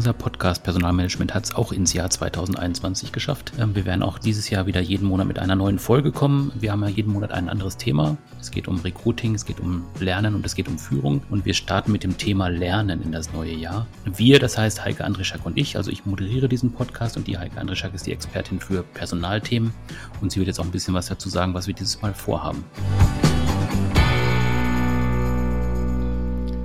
Unser 0.00 0.14
Podcast 0.14 0.62
Personalmanagement 0.62 1.34
hat 1.34 1.44
es 1.44 1.54
auch 1.54 1.72
ins 1.72 1.92
Jahr 1.92 2.08
2021 2.08 3.12
geschafft. 3.12 3.52
Ähm, 3.58 3.74
wir 3.74 3.84
werden 3.84 4.02
auch 4.02 4.18
dieses 4.18 4.48
Jahr 4.48 4.64
wieder 4.64 4.80
jeden 4.80 5.06
Monat 5.06 5.26
mit 5.26 5.38
einer 5.38 5.56
neuen 5.56 5.78
Folge 5.78 6.10
kommen. 6.10 6.52
Wir 6.58 6.72
haben 6.72 6.82
ja 6.82 6.88
jeden 6.88 7.12
Monat 7.12 7.32
ein 7.32 7.50
anderes 7.50 7.76
Thema. 7.76 8.16
Es 8.40 8.50
geht 8.50 8.66
um 8.66 8.80
Recruiting, 8.80 9.34
es 9.34 9.44
geht 9.44 9.60
um 9.60 9.84
Lernen 9.98 10.34
und 10.34 10.46
es 10.46 10.54
geht 10.54 10.68
um 10.68 10.78
Führung. 10.78 11.22
Und 11.28 11.44
wir 11.44 11.52
starten 11.52 11.92
mit 11.92 12.02
dem 12.02 12.16
Thema 12.16 12.48
Lernen 12.48 13.02
in 13.02 13.12
das 13.12 13.30
neue 13.34 13.52
Jahr. 13.52 13.86
Wir, 14.06 14.38
das 14.38 14.56
heißt 14.56 14.82
Heike 14.86 15.04
Andrischak 15.04 15.44
und 15.44 15.58
ich, 15.58 15.76
also 15.76 15.90
ich 15.90 16.06
moderiere 16.06 16.48
diesen 16.48 16.72
Podcast 16.72 17.18
und 17.18 17.26
die 17.26 17.36
Heike 17.36 17.60
Andrischak 17.60 17.92
ist 17.92 18.06
die 18.06 18.12
Expertin 18.12 18.58
für 18.58 18.82
Personalthemen. 18.82 19.74
Und 20.22 20.32
sie 20.32 20.38
wird 20.38 20.46
jetzt 20.46 20.60
auch 20.60 20.64
ein 20.64 20.70
bisschen 20.70 20.94
was 20.94 21.08
dazu 21.08 21.28
sagen, 21.28 21.52
was 21.52 21.66
wir 21.66 21.74
dieses 21.74 22.00
Mal 22.00 22.14
vorhaben. 22.14 22.64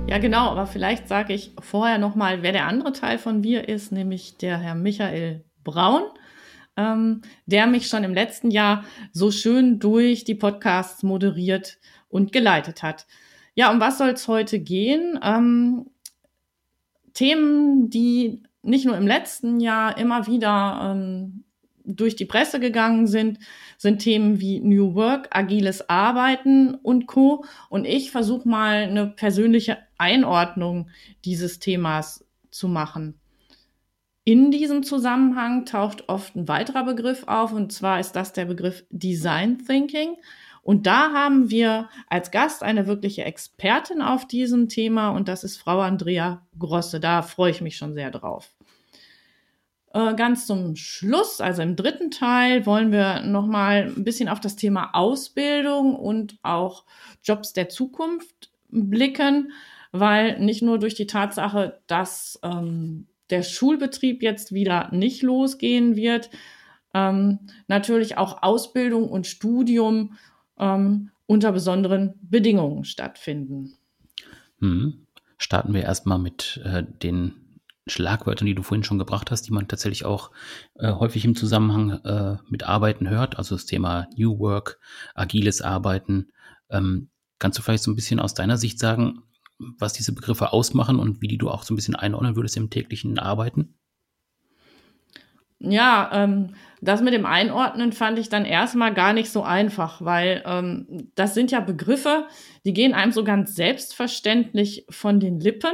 Ja, 0.08 0.18
genau, 0.18 0.50
aber 0.50 0.66
vielleicht 0.66 1.08
sage 1.08 1.32
ich 1.32 1.52
vorher 1.58 1.98
nochmal, 1.98 2.42
wer 2.42 2.52
der 2.52 2.68
andere 2.68 2.92
Teil 2.92 3.18
von 3.18 3.42
wir 3.42 3.68
ist, 3.68 3.90
nämlich 3.90 4.36
der 4.36 4.58
Herr 4.58 4.76
Michael 4.76 5.44
Braun, 5.64 6.02
ähm, 6.76 7.22
der 7.46 7.66
mich 7.66 7.88
schon 7.88 8.04
im 8.04 8.14
letzten 8.14 8.52
Jahr 8.52 8.84
so 9.12 9.32
schön 9.32 9.80
durch 9.80 10.22
die 10.22 10.36
Podcasts 10.36 11.02
moderiert 11.02 11.78
und 12.08 12.30
geleitet 12.30 12.84
hat. 12.84 13.06
Ja, 13.56 13.72
um 13.72 13.80
was 13.80 13.98
soll 13.98 14.10
es 14.10 14.28
heute 14.28 14.60
gehen? 14.60 15.18
Ähm, 15.24 15.86
Themen, 17.12 17.90
die 17.90 18.44
nicht 18.62 18.84
nur 18.84 18.96
im 18.96 19.08
letzten 19.08 19.58
Jahr 19.58 19.98
immer 19.98 20.28
wieder 20.28 20.92
ähm, 20.92 21.44
durch 21.84 22.14
die 22.14 22.26
Presse 22.26 22.60
gegangen 22.60 23.06
sind, 23.06 23.38
sind 23.78 24.00
Themen 24.00 24.40
wie 24.40 24.60
New 24.60 24.94
Work, 24.94 25.28
agiles 25.30 25.88
Arbeiten 25.88 26.74
und 26.74 27.06
Co. 27.06 27.44
Und 27.70 27.86
ich 27.86 28.10
versuche 28.10 28.48
mal 28.48 28.82
eine 28.82 29.06
persönliche 29.06 29.78
Einordnung 29.98 30.90
dieses 31.24 31.58
Themas 31.58 32.24
zu 32.50 32.68
machen. 32.68 33.20
In 34.24 34.50
diesem 34.50 34.82
Zusammenhang 34.82 35.66
taucht 35.66 36.08
oft 36.08 36.34
ein 36.34 36.48
weiterer 36.48 36.84
Begriff 36.84 37.24
auf, 37.28 37.52
und 37.52 37.72
zwar 37.72 38.00
ist 38.00 38.12
das 38.12 38.32
der 38.32 38.46
Begriff 38.46 38.84
Design 38.90 39.64
Thinking. 39.64 40.16
Und 40.62 40.88
da 40.88 41.12
haben 41.12 41.48
wir 41.48 41.88
als 42.08 42.32
Gast 42.32 42.64
eine 42.64 42.88
wirkliche 42.88 43.24
Expertin 43.24 44.02
auf 44.02 44.26
diesem 44.26 44.68
Thema, 44.68 45.10
und 45.10 45.28
das 45.28 45.44
ist 45.44 45.58
Frau 45.58 45.80
Andrea 45.80 46.44
Grosse. 46.58 46.98
Da 46.98 47.22
freue 47.22 47.52
ich 47.52 47.60
mich 47.60 47.76
schon 47.76 47.94
sehr 47.94 48.10
drauf. 48.10 48.56
Äh, 49.94 50.14
ganz 50.14 50.46
zum 50.46 50.76
Schluss, 50.76 51.40
also 51.40 51.62
im 51.62 51.76
dritten 51.76 52.10
Teil, 52.10 52.66
wollen 52.66 52.92
wir 52.92 53.20
nochmal 53.20 53.92
ein 53.96 54.02
bisschen 54.02 54.28
auf 54.28 54.40
das 54.40 54.56
Thema 54.56 54.90
Ausbildung 54.92 55.94
und 55.94 56.36
auch 56.42 56.84
Jobs 57.22 57.52
der 57.52 57.68
Zukunft 57.68 58.50
blicken, 58.68 59.52
weil 60.00 60.38
nicht 60.40 60.62
nur 60.62 60.78
durch 60.78 60.94
die 60.94 61.06
Tatsache, 61.06 61.80
dass 61.86 62.38
ähm, 62.42 63.06
der 63.30 63.42
Schulbetrieb 63.42 64.22
jetzt 64.22 64.52
wieder 64.52 64.90
nicht 64.92 65.22
losgehen 65.22 65.96
wird, 65.96 66.30
ähm, 66.94 67.40
natürlich 67.68 68.16
auch 68.16 68.42
Ausbildung 68.42 69.08
und 69.08 69.26
Studium 69.26 70.16
ähm, 70.58 71.10
unter 71.26 71.52
besonderen 71.52 72.14
Bedingungen 72.22 72.84
stattfinden. 72.84 73.74
Hm. 74.60 75.06
Starten 75.38 75.74
wir 75.74 75.82
erstmal 75.82 76.18
mit 76.18 76.60
äh, 76.64 76.84
den 77.02 77.34
Schlagwörtern, 77.86 78.46
die 78.46 78.54
du 78.54 78.62
vorhin 78.62 78.84
schon 78.84 78.98
gebracht 78.98 79.30
hast, 79.30 79.42
die 79.42 79.52
man 79.52 79.68
tatsächlich 79.68 80.04
auch 80.04 80.30
äh, 80.74 80.92
häufig 80.92 81.24
im 81.24 81.36
Zusammenhang 81.36 81.92
äh, 82.04 82.36
mit 82.48 82.64
Arbeiten 82.64 83.08
hört, 83.08 83.38
also 83.38 83.54
das 83.54 83.66
Thema 83.66 84.08
New 84.16 84.38
Work, 84.38 84.80
agiles 85.14 85.60
Arbeiten. 85.60 86.28
Ähm, 86.70 87.10
kannst 87.38 87.58
du 87.58 87.62
vielleicht 87.62 87.84
so 87.84 87.90
ein 87.90 87.96
bisschen 87.96 88.18
aus 88.18 88.34
deiner 88.34 88.56
Sicht 88.56 88.78
sagen, 88.78 89.22
was 89.58 89.92
diese 89.92 90.12
Begriffe 90.12 90.52
ausmachen 90.52 90.98
und 90.98 91.20
wie 91.22 91.28
die 91.28 91.38
du 91.38 91.50
auch 91.50 91.62
so 91.62 91.72
ein 91.72 91.76
bisschen 91.76 91.96
einordnen 91.96 92.36
würdest 92.36 92.56
im 92.56 92.70
täglichen 92.70 93.18
Arbeiten? 93.18 93.74
Ja, 95.58 96.10
ähm, 96.12 96.54
das 96.82 97.00
mit 97.00 97.14
dem 97.14 97.24
Einordnen 97.24 97.92
fand 97.92 98.18
ich 98.18 98.28
dann 98.28 98.44
erstmal 98.44 98.92
gar 98.92 99.14
nicht 99.14 99.30
so 99.30 99.42
einfach, 99.42 100.02
weil 100.02 100.42
ähm, 100.44 101.10
das 101.14 101.32
sind 101.32 101.50
ja 101.50 101.60
Begriffe, 101.60 102.26
die 102.66 102.74
gehen 102.74 102.92
einem 102.92 103.12
so 103.12 103.24
ganz 103.24 103.54
selbstverständlich 103.54 104.84
von 104.90 105.18
den 105.18 105.40
Lippen 105.40 105.72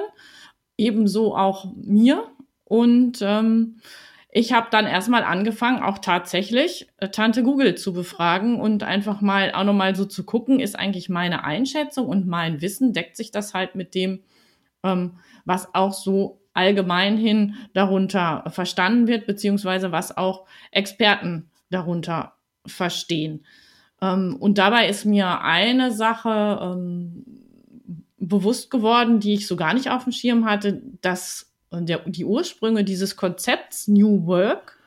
ebenso 0.79 1.37
auch 1.37 1.75
mir. 1.75 2.29
Und 2.65 3.19
ähm, 3.23 3.81
ich 4.35 4.55
habe 4.55 4.69
dann 4.71 4.87
erstmal 4.87 5.25
angefangen, 5.25 5.83
auch 5.83 5.99
tatsächlich 5.99 6.89
äh, 6.97 7.11
Tante 7.11 7.43
Google 7.43 7.75
zu 7.75 7.93
befragen 7.93 8.59
und 8.59 8.83
einfach 8.83 9.21
mal 9.21 9.53
auch 9.53 9.65
nochmal 9.65 9.95
so 9.95 10.07
zu 10.07 10.25
gucken, 10.25 10.59
ist 10.59 10.75
eigentlich 10.75 11.11
meine 11.11 11.45
Einschätzung 11.45 12.09
und 12.09 12.27
mein 12.27 12.63
Wissen, 12.63 12.95
deckt 12.95 13.15
sich 13.15 13.31
das 13.31 13.53
halt 13.53 13.75
mit 13.75 13.95
dem, 13.95 14.21
ähm, 14.83 15.19
was 15.45 15.75
auch 15.75 15.93
so 15.93 16.41
allgemein 16.55 17.19
hin 17.19 17.57
darunter 17.75 18.45
verstanden 18.49 19.07
wird, 19.07 19.27
beziehungsweise 19.27 19.93
was 19.93 20.17
auch 20.17 20.47
Experten 20.71 21.51
darunter 21.69 22.33
verstehen. 22.67 23.45
Ähm, 24.01 24.37
und 24.41 24.57
dabei 24.57 24.89
ist 24.89 25.05
mir 25.05 25.43
eine 25.43 25.93
Sache 25.93 26.59
ähm, 26.63 27.25
bewusst 28.17 28.71
geworden, 28.71 29.21
die 29.21 29.35
ich 29.35 29.47
so 29.47 29.57
gar 29.57 29.75
nicht 29.75 29.91
auf 29.91 30.05
dem 30.05 30.13
Schirm 30.13 30.47
hatte, 30.47 30.81
dass 31.03 31.52
der, 31.81 32.01
die 32.07 32.25
Ursprünge 32.25 32.85
dieses 32.85 33.17
Konzepts 33.17 33.89
New 33.89 34.27
Work 34.27 34.79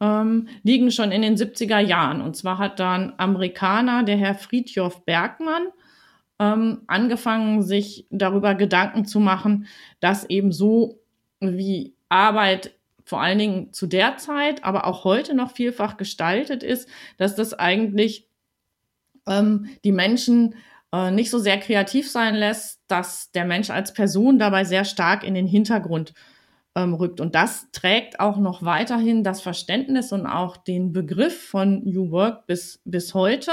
ähm, 0.00 0.48
liegen 0.62 0.90
schon 0.90 1.12
in 1.12 1.22
den 1.22 1.36
70er 1.36 1.78
Jahren. 1.78 2.20
Und 2.22 2.36
zwar 2.36 2.58
hat 2.58 2.80
dann 2.80 3.12
Amerikaner, 3.18 4.02
der 4.02 4.16
Herr 4.16 4.34
Friedjof 4.34 5.04
Bergmann, 5.04 5.68
ähm, 6.38 6.82
angefangen, 6.86 7.62
sich 7.62 8.06
darüber 8.10 8.54
Gedanken 8.54 9.04
zu 9.04 9.20
machen, 9.20 9.66
dass 10.00 10.24
eben 10.24 10.52
so 10.52 10.98
wie 11.40 11.94
Arbeit 12.08 12.72
vor 13.04 13.20
allen 13.20 13.38
Dingen 13.38 13.72
zu 13.72 13.86
der 13.86 14.16
Zeit, 14.16 14.64
aber 14.64 14.86
auch 14.86 15.04
heute 15.04 15.34
noch 15.34 15.50
vielfach 15.50 15.96
gestaltet 15.96 16.62
ist, 16.62 16.88
dass 17.18 17.34
das 17.34 17.54
eigentlich 17.54 18.26
ähm, 19.26 19.68
die 19.84 19.92
Menschen 19.92 20.54
äh, 20.92 21.10
nicht 21.10 21.30
so 21.30 21.38
sehr 21.38 21.58
kreativ 21.58 22.10
sein 22.10 22.34
lässt, 22.34 22.80
dass 22.88 23.30
der 23.32 23.44
Mensch 23.44 23.70
als 23.70 23.92
Person 23.92 24.38
dabei 24.38 24.64
sehr 24.64 24.84
stark 24.84 25.24
in 25.24 25.34
den 25.34 25.46
Hintergrund 25.46 26.14
ähm, 26.74 26.94
rückt. 26.94 27.20
Und 27.20 27.34
das 27.34 27.68
trägt 27.72 28.20
auch 28.20 28.36
noch 28.36 28.62
weiterhin 28.62 29.24
das 29.24 29.40
Verständnis 29.40 30.12
und 30.12 30.26
auch 30.26 30.56
den 30.56 30.92
Begriff 30.92 31.48
von 31.48 31.82
New 31.84 32.10
Work 32.10 32.46
bis, 32.46 32.80
bis 32.84 33.14
heute. 33.14 33.52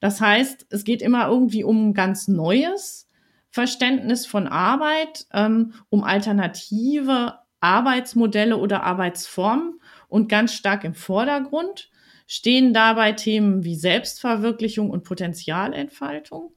Das 0.00 0.20
heißt, 0.20 0.66
es 0.70 0.84
geht 0.84 1.02
immer 1.02 1.28
irgendwie 1.28 1.64
um 1.64 1.94
ganz 1.94 2.28
Neues 2.28 3.08
Verständnis 3.50 4.26
von 4.26 4.46
Arbeit, 4.46 5.26
ähm, 5.32 5.72
um 5.88 6.04
alternative 6.04 7.38
Arbeitsmodelle 7.60 8.58
oder 8.58 8.82
Arbeitsformen 8.82 9.80
und 10.08 10.28
ganz 10.28 10.52
stark 10.52 10.84
im 10.84 10.94
Vordergrund 10.94 11.90
stehen 12.26 12.72
dabei 12.74 13.12
Themen 13.12 13.64
wie 13.64 13.76
Selbstverwirklichung 13.76 14.90
und 14.90 15.04
Potenzialentfaltung, 15.04 16.52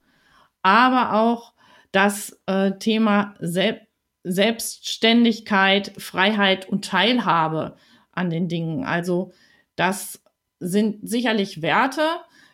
aber 0.61 1.13
auch 1.13 1.53
das 1.91 2.39
äh, 2.45 2.71
Thema 2.79 3.35
Sel 3.39 3.81
Selbstständigkeit, 4.23 5.93
Freiheit 5.97 6.67
und 6.67 6.83
Teilhabe 6.83 7.77
an 8.11 8.29
den 8.29 8.49
Dingen. 8.49 8.83
Also 8.83 9.31
das 9.77 10.21
sind 10.59 11.07
sicherlich 11.07 11.61
Werte, 11.61 12.05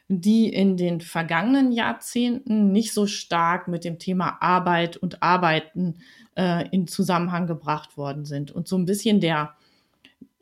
die 0.07 0.47
in 0.53 0.77
den 0.77 1.01
vergangenen 1.01 1.71
Jahrzehnten 1.71 2.71
nicht 2.71 2.93
so 2.93 3.07
stark 3.07 3.67
mit 3.67 3.83
dem 3.83 3.97
Thema 3.97 4.37
Arbeit 4.41 4.97
und 4.97 5.23
Arbeiten 5.23 5.95
äh, 6.37 6.69
in 6.69 6.87
Zusammenhang 6.87 7.47
gebracht 7.47 7.97
worden 7.97 8.25
sind. 8.25 8.51
Und 8.51 8.67
so 8.67 8.77
ein 8.77 8.85
bisschen 8.85 9.19
der 9.19 9.55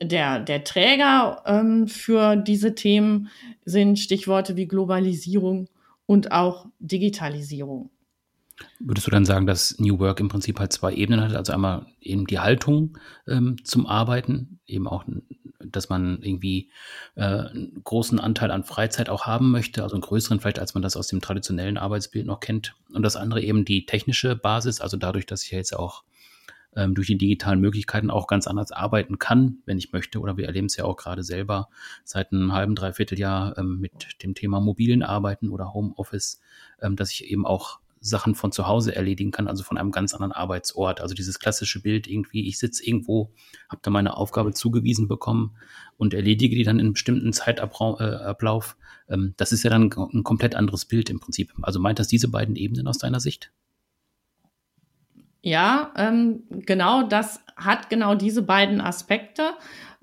der, 0.02 0.40
der 0.40 0.64
Träger 0.64 1.42
ähm, 1.46 1.88
für 1.88 2.36
diese 2.36 2.74
Themen 2.74 3.28
sind 3.64 3.98
Stichworte 3.98 4.56
wie 4.56 4.66
Globalisierung 4.66 5.68
und 6.06 6.32
auch 6.32 6.66
Digitalisierung. 6.78 7.90
Würdest 8.78 9.06
du 9.06 9.10
dann 9.10 9.24
sagen, 9.24 9.46
dass 9.46 9.78
New 9.78 9.98
Work 9.98 10.20
im 10.20 10.28
Prinzip 10.28 10.60
halt 10.60 10.72
zwei 10.72 10.94
Ebenen 10.94 11.20
hat? 11.20 11.34
Also 11.34 11.52
einmal 11.52 11.86
eben 12.00 12.26
die 12.26 12.38
Haltung 12.38 12.98
ähm, 13.26 13.56
zum 13.64 13.86
Arbeiten, 13.86 14.60
eben 14.66 14.86
auch, 14.86 15.04
dass 15.58 15.88
man 15.88 16.22
irgendwie 16.22 16.70
äh, 17.16 17.24
einen 17.24 17.80
großen 17.82 18.20
Anteil 18.20 18.52
an 18.52 18.62
Freizeit 18.62 19.08
auch 19.08 19.26
haben 19.26 19.50
möchte, 19.50 19.82
also 19.82 19.96
einen 19.96 20.02
größeren 20.02 20.38
vielleicht, 20.38 20.60
als 20.60 20.74
man 20.74 20.82
das 20.82 20.96
aus 20.96 21.08
dem 21.08 21.20
traditionellen 21.20 21.78
Arbeitsbild 21.78 22.26
noch 22.26 22.38
kennt. 22.38 22.76
Und 22.92 23.02
das 23.02 23.16
andere 23.16 23.42
eben 23.42 23.64
die 23.64 23.86
technische 23.86 24.36
Basis, 24.36 24.80
also 24.80 24.96
dadurch, 24.96 25.26
dass 25.26 25.42
ich 25.42 25.50
ja 25.50 25.58
jetzt 25.58 25.74
auch 25.74 26.04
ähm, 26.76 26.94
durch 26.94 27.06
die 27.06 27.18
digitalen 27.18 27.60
Möglichkeiten 27.60 28.10
auch 28.10 28.26
ganz 28.26 28.46
anders 28.46 28.72
arbeiten 28.72 29.18
kann, 29.18 29.58
wenn 29.66 29.78
ich 29.78 29.92
möchte. 29.92 30.20
Oder 30.20 30.36
wir 30.36 30.46
erleben 30.46 30.66
es 30.66 30.76
ja 30.76 30.84
auch 30.84 30.96
gerade 30.96 31.22
selber 31.22 31.68
seit 32.04 32.32
einem 32.32 32.52
halben, 32.52 32.74
dreiviertel 32.74 33.18
Jahr 33.18 33.56
ähm, 33.58 33.78
mit 33.80 34.22
dem 34.22 34.34
Thema 34.34 34.60
mobilen 34.60 35.02
Arbeiten 35.02 35.48
oder 35.50 35.74
Homeoffice, 35.74 36.40
ähm, 36.80 36.96
dass 36.96 37.10
ich 37.10 37.30
eben 37.30 37.46
auch 37.46 37.80
Sachen 38.04 38.34
von 38.34 38.52
zu 38.52 38.66
Hause 38.66 38.94
erledigen 38.94 39.30
kann, 39.30 39.48
also 39.48 39.64
von 39.64 39.78
einem 39.78 39.90
ganz 39.90 40.12
anderen 40.12 40.32
Arbeitsort. 40.32 41.00
Also 41.00 41.14
dieses 41.14 41.38
klassische 41.38 41.80
Bild 41.80 42.06
irgendwie, 42.06 42.46
ich 42.46 42.58
sitze 42.58 42.84
irgendwo, 42.84 43.32
habe 43.70 43.80
da 43.82 43.90
meine 43.90 44.16
Aufgabe 44.18 44.52
zugewiesen 44.52 45.08
bekommen 45.08 45.56
und 45.96 46.12
erledige 46.12 46.54
die 46.54 46.64
dann 46.64 46.76
in 46.76 46.86
einem 46.86 46.92
bestimmten 46.92 47.32
Zeitablauf. 47.32 48.76
Äh, 49.08 49.14
ähm, 49.14 49.34
das 49.38 49.52
ist 49.52 49.62
ja 49.62 49.70
dann 49.70 49.84
ein 49.84 50.22
komplett 50.22 50.54
anderes 50.54 50.84
Bild 50.84 51.08
im 51.08 51.18
Prinzip. 51.18 51.54
Also 51.62 51.80
meint 51.80 51.98
das 51.98 52.08
diese 52.08 52.28
beiden 52.28 52.56
Ebenen 52.56 52.86
aus 52.88 52.98
deiner 52.98 53.20
Sicht? 53.20 53.52
Ja, 55.46 55.92
ähm, 55.98 56.44
genau 56.48 57.02
das 57.02 57.44
hat 57.54 57.90
genau 57.90 58.14
diese 58.14 58.40
beiden 58.40 58.80
Aspekte. 58.80 59.50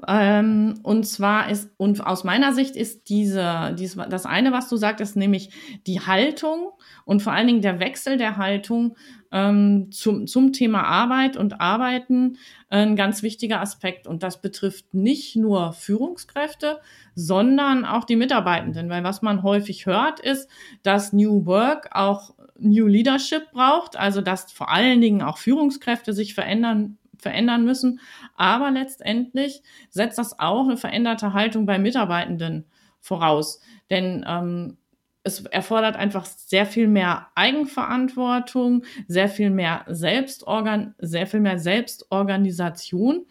Ähm, 0.07 0.79
und 0.83 1.07
zwar 1.07 1.49
ist, 1.49 1.71
und 1.77 2.05
aus 2.05 2.23
meiner 2.23 2.53
Sicht 2.53 2.75
ist 2.75 3.09
diese, 3.09 3.75
diese, 3.77 4.07
das 4.07 4.27
eine, 4.27 4.51
was 4.51 4.69
du 4.69 4.77
sagtest, 4.77 5.15
nämlich 5.15 5.49
die 5.87 5.99
Haltung 5.99 6.69
und 7.05 7.23
vor 7.23 7.33
allen 7.33 7.47
Dingen 7.47 7.61
der 7.63 7.79
Wechsel 7.79 8.17
der 8.17 8.37
Haltung 8.37 8.95
ähm, 9.31 9.91
zum, 9.91 10.27
zum 10.27 10.53
Thema 10.53 10.83
Arbeit 10.83 11.37
und 11.37 11.59
Arbeiten 11.59 12.37
ein 12.69 12.95
ganz 12.95 13.23
wichtiger 13.23 13.61
Aspekt. 13.61 14.05
Und 14.05 14.21
das 14.21 14.41
betrifft 14.41 14.93
nicht 14.93 15.35
nur 15.35 15.73
Führungskräfte, 15.73 16.79
sondern 17.15 17.83
auch 17.83 18.03
die 18.03 18.15
Mitarbeitenden. 18.15 18.91
Weil 18.91 19.03
was 19.03 19.23
man 19.23 19.41
häufig 19.41 19.87
hört, 19.87 20.19
ist, 20.19 20.47
dass 20.83 21.13
New 21.13 21.47
Work 21.47 21.89
auch 21.93 22.35
New 22.61 22.87
Leadership 22.87 23.51
braucht, 23.51 23.97
also 23.97 24.21
dass 24.21 24.51
vor 24.51 24.71
allen 24.71 25.01
Dingen 25.01 25.21
auch 25.21 25.37
Führungskräfte 25.37 26.13
sich 26.13 26.33
verändern 26.33 26.97
verändern 27.21 27.63
müssen. 27.63 27.99
Aber 28.35 28.71
letztendlich 28.71 29.61
setzt 29.89 30.17
das 30.17 30.39
auch 30.39 30.65
eine 30.65 30.77
veränderte 30.77 31.33
Haltung 31.33 31.65
bei 31.65 31.77
Mitarbeitenden 31.77 32.65
voraus. 32.99 33.61
Denn 33.89 34.25
ähm, 34.27 34.77
es 35.23 35.45
erfordert 35.45 35.95
einfach 35.95 36.25
sehr 36.25 36.65
viel 36.65 36.87
mehr 36.87 37.27
Eigenverantwortung, 37.35 38.83
sehr 39.07 39.29
viel 39.29 39.51
mehr 39.51 39.85
Selbstorgan, 39.87 40.95
sehr 40.97 41.27
viel 41.27 41.41
mehr 41.41 41.59
Selbstorganisation. 41.59 43.25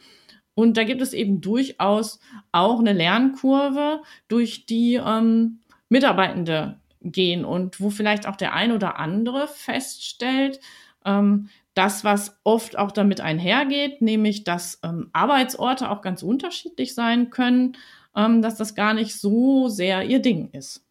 Und 0.55 0.77
da 0.77 0.85
gibt 0.85 1.03
es 1.03 1.13
eben 1.13 1.41
durchaus 1.41 2.21
auch 2.53 2.79
eine 2.79 2.93
Lernkurve, 2.93 4.03
durch 4.29 4.67
die 4.67 4.95
ähm, 4.95 5.61
Mitarbeitende 5.89 6.80
gehen 7.03 7.45
und 7.45 7.81
wo 7.81 7.91
vielleicht 7.91 8.27
auch 8.27 8.37
der 8.37 8.55
ein 8.55 8.73
oder 8.73 8.99
andere 8.99 9.49
feststellt, 9.49 10.61
ähm, 11.05 11.49
das, 11.75 12.05
was 12.05 12.39
oft 12.45 12.77
auch 12.77 12.91
damit 12.93 13.21
einhergeht, 13.21 14.03
nämlich 14.03 14.45
dass 14.45 14.81
ähm, 14.83 15.09
Arbeitsorte 15.13 15.91
auch 15.91 16.03
ganz 16.03 16.23
unterschiedlich 16.23 16.95
sein 16.95 17.31
können, 17.31 17.77
ähm, 18.17 18.43
dass 18.43 18.57
das 18.57 18.75
gar 18.75 18.95
nicht 18.95 19.15
so 19.15 19.69
sehr 19.69 20.05
ihr 20.05 20.21
Ding 20.21 20.51
ist. 20.53 20.85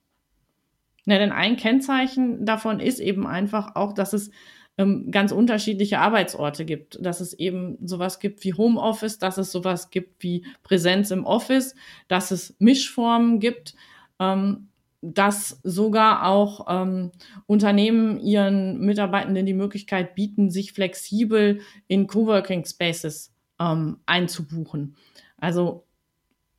Ja, 1.06 1.18
denn 1.18 1.32
ein 1.32 1.58
Kennzeichen 1.58 2.46
davon 2.46 2.80
ist 2.80 3.00
eben 3.00 3.28
einfach 3.28 3.76
auch, 3.76 3.94
dass 3.94 4.14
es 4.14 4.32
ähm, 4.78 5.12
ganz 5.12 5.34
unterschiedliche 5.34 6.00
Arbeitsorte 6.00 6.64
gibt, 6.64 6.98
dass 7.06 7.20
es 7.20 7.34
eben 7.34 7.78
sowas 7.86 8.20
gibt 8.20 8.44
wie 8.46 8.54
Homeoffice, 8.54 9.20
dass 9.20 9.38
es 9.38 9.52
sowas 9.52 9.90
gibt 9.90 10.24
wie 10.24 10.46
Präsenz 10.64 11.12
im 11.12 11.26
Office, 11.26 11.76
dass 12.08 12.32
es 12.32 12.56
Mischformen 12.60 13.40
gibt. 13.42 13.76
Ähm, 14.20 14.69
dass 15.02 15.60
sogar 15.64 16.26
auch 16.26 16.66
ähm, 16.70 17.12
Unternehmen 17.46 18.20
ihren 18.20 18.80
Mitarbeitenden 18.80 19.46
die 19.46 19.54
Möglichkeit 19.54 20.16
bieten, 20.16 20.50
sich 20.52 20.74
flexibel 20.74 21.62
in 21.88 22.08
Coworking 22.08 22.66
Spaces 22.66 23.34
ähm, 23.60 23.98
einzubuchen. 24.06 24.96
Also 25.38 25.86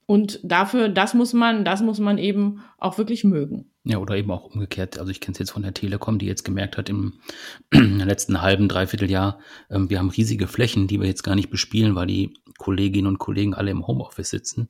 und 0.07 0.41
dafür, 0.43 0.89
das 0.89 1.15
muss 1.15 1.35
man, 1.35 1.65
das 1.65 1.83
muss 1.83 2.01
man 2.01 2.19
eben 2.19 2.65
auch 2.79 2.99
wirklich 2.99 3.23
mögen. 3.23 3.71
Ja, 3.85 3.99
oder 3.99 4.17
eben 4.17 4.33
auch 4.33 4.45
umgekehrt. 4.45 4.99
Also 4.99 5.11
ich 5.11 5.21
kenne 5.21 5.35
es 5.35 5.39
jetzt 5.39 5.53
von 5.53 5.63
der 5.63 5.73
Telekom, 5.73 6.19
die 6.19 6.27
jetzt 6.27 6.45
gemerkt 6.45 6.77
hat 6.77 6.89
im 6.89 7.21
letzten 7.73 8.43
halben, 8.43 8.69
dreiviertel 8.69 9.09
Jahr, 9.09 9.39
ähm, 9.71 9.89
wir 9.89 10.01
haben 10.01 10.11
riesige 10.11 10.49
Flächen, 10.49 10.89
die 10.89 11.01
wir 11.01 11.07
jetzt 11.07 11.23
gar 11.23 11.37
nicht 11.37 11.49
bespielen, 11.49 11.95
weil 11.95 12.09
die 12.09 12.35
Kolleginnen 12.59 13.07
und 13.07 13.19
Kollegen 13.19 13.55
alle 13.55 13.71
im 13.71 13.87
Homeoffice 13.87 14.31
sitzen. 14.31 14.69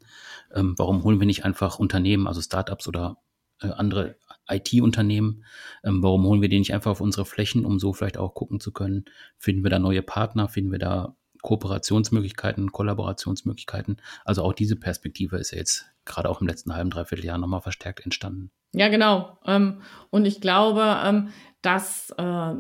Ähm, 0.55 0.75
warum 0.77 1.05
holen 1.05 1.21
wir 1.21 1.27
nicht 1.27 1.47
einfach 1.47 1.79
Unternehmen, 1.79 2.27
also 2.27 2.43
Startups 2.43 2.87
oder 2.87 3.17
äh, 3.63 3.69
andere 3.69 4.17
IT-Unternehmen. 4.49 5.45
Ähm, 5.85 6.03
warum 6.03 6.25
holen 6.25 6.43
wir 6.43 6.49
die 6.49 6.59
nicht 6.59 6.75
einfach 6.75 6.91
auf 6.91 7.01
unsere 7.01 7.25
Flächen, 7.25 7.65
um 7.65 7.79
so 7.79 7.93
vielleicht 7.93 8.19
auch 8.19 8.35
gucken 8.35 8.61
zu 8.61 8.73
können, 8.73 9.05
finden 9.39 9.63
wir 9.63 9.71
da 9.71 9.79
neue 9.79 10.03
Partner, 10.03 10.49
finden 10.49 10.73
wir 10.73 10.79
da 10.79 11.17
Kooperationsmöglichkeiten, 11.43 12.73
Kollaborationsmöglichkeiten. 12.73 13.97
Also 14.25 14.43
auch 14.43 14.53
diese 14.53 14.77
Perspektive 14.77 15.39
ist 15.39 15.53
ja 15.53 15.59
jetzt 15.59 15.87
gerade 16.05 16.29
auch 16.29 16.41
im 16.41 16.47
letzten 16.47 16.75
halben, 16.75 16.91
dreiviertel 16.91 17.25
Jahr 17.25 17.39
nochmal 17.39 17.63
verstärkt 17.63 18.01
entstanden. 18.01 18.51
Ja, 18.73 18.89
genau. 18.89 19.39
Ähm, 19.47 19.81
und 20.11 20.27
ich 20.27 20.41
glaube, 20.41 21.01
ähm, 21.05 21.29
dass 21.63 22.11
äh, 22.19 22.55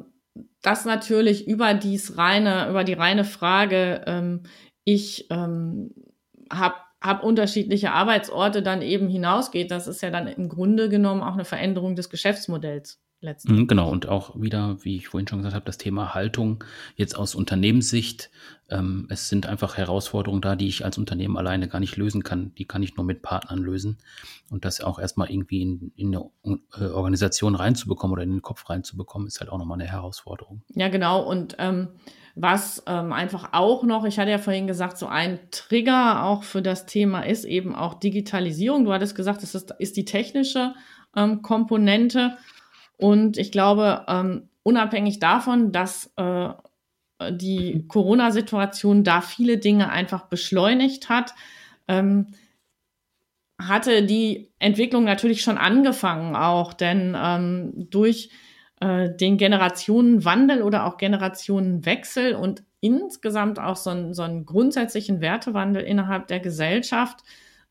das 0.63 0.85
natürlich 0.85 1.47
über 1.47 1.75
dies 1.75 2.17
reine, 2.17 2.69
über 2.69 2.85
die 2.85 2.95
reine 2.95 3.25
Frage, 3.25 4.03
ähm, 4.07 4.43
ich 4.85 5.29
habe 5.31 6.75
habe 7.03 7.25
unterschiedliche 7.27 7.93
Arbeitsorte 7.93 8.63
dann 8.63 8.83
eben 8.83 9.09
hinausgeht. 9.09 9.71
Das 9.71 9.87
ist 9.87 10.03
ja 10.03 10.11
dann 10.11 10.27
im 10.29 10.49
Grunde 10.49 10.89
genommen 10.89 11.23
auch 11.23 11.35
eine 11.35 11.45
Veränderung 11.45 11.97
des 11.97 12.11
Geschäftsmodells. 12.11 13.01
Letztendlich. 13.23 13.61
Mhm, 13.61 13.67
genau, 13.67 13.91
und 13.91 14.09
auch 14.09 14.41
wieder, 14.41 14.79
wie 14.83 14.97
ich 14.97 15.09
vorhin 15.09 15.29
schon 15.29 15.41
gesagt 15.41 15.55
habe, 15.55 15.67
das 15.67 15.77
Thema 15.77 16.15
Haltung 16.15 16.65
jetzt 16.97 17.15
aus 17.15 17.35
Unternehmenssicht. 17.35 18.31
Ähm, 18.71 19.07
es 19.11 19.29
sind 19.29 19.47
einfach 19.47 19.77
Herausforderungen 19.77 20.41
da, 20.41 20.57
die 20.57 20.69
ich 20.69 20.87
als 20.87 20.97
Unternehmen 20.97 21.37
alleine 21.37 21.69
gar 21.69 21.81
nicht 21.81 21.97
lösen 21.97 22.23
kann. 22.23 22.55
Die 22.55 22.65
kann 22.65 22.83
ich 22.83 22.97
nur 22.97 23.05
mit 23.05 23.21
Partnern 23.21 23.59
lösen. 23.59 23.99
Und 24.49 24.65
das 24.65 24.81
auch 24.81 24.99
erstmal 24.99 25.31
irgendwie 25.31 25.61
in, 25.61 25.93
in 25.97 26.17
eine 26.17 26.61
äh, 26.79 26.91
Organisation 26.93 27.57
reinzubekommen 27.57 28.15
oder 28.15 28.23
in 28.23 28.31
den 28.31 28.43
Kopf 28.43 28.71
reinzubekommen, 28.71 29.29
ist 29.29 29.41
halt 29.41 29.51
auch 29.51 29.59
nochmal 29.59 29.79
eine 29.79 29.91
Herausforderung. 29.91 30.63
Ja, 30.75 30.89
genau. 30.89 31.23
Und 31.23 31.57
ähm, 31.59 31.89
was 32.37 32.83
ähm, 32.87 33.13
einfach 33.13 33.51
auch 33.53 33.83
noch, 33.83 34.07
ich 34.07 34.19
hatte 34.19 34.31
ja 34.31 34.39
vorhin 34.39 34.67
gesagt, 34.67 34.97
so 34.97 35.07
ein 35.09 35.39
Trigger 35.51 36.25
auch 36.25 36.43
für 36.43 36.63
das 36.63 36.87
Thema 36.87 37.21
ist 37.21 37.45
eben 37.45 37.75
auch 37.75 37.93
Digitalisierung. 37.95 38.87
Du 38.87 38.95
hattest 38.95 39.15
gesagt, 39.15 39.43
das 39.43 39.55
ist, 39.55 39.75
ist 39.79 39.99
die 39.99 40.07
technische 40.07 40.75
ähm, 41.15 41.43
Komponente. 41.43 42.39
Und 43.01 43.39
ich 43.39 43.53
glaube, 43.53 44.05
ähm, 44.09 44.49
unabhängig 44.63 45.19
davon, 45.19 45.73
dass 45.73 46.13
äh, 46.17 46.51
die 47.31 47.87
Corona-Situation 47.89 49.05
da 49.05 49.21
viele 49.21 49.59
Dinge 49.59 49.91
einfach 49.91 50.27
beschleunigt 50.27 51.09
hat, 51.09 51.35
ähm, 51.89 52.29
hatte 53.61 54.03
die 54.05 54.53
Entwicklung 54.59 55.05
natürlich 55.05 55.43
schon 55.43 55.59
angefangen 55.59 56.35
auch, 56.35 56.73
denn 56.73 57.15
ähm, 57.21 57.73
durch 57.91 58.31
äh, 58.81 59.11
den 59.15 59.37
Generationenwandel 59.37 60.63
oder 60.63 60.87
auch 60.87 60.97
Generationenwechsel 60.97 62.35
und 62.35 62.65
insgesamt 62.81 63.59
auch 63.59 63.77
so, 63.77 63.91
ein, 63.91 64.15
so 64.15 64.23
einen 64.23 64.47
grundsätzlichen 64.47 65.21
Wertewandel 65.21 65.83
innerhalb 65.83 66.29
der 66.29 66.41
Gesellschaft 66.41 67.21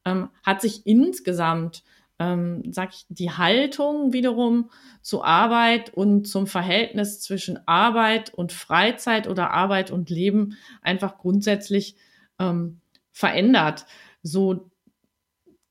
ähm, 0.06 0.30
hat 0.44 0.62
sich 0.62 0.86
insgesamt, 0.86 1.84
ähm, 2.20 2.64
sag 2.72 2.94
ich, 2.94 3.06
die 3.10 3.32
Haltung 3.32 4.14
wiederum 4.14 4.70
zu 5.02 5.24
Arbeit 5.24 5.94
und 5.94 6.28
zum 6.28 6.48
Verhältnis 6.48 7.22
zwischen 7.22 7.60
Arbeit 7.66 8.34
und 8.34 8.52
Freizeit 8.52 9.28
oder 9.28 9.52
Arbeit 9.52 9.90
und 9.90 10.10
Leben 10.10 10.58
einfach 10.82 11.18
grundsätzlich 11.18 11.96
ähm, 12.38 12.82
verändert, 13.12 13.86
so 14.22 14.70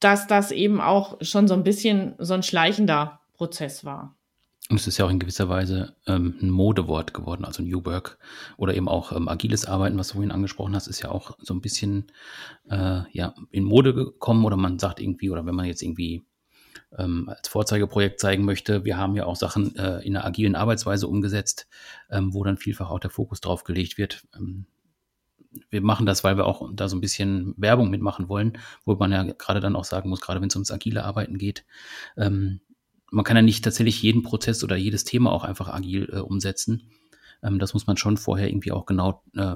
dass 0.00 0.26
das 0.26 0.52
eben 0.52 0.80
auch 0.80 1.18
schon 1.20 1.48
so 1.48 1.54
ein 1.54 1.64
bisschen 1.64 2.14
so 2.18 2.34
ein 2.34 2.42
schleichender 2.42 3.20
Prozess 3.34 3.84
war. 3.84 4.14
Und 4.70 4.78
es 4.78 4.86
ist 4.86 4.98
ja 4.98 5.06
auch 5.06 5.10
in 5.10 5.18
gewisser 5.18 5.48
Weise 5.48 5.96
ähm, 6.06 6.34
ein 6.42 6.50
Modewort 6.50 7.14
geworden, 7.14 7.46
also 7.46 7.62
New 7.62 7.84
Work 7.86 8.18
oder 8.58 8.74
eben 8.74 8.86
auch 8.86 9.12
ähm, 9.12 9.26
agiles 9.26 9.64
Arbeiten, 9.64 9.98
was 9.98 10.08
du 10.08 10.14
vorhin 10.14 10.30
angesprochen 10.30 10.74
hast, 10.74 10.88
ist 10.88 11.00
ja 11.00 11.10
auch 11.10 11.38
so 11.40 11.54
ein 11.54 11.62
bisschen 11.62 12.12
äh, 12.68 13.00
ja, 13.10 13.34
in 13.50 13.64
Mode 13.64 13.94
gekommen 13.94 14.44
oder 14.44 14.56
man 14.56 14.78
sagt 14.78 15.00
irgendwie, 15.00 15.30
oder 15.30 15.46
wenn 15.46 15.54
man 15.54 15.64
jetzt 15.64 15.82
irgendwie 15.82 16.26
ähm, 16.96 17.28
als 17.28 17.48
Vorzeigeprojekt 17.48 18.20
zeigen 18.20 18.44
möchte, 18.44 18.84
wir 18.84 18.96
haben 18.96 19.14
ja 19.16 19.26
auch 19.26 19.36
Sachen 19.36 19.76
äh, 19.76 20.00
in 20.00 20.16
einer 20.16 20.24
agilen 20.24 20.54
Arbeitsweise 20.54 21.06
umgesetzt, 21.06 21.68
ähm, 22.10 22.32
wo 22.32 22.44
dann 22.44 22.56
vielfach 22.56 22.90
auch 22.90 23.00
der 23.00 23.10
Fokus 23.10 23.40
drauf 23.40 23.64
gelegt 23.64 23.98
wird. 23.98 24.26
Ähm, 24.34 24.66
wir 25.70 25.80
machen 25.80 26.06
das, 26.06 26.24
weil 26.24 26.36
wir 26.36 26.46
auch 26.46 26.70
da 26.72 26.88
so 26.88 26.96
ein 26.96 27.00
bisschen 27.00 27.54
Werbung 27.56 27.90
mitmachen 27.90 28.28
wollen, 28.28 28.58
wo 28.84 28.94
man 28.94 29.12
ja 29.12 29.24
gerade 29.24 29.60
dann 29.60 29.76
auch 29.76 29.84
sagen 29.84 30.08
muss, 30.08 30.20
gerade 30.20 30.40
wenn 30.40 30.48
es 30.48 30.56
ums 30.56 30.70
agile 30.70 31.04
Arbeiten 31.04 31.38
geht, 31.38 31.64
ähm, 32.16 32.60
man 33.10 33.24
kann 33.24 33.36
ja 33.36 33.42
nicht 33.42 33.64
tatsächlich 33.64 34.02
jeden 34.02 34.22
Prozess 34.22 34.62
oder 34.62 34.76
jedes 34.76 35.04
Thema 35.04 35.32
auch 35.32 35.44
einfach 35.44 35.68
agil 35.68 36.10
äh, 36.12 36.18
umsetzen. 36.18 36.90
Ähm, 37.42 37.58
das 37.58 37.74
muss 37.74 37.86
man 37.86 37.96
schon 37.96 38.16
vorher 38.16 38.48
irgendwie 38.48 38.72
auch 38.72 38.86
genau 38.86 39.22
äh, 39.34 39.54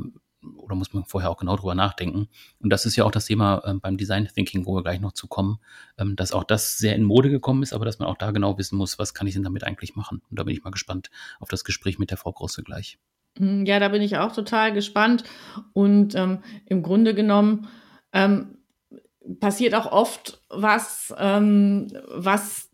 oder 0.56 0.74
muss 0.74 0.92
man 0.92 1.04
vorher 1.04 1.30
auch 1.30 1.36
genau 1.38 1.56
drüber 1.56 1.74
nachdenken. 1.74 2.28
Und 2.60 2.70
das 2.70 2.86
ist 2.86 2.96
ja 2.96 3.04
auch 3.04 3.10
das 3.10 3.26
Thema 3.26 3.62
äh, 3.64 3.74
beim 3.74 3.96
Design 3.96 4.28
Thinking, 4.32 4.66
wo 4.66 4.74
wir 4.74 4.82
gleich 4.82 5.00
noch 5.00 5.12
zu 5.12 5.26
kommen, 5.26 5.58
ähm, 5.98 6.16
dass 6.16 6.32
auch 6.32 6.44
das 6.44 6.78
sehr 6.78 6.94
in 6.94 7.04
Mode 7.04 7.30
gekommen 7.30 7.62
ist, 7.62 7.72
aber 7.72 7.84
dass 7.84 7.98
man 7.98 8.08
auch 8.08 8.16
da 8.16 8.30
genau 8.30 8.58
wissen 8.58 8.76
muss, 8.76 8.98
was 8.98 9.14
kann 9.14 9.26
ich 9.26 9.34
denn 9.34 9.42
damit 9.42 9.64
eigentlich 9.64 9.96
machen. 9.96 10.22
Und 10.30 10.38
da 10.38 10.44
bin 10.44 10.54
ich 10.54 10.64
mal 10.64 10.70
gespannt 10.70 11.10
auf 11.40 11.48
das 11.48 11.64
Gespräch 11.64 11.98
mit 11.98 12.10
der 12.10 12.18
Frau 12.18 12.32
Grosse 12.32 12.62
gleich. 12.62 12.98
Hm, 13.38 13.64
ja, 13.64 13.78
da 13.78 13.88
bin 13.88 14.02
ich 14.02 14.18
auch 14.18 14.32
total 14.32 14.72
gespannt. 14.72 15.24
Und 15.72 16.14
ähm, 16.14 16.42
im 16.66 16.82
Grunde 16.82 17.14
genommen 17.14 17.68
ähm, 18.12 18.58
passiert 19.40 19.74
auch 19.74 19.90
oft 19.90 20.42
was, 20.48 21.14
ähm, 21.18 21.88
was 22.08 22.70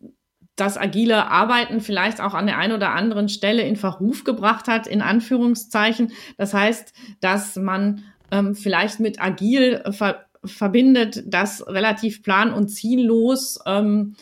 das 0.59 0.77
agile 0.77 1.29
Arbeiten 1.29 1.81
vielleicht 1.81 2.21
auch 2.21 2.33
an 2.33 2.47
der 2.47 2.57
einen 2.57 2.73
oder 2.73 2.91
anderen 2.91 3.29
Stelle 3.29 3.63
in 3.63 3.75
Verruf 3.75 4.23
gebracht 4.23 4.67
hat, 4.67 4.87
in 4.87 5.01
Anführungszeichen. 5.01 6.11
Das 6.37 6.53
heißt, 6.53 6.93
dass 7.21 7.55
man 7.55 8.03
ähm, 8.31 8.55
vielleicht 8.55 8.99
mit 8.99 9.21
agil 9.21 9.83
ver 9.91 10.25
verbindet, 10.45 11.23
dass 11.25 11.67
relativ 11.67 12.23
plan- 12.23 12.53
und 12.53 12.69
ziellos 12.69 13.59
ähm, 13.65 14.15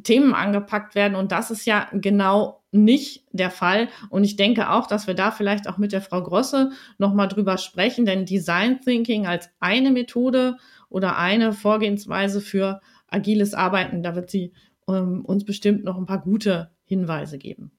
Themen 0.00 0.34
angepackt 0.34 0.94
werden. 0.94 1.16
Und 1.16 1.32
das 1.32 1.50
ist 1.50 1.66
ja 1.66 1.88
genau 1.92 2.62
nicht 2.70 3.26
der 3.32 3.50
Fall. 3.50 3.88
Und 4.08 4.24
ich 4.24 4.36
denke 4.36 4.70
auch, 4.70 4.86
dass 4.86 5.06
wir 5.06 5.14
da 5.14 5.30
vielleicht 5.30 5.68
auch 5.68 5.78
mit 5.78 5.92
der 5.92 6.00
Frau 6.00 6.22
Grosse 6.22 6.70
nochmal 6.98 7.28
drüber 7.28 7.58
sprechen, 7.58 8.06
denn 8.06 8.24
Design 8.24 8.80
Thinking 8.80 9.26
als 9.26 9.50
eine 9.60 9.90
Methode 9.90 10.56
oder 10.88 11.18
eine 11.18 11.52
Vorgehensweise 11.52 12.40
für 12.40 12.80
agiles 13.08 13.52
Arbeiten, 13.52 14.02
da 14.02 14.14
wird 14.14 14.30
sie 14.30 14.52
ähm, 14.92 15.24
uns 15.24 15.44
bestimmt 15.44 15.84
noch 15.84 15.96
ein 15.96 16.06
paar 16.06 16.20
gute 16.20 16.70
Hinweise 16.84 17.38
geben. 17.38 17.72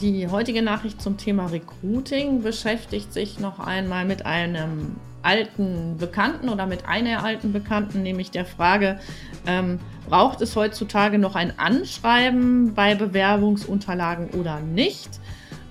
Die 0.00 0.28
heutige 0.28 0.62
Nachricht 0.62 1.02
zum 1.02 1.16
Thema 1.16 1.46
Recruiting 1.46 2.42
beschäftigt 2.42 3.12
sich 3.12 3.40
noch 3.40 3.58
einmal 3.58 4.04
mit 4.04 4.24
einem 4.24 4.96
alten 5.22 5.96
Bekannten 5.98 6.48
oder 6.48 6.66
mit 6.66 6.86
einer 6.86 7.24
alten 7.24 7.52
Bekannten, 7.52 8.04
nämlich 8.04 8.30
der 8.30 8.44
Frage, 8.44 9.00
ähm, 9.46 9.80
braucht 10.08 10.40
es 10.40 10.54
heutzutage 10.54 11.18
noch 11.18 11.34
ein 11.34 11.58
Anschreiben 11.58 12.74
bei 12.74 12.94
Bewerbungsunterlagen 12.94 14.30
oder 14.30 14.60
nicht? 14.60 15.10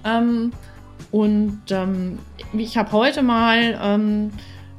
Ähm, 0.04 0.52
und 1.12 1.62
ähm, 1.70 2.20
ich 2.54 2.78
habe 2.78 2.92
heute 2.92 3.24
mal 3.24 3.80
ähm, 3.82 4.32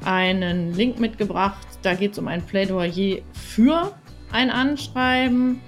einen 0.05 0.75
Link 0.75 1.01
mitgebracht, 1.01 1.67
da 1.83 1.95
geht 1.95 2.13
es 2.13 2.19
um 2.19 2.29
ein 2.29 2.43
Plädoyer 2.43 3.23
für 3.33 3.95
ein 4.33 4.51
Anschreiben. 4.51 5.61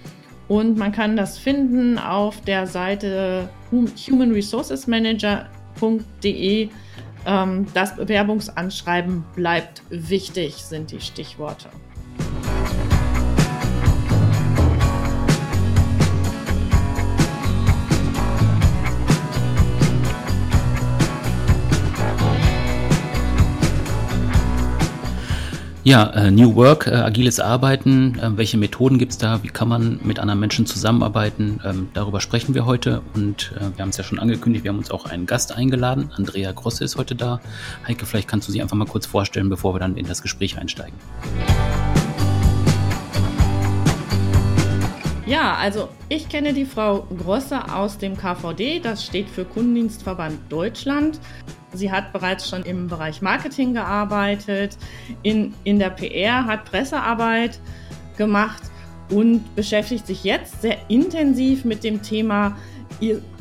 Und 0.48 0.76
man 0.76 0.92
kann 0.92 1.16
das 1.16 1.38
finden 1.38 1.98
auf 1.98 2.40
der 2.40 2.66
Seite 2.66 3.48
humanresourcesmanager.de. 3.70 6.68
Ähm, 7.26 7.66
das 7.72 7.96
Bewerbungsanschreiben 7.96 9.24
bleibt 9.36 9.82
wichtig, 9.90 10.56
sind 10.56 10.90
die 10.90 11.00
Stichworte. 11.00 11.68
Ja, 25.90 26.04
äh, 26.10 26.30
New 26.30 26.54
Work, 26.54 26.86
äh, 26.86 26.90
agiles 26.90 27.40
Arbeiten, 27.40 28.16
äh, 28.20 28.36
welche 28.36 28.56
Methoden 28.56 28.96
gibt's 28.96 29.18
da, 29.18 29.42
wie 29.42 29.48
kann 29.48 29.66
man 29.66 29.98
mit 30.04 30.20
anderen 30.20 30.38
Menschen 30.38 30.64
zusammenarbeiten, 30.64 31.58
ähm, 31.64 31.88
darüber 31.94 32.20
sprechen 32.20 32.54
wir 32.54 32.64
heute 32.64 33.02
und 33.14 33.52
äh, 33.56 33.76
wir 33.76 33.82
haben 33.82 33.88
es 33.88 33.96
ja 33.96 34.04
schon 34.04 34.20
angekündigt, 34.20 34.62
wir 34.62 34.68
haben 34.68 34.78
uns 34.78 34.92
auch 34.92 35.06
einen 35.06 35.26
Gast 35.26 35.50
eingeladen, 35.50 36.12
Andrea 36.16 36.52
Grosse 36.52 36.84
ist 36.84 36.96
heute 36.96 37.16
da. 37.16 37.40
Heike, 37.88 38.06
vielleicht 38.06 38.28
kannst 38.28 38.46
du 38.46 38.52
sie 38.52 38.62
einfach 38.62 38.76
mal 38.76 38.86
kurz 38.86 39.04
vorstellen, 39.04 39.48
bevor 39.48 39.74
wir 39.74 39.80
dann 39.80 39.96
in 39.96 40.06
das 40.06 40.22
Gespräch 40.22 40.58
einsteigen. 40.58 40.94
Ja, 45.26 45.56
also 45.56 45.88
ich 46.08 46.28
kenne 46.28 46.52
die 46.52 46.66
Frau 46.66 47.08
Grosse 47.18 47.74
aus 47.74 47.98
dem 47.98 48.16
KVD, 48.16 48.78
das 48.78 49.04
steht 49.04 49.28
für 49.28 49.44
Kundendienstverband 49.44 50.38
Deutschland. 50.50 51.18
Sie 51.72 51.90
hat 51.90 52.12
bereits 52.12 52.48
schon 52.48 52.62
im 52.64 52.88
Bereich 52.88 53.22
Marketing 53.22 53.74
gearbeitet, 53.74 54.76
in, 55.22 55.54
in 55.64 55.78
der 55.78 55.90
PR, 55.90 56.46
hat 56.46 56.64
Pressearbeit 56.64 57.60
gemacht 58.16 58.62
und 59.10 59.54
beschäftigt 59.54 60.06
sich 60.06 60.24
jetzt 60.24 60.62
sehr 60.62 60.78
intensiv 60.88 61.64
mit 61.64 61.84
dem 61.84 62.02
Thema 62.02 62.56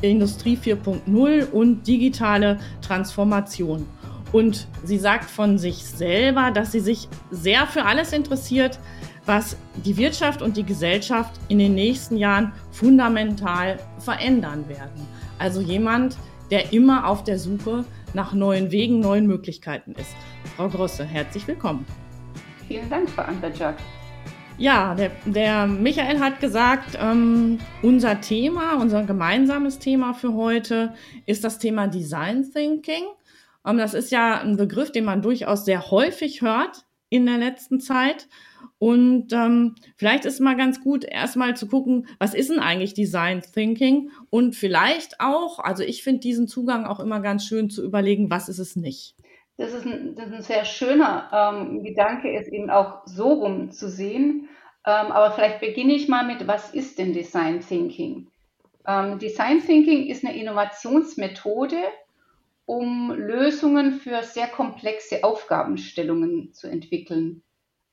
Industrie 0.01 0.57
4.0 0.57 1.51
und 1.51 1.87
digitale 1.87 2.59
Transformation. 2.81 3.85
Und 4.31 4.67
sie 4.83 4.99
sagt 4.99 5.29
von 5.29 5.57
sich 5.57 5.83
selber, 5.83 6.51
dass 6.51 6.71
sie 6.71 6.79
sich 6.79 7.07
sehr 7.31 7.65
für 7.65 7.83
alles 7.83 8.13
interessiert, 8.13 8.79
was 9.25 9.57
die 9.85 9.97
Wirtschaft 9.97 10.41
und 10.41 10.55
die 10.55 10.63
Gesellschaft 10.63 11.39
in 11.49 11.59
den 11.59 11.75
nächsten 11.75 12.17
Jahren 12.17 12.51
fundamental 12.71 13.79
verändern 13.99 14.67
werden. 14.67 15.07
Also 15.39 15.61
jemand, 15.61 16.15
der 16.15 16.28
immer 16.71 17.07
auf 17.07 17.23
der 17.23 17.39
Suche 17.39 17.85
nach 18.13 18.33
neuen 18.33 18.71
Wegen, 18.71 18.99
neuen 18.99 19.27
Möglichkeiten 19.27 19.93
ist. 19.93 20.15
Frau 20.55 20.67
Grosse, 20.67 21.05
herzlich 21.05 21.47
willkommen. 21.47 21.85
Vielen 22.67 22.89
Dank, 22.89 23.09
Frau 23.09 23.23
Andrzejak. 23.23 23.77
Ja, 24.57 24.93
der, 24.93 25.11
der, 25.25 25.67
Michael 25.67 26.19
hat 26.19 26.41
gesagt, 26.41 26.97
ähm, 26.99 27.59
unser 27.81 28.19
Thema, 28.19 28.75
unser 28.81 29.03
gemeinsames 29.03 29.79
Thema 29.79 30.13
für 30.13 30.33
heute 30.33 30.93
ist 31.25 31.45
das 31.45 31.59
Thema 31.59 31.87
Design 31.87 32.45
Thinking. 32.51 33.05
Ähm, 33.65 33.77
das 33.77 33.93
ist 33.93 34.11
ja 34.11 34.41
ein 34.41 34.57
Begriff, 34.57 34.91
den 34.91 35.05
man 35.05 35.21
durchaus 35.21 35.63
sehr 35.63 35.91
häufig 35.91 36.41
hört 36.41 36.85
in 37.09 37.25
der 37.25 37.37
letzten 37.37 37.79
Zeit. 37.79 38.27
Und 38.79 39.33
ähm, 39.33 39.75
vielleicht 39.97 40.23
ist 40.23 40.39
mal 40.39 40.55
ganz 40.55 40.81
gut, 40.81 41.03
erstmal 41.03 41.55
zu 41.55 41.67
gucken, 41.67 42.07
was 42.17 42.33
ist 42.33 42.49
denn 42.49 42.59
eigentlich 42.59 42.93
Design 42.93 43.41
Thinking? 43.41 44.09
Und 44.29 44.55
vielleicht 44.55 45.19
auch, 45.19 45.59
also 45.59 45.83
ich 45.83 46.01
finde 46.01 46.21
diesen 46.21 46.47
Zugang 46.47 46.85
auch 46.85 47.01
immer 47.01 47.19
ganz 47.19 47.45
schön 47.45 47.69
zu 47.69 47.83
überlegen, 47.83 48.31
was 48.31 48.47
ist 48.47 48.59
es 48.59 48.77
nicht. 48.77 49.15
Das 49.57 49.73
ist 49.73 49.85
ein, 49.85 50.15
das 50.15 50.27
ist 50.27 50.33
ein 50.33 50.41
sehr 50.41 50.63
schöner 50.63 51.29
ähm, 51.33 51.83
Gedanke, 51.83 52.33
es 52.33 52.47
eben 52.47 52.69
auch 52.69 53.01
so 53.05 53.33
rum 53.33 53.71
zu 53.71 53.89
sehen. 53.89 54.47
Ähm, 54.85 55.11
aber 55.11 55.31
vielleicht 55.31 55.59
beginne 55.59 55.93
ich 55.93 56.07
mal 56.07 56.25
mit, 56.25 56.47
was 56.47 56.73
ist 56.73 56.97
denn 56.97 57.11
Design 57.11 57.59
Thinking? 57.59 58.27
Ähm, 58.87 59.19
Design 59.19 59.59
Thinking 59.59 60.07
ist 60.07 60.23
eine 60.23 60.39
Innovationsmethode, 60.39 61.75
um 62.65 63.11
Lösungen 63.11 63.99
für 63.99 64.23
sehr 64.23 64.47
komplexe 64.47 65.25
Aufgabenstellungen 65.25 66.53
zu 66.53 66.67
entwickeln. 66.67 67.43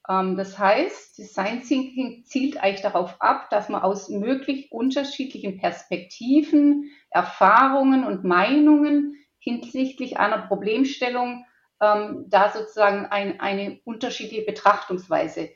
Ähm, 0.08 0.36
das 0.36 0.58
heißt, 0.58 1.18
Design 1.18 1.62
Thinking 1.62 2.24
zielt 2.24 2.58
eigentlich 2.58 2.82
darauf 2.82 3.20
ab, 3.20 3.50
dass 3.50 3.68
man 3.68 3.82
aus 3.82 4.08
möglich 4.08 4.70
unterschiedlichen 4.70 5.58
Perspektiven, 5.58 6.90
Erfahrungen 7.10 8.04
und 8.04 8.24
Meinungen 8.24 9.16
hinsichtlich 9.38 10.18
einer 10.18 10.38
Problemstellung 10.38 11.44
ähm, 11.80 12.24
da 12.28 12.50
sozusagen 12.50 13.06
ein, 13.06 13.40
eine 13.40 13.80
unterschiedliche 13.84 14.44
Betrachtungsweise 14.44 15.50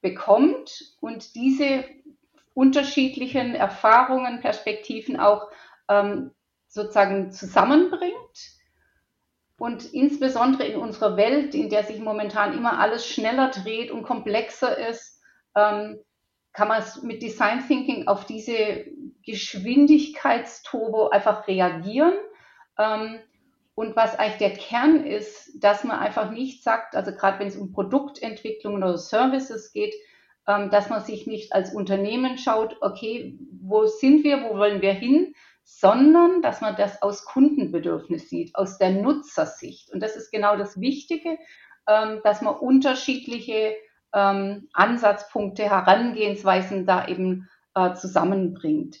bekommt 0.00 0.96
und 1.00 1.34
diese 1.34 1.84
unterschiedlichen 2.52 3.54
Erfahrungen, 3.54 4.40
Perspektiven 4.40 5.18
auch 5.18 5.48
ähm, 5.88 6.32
sozusagen 6.68 7.32
zusammenbringt 7.32 8.54
und 9.64 9.94
insbesondere 9.94 10.66
in 10.66 10.78
unserer 10.78 11.16
Welt, 11.16 11.54
in 11.54 11.70
der 11.70 11.84
sich 11.84 11.98
momentan 11.98 12.52
immer 12.52 12.78
alles 12.80 13.06
schneller 13.06 13.50
dreht 13.50 13.90
und 13.90 14.02
komplexer 14.02 14.76
ist, 14.76 15.22
ähm, 15.56 16.00
kann 16.52 16.68
man 16.68 16.82
mit 17.00 17.22
Design 17.22 17.66
Thinking 17.66 18.06
auf 18.06 18.26
diese 18.26 18.84
Geschwindigkeitsturbo 19.24 21.08
einfach 21.08 21.48
reagieren. 21.48 22.12
Ähm, 22.78 23.20
und 23.74 23.96
was 23.96 24.18
eigentlich 24.18 24.36
der 24.36 24.52
Kern 24.52 25.02
ist, 25.06 25.52
dass 25.64 25.82
man 25.82 25.98
einfach 25.98 26.30
nicht 26.30 26.62
sagt, 26.62 26.94
also 26.94 27.12
gerade 27.12 27.38
wenn 27.38 27.48
es 27.48 27.56
um 27.56 27.72
Produktentwicklung 27.72 28.74
oder 28.74 28.98
Services 28.98 29.72
geht, 29.72 29.94
ähm, 30.46 30.68
dass 30.68 30.90
man 30.90 31.02
sich 31.02 31.26
nicht 31.26 31.54
als 31.54 31.74
Unternehmen 31.74 32.36
schaut, 32.36 32.76
okay, 32.82 33.38
wo 33.62 33.86
sind 33.86 34.24
wir, 34.24 34.42
wo 34.42 34.58
wollen 34.58 34.82
wir 34.82 34.92
hin, 34.92 35.34
sondern 35.64 36.42
dass 36.42 36.60
man 36.60 36.76
das 36.76 37.02
aus 37.02 37.24
Kundenbedürfnis 37.24 38.28
sieht, 38.28 38.54
aus 38.54 38.78
der 38.78 38.90
Nutzersicht. 38.90 39.90
Und 39.92 40.00
das 40.00 40.14
ist 40.14 40.30
genau 40.30 40.56
das 40.56 40.78
Wichtige, 40.80 41.38
ähm, 41.88 42.20
dass 42.22 42.42
man 42.42 42.54
unterschiedliche 42.54 43.74
ähm, 44.12 44.68
Ansatzpunkte, 44.74 45.64
Herangehensweisen 45.64 46.86
da 46.86 47.08
eben 47.08 47.48
äh, 47.74 47.94
zusammenbringt. 47.94 48.98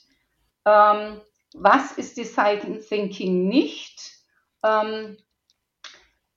Ähm, 0.64 1.20
was 1.54 1.92
ist 1.92 2.16
Design 2.16 2.80
Thinking 2.80 3.46
nicht? 3.46 4.12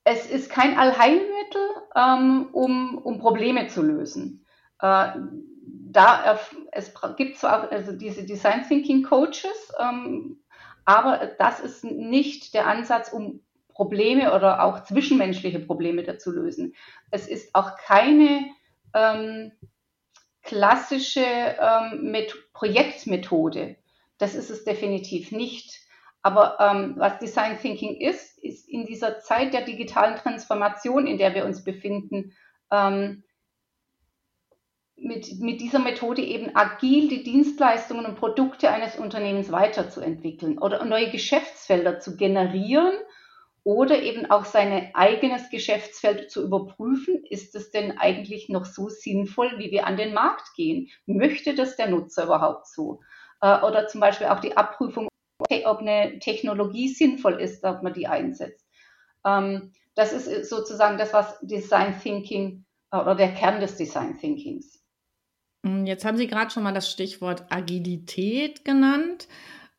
es 0.04 0.26
ist 0.26 0.50
kein 0.50 0.78
Allheilmittel, 0.78 1.66
um, 2.52 2.98
um 3.02 3.18
Probleme 3.20 3.68
zu 3.68 3.82
lösen. 3.82 4.44
Da 5.90 6.38
es 6.72 6.92
gibt 7.16 7.38
zwar 7.38 7.72
also 7.72 7.92
diese 7.92 8.24
Design 8.24 8.66
Thinking 8.66 9.02
Coaches, 9.02 9.72
ähm, 9.80 10.40
aber 10.84 11.32
das 11.38 11.60
ist 11.60 11.84
nicht 11.84 12.54
der 12.54 12.66
Ansatz, 12.66 13.12
um 13.12 13.40
Probleme 13.68 14.34
oder 14.34 14.64
auch 14.64 14.82
zwischenmenschliche 14.82 15.60
Probleme 15.60 16.02
dazu 16.02 16.32
lösen. 16.32 16.74
Es 17.10 17.28
ist 17.28 17.54
auch 17.54 17.76
keine 17.76 18.46
ähm, 18.94 19.52
klassische 20.42 21.24
ähm, 21.24 22.14
Projektmethode. 22.52 23.76
Das 24.18 24.34
ist 24.34 24.50
es 24.50 24.64
definitiv 24.64 25.30
nicht. 25.30 25.80
Aber 26.22 26.58
ähm, 26.60 26.94
was 26.96 27.18
Design 27.18 27.58
Thinking 27.58 28.00
ist, 28.00 28.38
ist 28.38 28.68
in 28.68 28.84
dieser 28.84 29.20
Zeit 29.20 29.54
der 29.54 29.62
digitalen 29.62 30.16
Transformation, 30.16 31.06
in 31.06 31.16
der 31.16 31.34
wir 31.34 31.44
uns 31.44 31.62
befinden, 31.62 32.34
ähm, 32.72 33.22
mit, 35.00 35.40
mit 35.40 35.60
dieser 35.60 35.78
Methode 35.78 36.22
eben 36.22 36.54
agil 36.54 37.08
die 37.08 37.22
Dienstleistungen 37.22 38.06
und 38.06 38.16
Produkte 38.16 38.70
eines 38.70 38.96
Unternehmens 38.96 39.52
weiterzuentwickeln 39.52 40.58
oder 40.58 40.84
neue 40.84 41.10
Geschäftsfelder 41.10 42.00
zu 42.00 42.16
generieren 42.16 42.94
oder 43.64 44.02
eben 44.02 44.30
auch 44.30 44.44
sein 44.44 44.90
eigenes 44.94 45.50
Geschäftsfeld 45.50 46.30
zu 46.30 46.42
überprüfen, 46.42 47.24
ist 47.28 47.54
es 47.54 47.70
denn 47.70 47.98
eigentlich 47.98 48.48
noch 48.48 48.64
so 48.64 48.88
sinnvoll, 48.88 49.58
wie 49.58 49.70
wir 49.70 49.86
an 49.86 49.96
den 49.96 50.14
Markt 50.14 50.54
gehen? 50.56 50.88
Möchte 51.06 51.54
das 51.54 51.76
der 51.76 51.88
Nutzer 51.88 52.24
überhaupt 52.24 52.66
so? 52.66 53.00
Äh, 53.40 53.60
oder 53.60 53.86
zum 53.86 54.00
Beispiel 54.00 54.28
auch 54.28 54.40
die 54.40 54.56
Abprüfung, 54.56 55.08
ob 55.64 55.78
eine 55.78 56.18
Technologie 56.18 56.88
sinnvoll 56.88 57.40
ist, 57.40 57.62
ob 57.64 57.82
man 57.82 57.92
die 57.92 58.06
einsetzt. 58.06 58.66
Ähm, 59.24 59.72
das 59.94 60.12
ist 60.12 60.48
sozusagen 60.48 60.96
das, 60.96 61.12
was 61.12 61.38
Design 61.40 61.98
Thinking 62.00 62.64
äh, 62.90 62.96
oder 62.96 63.14
der 63.14 63.34
Kern 63.34 63.60
des 63.60 63.76
Design 63.76 64.18
Thinkings. 64.18 64.77
Jetzt 65.62 66.04
haben 66.04 66.16
Sie 66.16 66.28
gerade 66.28 66.50
schon 66.50 66.62
mal 66.62 66.72
das 66.72 66.90
Stichwort 66.90 67.46
Agilität 67.50 68.64
genannt. 68.64 69.28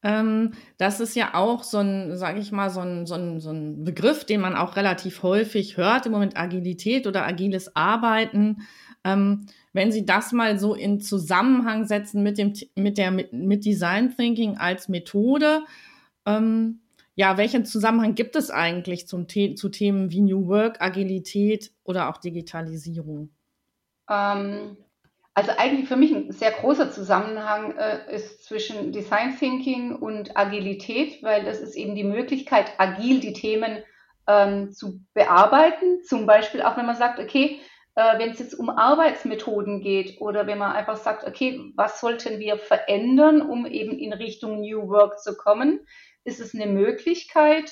Ähm, 0.01 0.51
das 0.77 0.99
ist 0.99 1.15
ja 1.15 1.33
auch 1.33 1.63
so 1.63 1.79
ein, 1.79 2.15
sage 2.15 2.39
ich 2.39 2.51
mal, 2.51 2.69
so 2.69 2.81
ein, 2.81 3.05
so, 3.05 3.15
ein, 3.15 3.39
so 3.39 3.51
ein 3.51 3.83
Begriff, 3.83 4.23
den 4.23 4.41
man 4.41 4.55
auch 4.55 4.75
relativ 4.75 5.23
häufig 5.23 5.77
hört 5.77 6.05
im 6.05 6.13
Moment, 6.13 6.37
Agilität 6.37 7.05
oder 7.07 7.25
agiles 7.25 7.75
Arbeiten. 7.75 8.67
Ähm, 9.03 9.47
wenn 9.73 9.91
Sie 9.91 10.05
das 10.05 10.31
mal 10.31 10.57
so 10.57 10.73
in 10.73 10.99
Zusammenhang 11.01 11.85
setzen 11.85 12.23
mit 12.23 12.37
dem, 12.37 12.53
mit 12.75 12.97
der, 12.97 13.11
mit 13.11 13.65
Design 13.65 14.15
Thinking 14.15 14.57
als 14.57 14.89
Methode, 14.89 15.63
ähm, 16.25 16.81
ja, 17.15 17.37
welchen 17.37 17.65
Zusammenhang 17.65 18.15
gibt 18.15 18.37
es 18.37 18.49
eigentlich 18.49 19.07
zum 19.07 19.27
The 19.29 19.55
zu 19.55 19.67
Themen 19.67 20.11
wie 20.11 20.21
New 20.21 20.47
Work, 20.47 20.81
Agilität 20.81 21.71
oder 21.83 22.09
auch 22.09 22.17
Digitalisierung? 22.17 23.29
Ähm, 24.09 24.77
also 25.33 25.51
eigentlich 25.57 25.87
für 25.87 25.95
mich 25.95 26.11
ein 26.11 26.31
sehr 26.31 26.51
großer 26.51 26.91
Zusammenhang 26.91 27.77
äh, 27.77 28.13
ist 28.13 28.43
zwischen 28.43 28.91
Design 28.91 29.37
Thinking 29.37 29.95
und 29.95 30.35
Agilität, 30.35 31.23
weil 31.23 31.45
das 31.45 31.59
ist 31.59 31.75
eben 31.75 31.95
die 31.95 32.03
Möglichkeit, 32.03 32.73
agil 32.77 33.19
die 33.19 33.33
Themen 33.33 33.83
ähm, 34.27 34.71
zu 34.71 35.01
bearbeiten. 35.13 36.03
Zum 36.03 36.25
Beispiel 36.25 36.61
auch, 36.61 36.77
wenn 36.77 36.85
man 36.85 36.95
sagt, 36.95 37.19
okay, 37.19 37.61
äh, 37.95 38.19
wenn 38.19 38.31
es 38.31 38.39
jetzt 38.39 38.53
um 38.53 38.69
Arbeitsmethoden 38.69 39.81
geht 39.81 40.19
oder 40.21 40.47
wenn 40.47 40.57
man 40.57 40.71
einfach 40.71 40.97
sagt, 40.97 41.25
okay, 41.25 41.71
was 41.75 41.99
sollten 41.99 42.39
wir 42.39 42.57
verändern, 42.57 43.41
um 43.41 43.65
eben 43.65 43.97
in 43.97 44.13
Richtung 44.13 44.61
New 44.61 44.89
Work 44.89 45.19
zu 45.19 45.35
kommen, 45.35 45.81
ist 46.23 46.39
es 46.39 46.53
eine 46.53 46.67
Möglichkeit, 46.67 47.71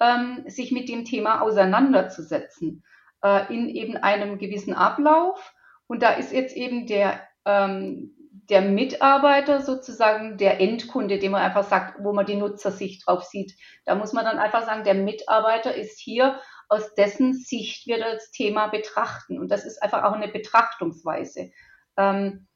ähm, 0.00 0.44
sich 0.46 0.72
mit 0.72 0.88
dem 0.88 1.04
Thema 1.04 1.42
auseinanderzusetzen 1.42 2.84
äh, 3.22 3.52
in 3.52 3.68
eben 3.68 3.96
einem 3.96 4.38
gewissen 4.38 4.74
Ablauf 4.74 5.54
und 5.88 6.02
da 6.02 6.12
ist 6.12 6.32
jetzt 6.32 6.54
eben 6.56 6.86
der, 6.86 7.20
ähm, 7.44 8.14
der 8.30 8.62
Mitarbeiter 8.62 9.60
sozusagen 9.60 10.38
der 10.38 10.60
Endkunde, 10.60 11.18
dem 11.18 11.32
man 11.32 11.42
einfach 11.42 11.64
sagt, 11.64 12.02
wo 12.02 12.12
man 12.12 12.26
die 12.26 12.36
Nutzersicht 12.36 13.06
drauf 13.06 13.24
sieht. 13.24 13.54
Da 13.84 13.94
muss 13.94 14.12
man 14.12 14.24
dann 14.24 14.38
einfach 14.38 14.64
sagen, 14.64 14.84
der 14.84 14.94
Mitarbeiter 14.94 15.74
ist 15.74 15.98
hier, 15.98 16.38
aus 16.68 16.94
dessen 16.94 17.32
Sicht 17.32 17.86
wir 17.86 17.98
das 17.98 18.30
Thema 18.30 18.68
betrachten. 18.68 19.38
Und 19.38 19.50
das 19.50 19.64
ist 19.64 19.82
einfach 19.82 20.04
auch 20.04 20.12
eine 20.12 20.28
Betrachtungsweise. 20.28 21.50
Ähm, 21.96 22.46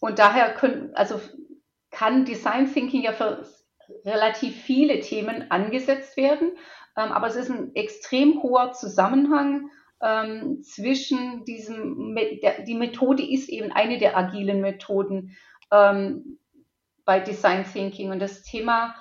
und 0.00 0.18
daher 0.18 0.52
können, 0.54 0.94
also 0.94 1.20
kann 1.90 2.24
Design 2.24 2.72
Thinking 2.72 3.02
ja 3.02 3.12
für 3.12 3.46
relativ 4.04 4.60
viele 4.62 5.00
Themen 5.00 5.50
angesetzt 5.50 6.16
werden. 6.16 6.52
Ähm, 6.96 7.12
aber 7.12 7.26
es 7.26 7.36
ist 7.36 7.50
ein 7.50 7.74
extrem 7.74 8.42
hoher 8.42 8.72
Zusammenhang 8.72 9.70
ähm, 10.02 10.62
zwischen 10.62 11.44
diesem, 11.44 12.14
der, 12.42 12.62
die 12.62 12.74
Methode 12.74 13.22
ist 13.22 13.48
eben 13.48 13.70
eine 13.72 13.98
der 13.98 14.16
agilen 14.16 14.60
Methoden 14.60 15.36
ähm, 15.70 16.38
bei 17.04 17.20
Design 17.20 17.64
Thinking. 17.64 18.10
Und 18.10 18.18
das 18.18 18.42
Thema 18.42 18.94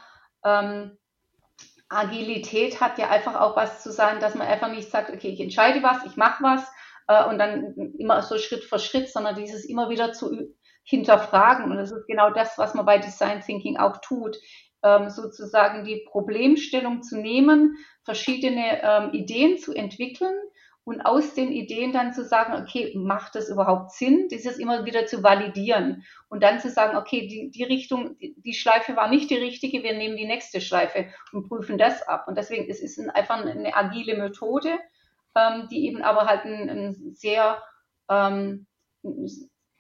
ähm, 0.46 0.98
Agilität 1.90 2.80
hat 2.80 2.98
ja 3.00 3.10
einfach 3.10 3.40
auch 3.40 3.56
was 3.56 3.82
zu 3.84 3.92
sagen, 3.92 4.20
dass 4.20 4.36
man 4.36 4.48
einfach 4.48 4.72
nicht 4.72 4.90
sagt, 4.90 5.10
okay, 5.10 5.30
ich 5.30 5.42
entscheide 5.42 5.84
was, 5.84 6.06
ich 6.06 6.16
mache 6.18 6.44
was 6.44 6.72
äh, 7.08 7.26
und 7.28 7.40
dann 7.40 7.94
immer 7.98 8.22
so 8.22 8.38
Schritt 8.38 8.64
für 8.64 8.80
Schritt, 8.80 9.10
sondern 9.10 9.36
dieses 9.36 9.66
immer 9.66 9.90
wieder 9.90 10.14
zu 10.14 10.56
hinterfragen. 10.84 11.72
Und 11.72 11.78
das 11.78 11.92
ist 11.92 12.08
genau 12.08 12.30
das, 12.30 12.58
was 12.58 12.76
man 12.76 12.86
bei 12.86 13.00
Design 13.00 13.42
Thinking 13.42 13.78
auch 13.78 13.98
tut, 14.02 14.38
ähm, 14.84 15.10
sozusagen 15.10 15.84
die 15.84 16.06
Problemstellung 16.10 17.02
zu 17.02 17.18
nehmen, 17.18 17.78
verschiedene 18.04 18.82
ähm, 18.84 19.14
Ideen 19.14 19.58
zu 19.58 19.74
entwickeln 19.74 20.36
und 20.84 21.02
aus 21.02 21.36
den 21.36 21.52
Ideen 21.52 21.94
dann 21.94 22.14
zu 22.14 22.26
sagen, 22.26 22.62
okay, 22.62 22.94
macht 22.96 23.36
das 23.36 23.50
überhaupt 23.50 23.92
Sinn? 23.92 24.28
Dieses 24.30 24.58
immer 24.58 24.84
wieder 24.86 25.06
zu 25.06 25.22
validieren 25.22 26.04
und 26.28 26.42
dann 26.42 26.60
zu 26.60 26.70
sagen, 26.70 26.98
okay, 26.98 27.28
die, 27.28 27.52
die 27.52 27.64
Richtung, 27.64 28.18
die, 28.20 28.54
Schleife 28.54 28.96
war 28.96 29.08
nicht 29.08 29.30
die 29.30 29.38
richtige, 29.38 29.84
wir 29.84 29.94
nehmen 29.94 30.18
die 30.18 30.26
nächste 30.26 30.60
Schleife 30.60 31.06
und 31.34 31.48
prüfen 31.48 31.78
das 31.78 32.02
ab. 32.08 32.28
Und 32.28 32.38
deswegen 32.38 32.70
es 32.70 32.82
ist 32.82 32.98
es 32.98 33.10
einfach 33.10 33.46
eine 33.46 33.76
agile 33.76 34.18
Methode, 34.18 34.80
ähm, 35.36 35.68
die 35.70 35.86
eben 35.86 36.02
aber 36.02 36.26
halt 36.26 36.46
ein, 36.46 36.70
ein 36.70 37.14
sehr, 37.14 37.62
ähm, 38.10 38.66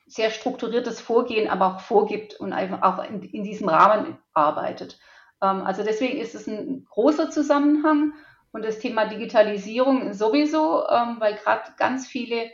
sehr 0.05 0.29
strukturiertes 0.29 1.01
Vorgehen 1.01 1.49
aber 1.49 1.75
auch 1.75 1.79
vorgibt 1.79 2.35
und 2.39 2.53
einfach 2.53 2.83
auch 2.83 3.03
in, 3.03 3.23
in 3.23 3.43
diesem 3.43 3.69
Rahmen 3.69 4.19
arbeitet. 4.33 4.99
Ähm, 5.41 5.63
also 5.63 5.83
deswegen 5.83 6.19
ist 6.19 6.35
es 6.35 6.47
ein 6.47 6.85
großer 6.91 7.31
Zusammenhang 7.31 8.13
und 8.51 8.65
das 8.65 8.79
Thema 8.79 9.05
Digitalisierung 9.05 10.13
sowieso, 10.13 10.87
ähm, 10.87 11.17
weil 11.19 11.35
gerade 11.35 11.71
ganz 11.77 12.07
viele 12.07 12.51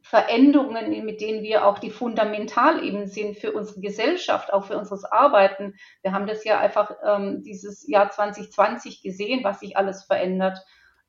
Veränderungen, 0.00 1.04
mit 1.04 1.20
denen 1.20 1.42
wir 1.42 1.66
auch 1.66 1.78
die 1.78 1.90
fundamental 1.90 2.84
eben 2.84 3.06
sind 3.06 3.36
für 3.36 3.52
unsere 3.52 3.80
Gesellschaft, 3.80 4.52
auch 4.52 4.64
für 4.66 4.78
unseres 4.78 5.04
Arbeiten. 5.04 5.74
Wir 6.02 6.12
haben 6.12 6.26
das 6.26 6.44
ja 6.44 6.60
einfach 6.60 6.94
ähm, 7.04 7.42
dieses 7.42 7.86
Jahr 7.88 8.10
2020 8.10 9.02
gesehen, 9.02 9.42
was 9.42 9.60
sich 9.60 9.76
alles 9.76 10.04
verändert. 10.04 10.58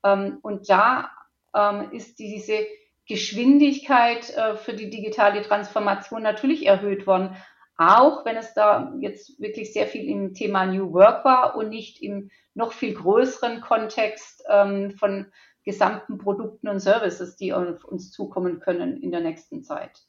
Ähm, 0.04 0.38
und 0.42 0.68
da 0.68 1.10
ähm, 1.54 1.90
ist 1.92 2.18
diese 2.18 2.66
Geschwindigkeit 3.06 4.34
äh, 4.36 4.56
für 4.56 4.74
die 4.74 4.90
digitale 4.90 5.42
Transformation 5.42 6.22
natürlich 6.22 6.66
erhöht 6.66 7.06
worden. 7.06 7.36
Auch 7.76 8.24
wenn 8.24 8.36
es 8.36 8.54
da 8.54 8.94
jetzt 9.00 9.40
wirklich 9.40 9.72
sehr 9.72 9.86
viel 9.86 10.08
im 10.08 10.34
Thema 10.34 10.66
New 10.66 10.92
Work 10.92 11.24
war 11.24 11.56
und 11.56 11.70
nicht 11.70 12.02
im 12.02 12.30
noch 12.54 12.72
viel 12.72 12.94
größeren 12.94 13.60
Kontext 13.60 14.42
ähm, 14.48 14.92
von 14.92 15.26
gesamten 15.64 16.18
Produkten 16.18 16.68
und 16.68 16.80
Services, 16.80 17.36
die 17.36 17.52
auf 17.52 17.84
uns 17.84 18.10
zukommen 18.12 18.60
können 18.60 18.96
in 18.96 19.10
der 19.10 19.20
nächsten 19.20 19.62
Zeit. 19.62 20.02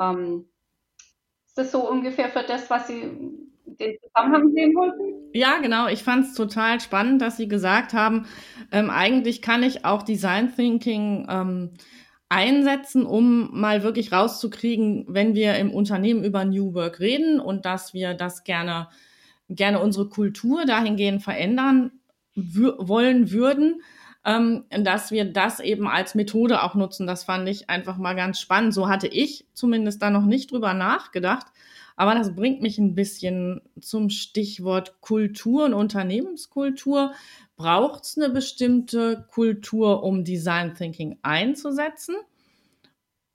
Ähm, 0.00 0.48
ist 1.46 1.58
das 1.58 1.72
so 1.72 1.88
ungefähr 1.88 2.28
für 2.28 2.42
das, 2.42 2.70
was 2.70 2.86
Sie 2.86 3.02
den 3.64 3.98
Zusammenhang 4.02 4.52
sehen 4.52 4.74
wollten? 4.74 5.30
Ja, 5.32 5.58
genau. 5.58 5.88
Ich 5.88 6.02
fand 6.02 6.26
es 6.26 6.34
total 6.34 6.80
spannend, 6.80 7.22
dass 7.22 7.36
Sie 7.36 7.48
gesagt 7.48 7.92
haben, 7.92 8.26
ähm, 8.72 8.90
eigentlich 8.90 9.42
kann 9.42 9.62
ich 9.62 9.84
auch 9.84 10.02
Design 10.02 10.54
Thinking 10.54 11.26
ähm, 11.28 11.72
einsetzen, 12.28 13.04
um 13.04 13.60
mal 13.60 13.82
wirklich 13.82 14.12
rauszukriegen, 14.12 15.04
wenn 15.08 15.34
wir 15.34 15.56
im 15.56 15.72
Unternehmen 15.72 16.24
über 16.24 16.44
New 16.44 16.74
Work 16.74 17.00
reden 17.00 17.40
und 17.40 17.66
dass 17.66 17.92
wir 17.92 18.14
das 18.14 18.44
gerne 18.44 18.88
gerne 19.50 19.80
unsere 19.80 20.08
Kultur 20.08 20.64
dahingehend 20.64 21.22
verändern 21.22 21.92
wollen 22.34 23.30
würden, 23.30 23.82
ähm, 24.24 24.64
dass 24.70 25.10
wir 25.10 25.30
das 25.30 25.60
eben 25.60 25.86
als 25.88 26.14
Methode 26.14 26.62
auch 26.62 26.74
nutzen. 26.74 27.06
Das 27.06 27.24
fand 27.24 27.48
ich 27.48 27.68
einfach 27.68 27.96
mal 27.96 28.14
ganz 28.14 28.40
spannend. 28.40 28.72
So 28.72 28.88
hatte 28.88 29.08
ich 29.08 29.46
zumindest 29.52 30.00
da 30.02 30.10
noch 30.10 30.24
nicht 30.24 30.52
drüber 30.52 30.74
nachgedacht. 30.74 31.46
Aber 31.96 32.14
das 32.14 32.34
bringt 32.34 32.62
mich 32.62 32.78
ein 32.78 32.94
bisschen 32.94 33.60
zum 33.78 34.08
Stichwort 34.08 35.00
Kultur 35.00 35.66
und 35.66 35.74
Unternehmenskultur. 35.74 37.12
Braucht 37.56 38.04
es 38.04 38.16
eine 38.16 38.30
bestimmte 38.30 39.26
Kultur, 39.30 40.02
um 40.02 40.24
Design 40.24 40.74
Thinking 40.74 41.18
einzusetzen? 41.22 42.16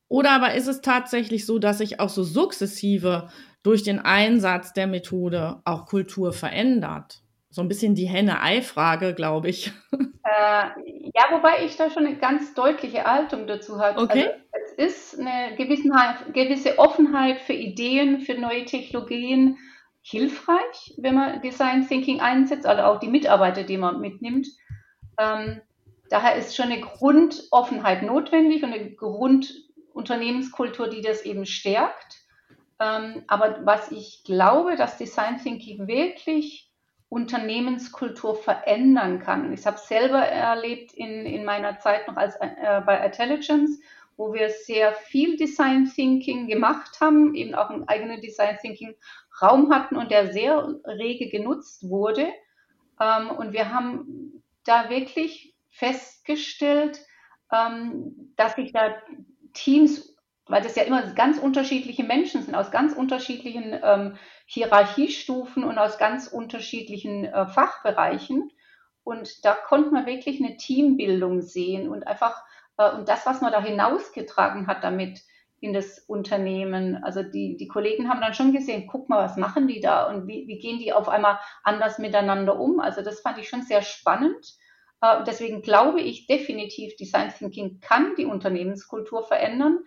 Oder 0.08 0.32
aber 0.32 0.56
ist 0.56 0.67
es 0.67 0.82
tatsächlich 0.82 1.45
so, 1.45 1.60
dass 1.60 1.80
ich 1.80 1.99
auch 1.99 2.10
so 2.10 2.23
sukzessive 2.23 3.30
durch 3.65 3.82
den 3.82 3.99
Einsatz 3.99 4.73
der 4.73 4.86
Methode 4.86 5.62
auch 5.65 5.88
Kultur 5.88 6.34
verändert? 6.34 7.21
So 7.49 7.62
ein 7.62 7.67
bisschen 7.67 7.95
die 7.95 8.06
Henne-Ei-Frage, 8.06 9.13
glaube 9.13 9.49
ich. 9.49 9.71
Äh, 10.28 10.71
ja, 11.13 11.25
wobei 11.30 11.63
ich 11.65 11.78
da 11.78 11.91
schon 11.91 12.08
eine 12.08 12.17
ganz 12.17 12.56
deutliche 12.56 13.04
Haltung 13.04 13.45
dazu 13.45 13.80
habe. 13.80 14.01
Okay. 14.01 14.25
Also, 14.25 14.39
es 14.80 15.13
ist 15.13 15.19
eine 15.19 15.56
gewisse 15.56 16.80
Offenheit 16.80 17.39
für 17.41 17.54
Ideen, 17.54 18.21
für 18.21 18.34
neue 18.34 18.65
Technologien 18.65 19.60
hilfreich, 20.01 20.95
wenn 20.97 21.13
man 21.13 21.41
Design 21.41 21.88
Thinking 21.88 22.21
einsetzt, 22.21 22.65
also 22.65 22.82
auch 22.82 22.99
die 22.99 23.08
Mitarbeiter, 23.08 23.62
die 23.63 23.78
man 23.78 24.01
mitnimmt. 24.01 24.47
Ähm, 25.19 25.62
daher 26.10 26.36
ist 26.38 26.56
schon 26.56 26.71
eine 26.71 26.82
Grundoffenheit 26.82 28.01
notwendig 28.01 28.63
und 28.63 28.73
eine 28.73 28.95
Grundunternehmenskultur, 28.95 30.89
die 30.89 31.01
das 31.01 31.21
eben 31.21 31.45
stärkt. 31.45 32.24
Ähm, 32.79 33.23
aber 33.27 33.65
was 33.65 33.91
ich 33.91 34.23
glaube, 34.23 34.75
dass 34.75 34.97
Design 34.97 35.38
Thinking 35.38 35.88
wirklich 35.88 36.65
Unternehmenskultur 37.09 38.35
verändern 38.35 39.19
kann. 39.19 39.53
Ich 39.53 39.65
habe 39.65 39.77
es 39.77 39.88
selber 39.88 40.19
erlebt 40.19 40.93
in, 40.93 41.25
in 41.25 41.45
meiner 41.45 41.79
Zeit 41.79 42.07
noch 42.07 42.17
als, 42.17 42.35
äh, 42.41 42.81
bei 42.85 43.05
Intelligence, 43.05 43.79
wo 44.17 44.33
wir 44.33 44.49
sehr 44.49 44.93
viel 44.93 45.38
Design 45.38 45.89
Thinking 45.93 46.47
gemacht 46.47 46.99
haben, 46.99 47.35
eben 47.35 47.53
auch 47.53 47.69
einen 47.69 47.88
eigenen 47.88 48.21
Design 48.21 48.57
Thinking 48.61 48.95
Raum 49.41 49.73
hatten 49.73 49.97
und 49.97 50.11
der 50.11 50.31
sehr 50.31 50.67
rege 50.85 51.29
genutzt 51.29 51.88
wurde. 51.89 52.27
Ähm, 52.99 53.29
und 53.29 53.53
wir 53.53 53.73
haben 53.73 54.43
da 54.63 54.89
wirklich 54.89 55.55
festgestellt, 55.69 57.01
ähm, 57.51 58.33
dass 58.35 58.55
sich 58.55 58.71
da 58.71 58.95
Teams, 59.53 60.14
weil 60.47 60.62
das 60.62 60.75
ja 60.75 60.84
immer 60.84 61.01
ganz 61.13 61.39
unterschiedliche 61.39 62.03
Menschen 62.03 62.43
sind, 62.43 62.55
aus 62.55 62.71
ganz 62.71 62.93
unterschiedlichen 62.93 63.77
ähm, 63.84 64.17
Hierarchiestufen 64.45 65.63
und 65.63 65.77
aus 65.77 65.97
ganz 65.97 66.27
unterschiedlichen 66.27 67.25
äh, 67.25 67.47
Fachbereichen. 67.47 68.51
Und 69.03 69.43
da 69.45 69.53
konnte 69.53 69.91
man 69.91 70.05
wirklich 70.05 70.39
eine 70.43 70.58
Teambildung 70.58 71.41
sehen 71.41 71.89
und 71.89 72.08
einfach 72.08 72.43
äh, 72.77 72.91
und 72.91 73.10
das, 73.10 73.25
was 73.25 73.41
man 73.41 73.51
da 73.51 73.62
hinausgetragen 73.62 74.67
hat 74.67 74.84
damit 74.84 75.21
in 75.62 75.73
das 75.73 75.99
Unternehmen. 75.99 77.03
Also 77.03 77.23
die, 77.23 77.58
die 77.58 77.67
Kollegen 77.67 78.10
haben 78.10 78.21
dann 78.21 78.34
schon 78.34 78.53
gesehen, 78.53 78.88
guck 78.88 79.10
mal, 79.10 79.23
was 79.23 79.38
machen 79.38 79.67
die 79.67 79.79
da 79.79 80.08
und 80.08 80.27
wie, 80.27 80.47
wie 80.47 80.60
gehen 80.60 80.79
die 80.79 80.93
auf 80.93 81.10
einmal 81.10 81.39
anders 81.63 81.97
miteinander 81.97 82.60
um. 82.60 82.79
Also 82.79 83.01
das 83.01 83.21
fand 83.21 83.39
ich 83.39 83.49
schon 83.49 83.63
sehr 83.63 83.81
spannend. 83.81 84.45
Äh, 85.01 85.23
deswegen 85.25 85.62
glaube 85.62 86.01
ich 86.01 86.27
definitiv, 86.27 86.95
Design 86.97 87.34
Thinking 87.36 87.79
kann 87.79 88.15
die 88.15 88.25
Unternehmenskultur 88.25 89.23
verändern, 89.23 89.79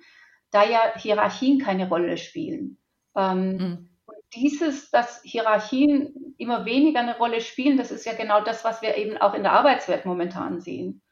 da 0.51 0.65
ja 0.65 0.93
Hierarchien 0.97 1.59
keine 1.59 1.89
Rolle 1.89 2.17
spielen. 2.17 2.79
Ähm, 3.17 3.57
mhm. 3.57 3.91
Und 4.07 4.17
dieses, 4.35 4.91
dass 4.91 5.23
Hierarchien 5.23 6.35
immer 6.39 6.65
weniger 6.65 7.01
eine 7.01 7.17
Rolle 7.17 7.41
spielen, 7.41 7.77
das 7.77 7.91
ist 7.91 8.07
ja 8.07 8.15
genau 8.15 8.43
das, 8.43 8.65
was 8.65 8.83
wir 8.83 8.97
eben 8.97 9.17
auch 9.19 9.35
in 9.35 9.43
der 9.43 9.53
Arbeitswelt 9.53 10.07
momentan 10.07 10.61
sehen. 10.61 11.03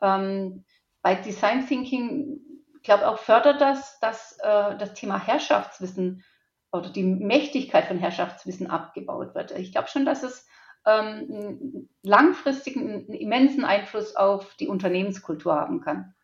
Ähm, 0.00 0.64
bei 1.02 1.14
Design 1.14 1.66
Thinking, 1.66 2.40
ich 2.76 2.82
glaube 2.82 3.08
auch 3.08 3.18
fördert 3.18 3.60
das, 3.60 3.98
dass 4.00 4.38
äh, 4.42 4.76
das 4.76 4.94
Thema 4.94 5.18
Herrschaftswissen 5.18 6.24
oder 6.72 6.90
die 6.90 7.04
Mächtigkeit 7.04 7.86
von 7.86 7.98
Herrschaftswissen 7.98 8.68
abgebaut 8.68 9.34
wird. 9.34 9.52
Ich 9.52 9.72
glaube 9.72 9.88
schon, 9.88 10.04
dass 10.04 10.22
es 10.22 10.46
ähm, 10.86 11.88
langfristig 12.02 12.76
einen 12.76 13.08
immensen 13.08 13.64
Einfluss 13.64 14.16
auf 14.16 14.54
die 14.56 14.68
Unternehmenskultur 14.68 15.54
haben 15.54 15.80
kann. 15.80 16.14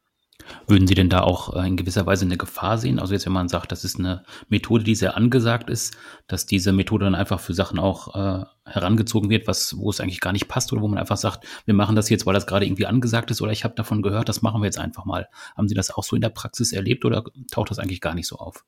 Würden 0.66 0.87
Sie 0.87 0.94
denn 0.94 1.09
da 1.09 1.20
auch 1.20 1.55
äh, 1.55 1.66
in 1.66 1.76
gewisser 1.76 2.07
Weise 2.07 2.24
eine 2.24 2.37
Gefahr 2.37 2.79
sehen? 2.79 2.98
Also 2.98 3.12
jetzt, 3.12 3.26
wenn 3.26 3.33
man 3.33 3.48
sagt, 3.48 3.72
das 3.72 3.85
ist 3.85 3.98
eine 3.98 4.24
Methode, 4.48 4.85
die 4.85 4.94
sehr 4.94 5.16
angesagt 5.16 5.70
ist, 5.70 5.96
dass 6.26 6.46
diese 6.46 6.72
Methode 6.72 7.05
dann 7.05 7.14
einfach 7.14 7.40
für 7.40 7.55
Sachen 7.55 7.79
auch 7.79 8.14
äh, 8.14 8.44
herangezogen 8.64 9.31
wird, 9.31 9.46
was, 9.46 9.76
wo 9.76 9.90
es 9.90 10.00
eigentlich 10.00 10.20
gar 10.20 10.33
nicht 10.33 10.48
passt 10.48 10.72
oder 10.72 10.83
wo 10.83 10.88
man 10.88 10.98
einfach 10.98 11.16
sagt, 11.16 11.46
wir 11.64 11.74
machen 11.74 11.96
das 11.96 12.09
jetzt, 12.09 12.26
weil 12.26 12.35
das 12.35 12.46
gerade 12.46 12.66
irgendwie 12.66 12.87
angesagt 12.87 13.31
ist 13.31 13.42
oder 13.42 13.53
ich 13.53 13.64
habe 13.64 13.74
davon 13.74 14.03
gehört, 14.03 14.29
das 14.29 14.42
machen 14.42 14.61
wir 14.61 14.66
jetzt 14.66 14.79
einfach 14.79 15.05
mal. 15.05 15.29
Haben 15.57 15.68
Sie 15.68 15.74
das 15.74 15.90
auch 15.90 16.05
so 16.05 16.16
in 16.16 16.22
der 16.22 16.31
Praxis 16.31 16.72
erlebt 16.72 17.05
oder 17.05 17.24
taucht 17.50 17.70
das 17.70 17.79
eigentlich 17.79 18.00
gar 18.00 18.14
nicht 18.14 18.26
so 18.26 18.37
auf? 18.37 18.64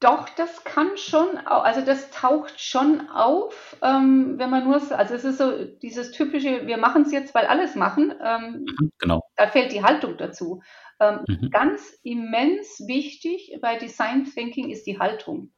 Doch, 0.00 0.28
das 0.28 0.62
kann 0.64 0.98
schon, 0.98 1.38
also 1.46 1.80
das 1.80 2.10
taucht 2.10 2.60
schon 2.60 3.08
auf, 3.08 3.76
ähm, 3.82 4.34
wenn 4.38 4.50
man 4.50 4.64
nur, 4.64 4.74
also 4.74 5.14
es 5.14 5.24
ist 5.24 5.38
so 5.38 5.64
dieses 5.64 6.10
typische, 6.10 6.66
wir 6.66 6.76
machen 6.76 7.02
es 7.02 7.12
jetzt, 7.12 7.34
weil 7.34 7.46
alles 7.46 7.74
machen. 7.76 8.14
Ähm, 8.22 8.66
mhm, 8.66 8.92
genau. 8.98 9.22
Da 9.36 9.46
fällt 9.46 9.72
die 9.72 9.82
Haltung 9.82 10.18
dazu. 10.18 10.60
Ähm, 11.00 11.20
mhm. 11.26 11.50
Ganz 11.50 11.98
immens 12.02 12.84
wichtig 12.86 13.56
bei 13.62 13.76
Design 13.76 14.24
Thinking 14.24 14.70
ist 14.70 14.86
die 14.86 14.98
Haltung. 14.98 15.52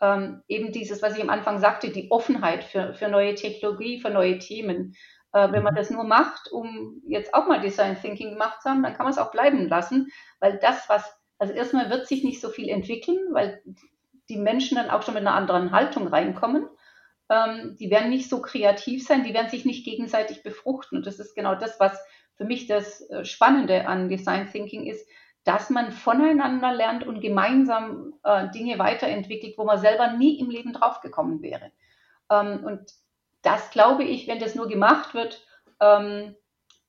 Ähm, 0.00 0.42
eben 0.46 0.70
dieses, 0.70 1.02
was 1.02 1.16
ich 1.16 1.22
am 1.22 1.30
Anfang 1.30 1.58
sagte, 1.58 1.90
die 1.90 2.12
Offenheit 2.12 2.62
für, 2.62 2.94
für 2.94 3.08
neue 3.08 3.34
Technologie, 3.34 4.00
für 4.00 4.10
neue 4.10 4.38
Themen. 4.38 4.94
Äh, 5.32 5.50
wenn 5.50 5.64
man 5.64 5.74
mhm. 5.74 5.78
das 5.78 5.90
nur 5.90 6.04
macht, 6.04 6.50
um 6.52 7.02
jetzt 7.08 7.34
auch 7.34 7.48
mal 7.48 7.60
Design 7.60 8.00
Thinking 8.00 8.30
gemacht 8.30 8.62
zu 8.62 8.70
haben, 8.70 8.84
dann 8.84 8.94
kann 8.94 9.04
man 9.04 9.12
es 9.12 9.18
auch 9.18 9.32
bleiben 9.32 9.68
lassen, 9.68 10.08
weil 10.38 10.58
das, 10.58 10.88
was 10.88 11.19
also 11.40 11.54
erstmal 11.54 11.88
wird 11.90 12.06
sich 12.06 12.22
nicht 12.22 12.40
so 12.40 12.50
viel 12.50 12.68
entwickeln, 12.68 13.18
weil 13.32 13.62
die 14.28 14.36
Menschen 14.36 14.76
dann 14.76 14.90
auch 14.90 15.02
schon 15.02 15.14
mit 15.14 15.22
einer 15.22 15.34
anderen 15.34 15.72
Haltung 15.72 16.06
reinkommen. 16.06 16.68
Ähm, 17.30 17.76
die 17.80 17.90
werden 17.90 18.10
nicht 18.10 18.28
so 18.28 18.42
kreativ 18.42 19.04
sein, 19.04 19.24
die 19.24 19.32
werden 19.32 19.48
sich 19.48 19.64
nicht 19.64 19.84
gegenseitig 19.84 20.42
befruchten. 20.42 20.98
Und 20.98 21.06
das 21.06 21.18
ist 21.18 21.34
genau 21.34 21.54
das, 21.54 21.80
was 21.80 21.98
für 22.36 22.44
mich 22.44 22.66
das 22.66 23.00
äh, 23.08 23.24
Spannende 23.24 23.88
an 23.88 24.10
Design 24.10 24.50
Thinking 24.50 24.86
ist, 24.86 25.08
dass 25.44 25.70
man 25.70 25.92
voneinander 25.92 26.74
lernt 26.74 27.06
und 27.06 27.22
gemeinsam 27.22 28.12
äh, 28.22 28.50
Dinge 28.50 28.78
weiterentwickelt, 28.78 29.56
wo 29.56 29.64
man 29.64 29.78
selber 29.78 30.12
nie 30.12 30.38
im 30.38 30.50
Leben 30.50 30.74
draufgekommen 30.74 31.40
wäre. 31.40 31.72
Ähm, 32.30 32.64
und 32.64 32.92
das 33.40 33.70
glaube 33.70 34.04
ich, 34.04 34.28
wenn 34.28 34.40
das 34.40 34.54
nur 34.54 34.68
gemacht 34.68 35.14
wird, 35.14 35.42
ähm, 35.80 36.36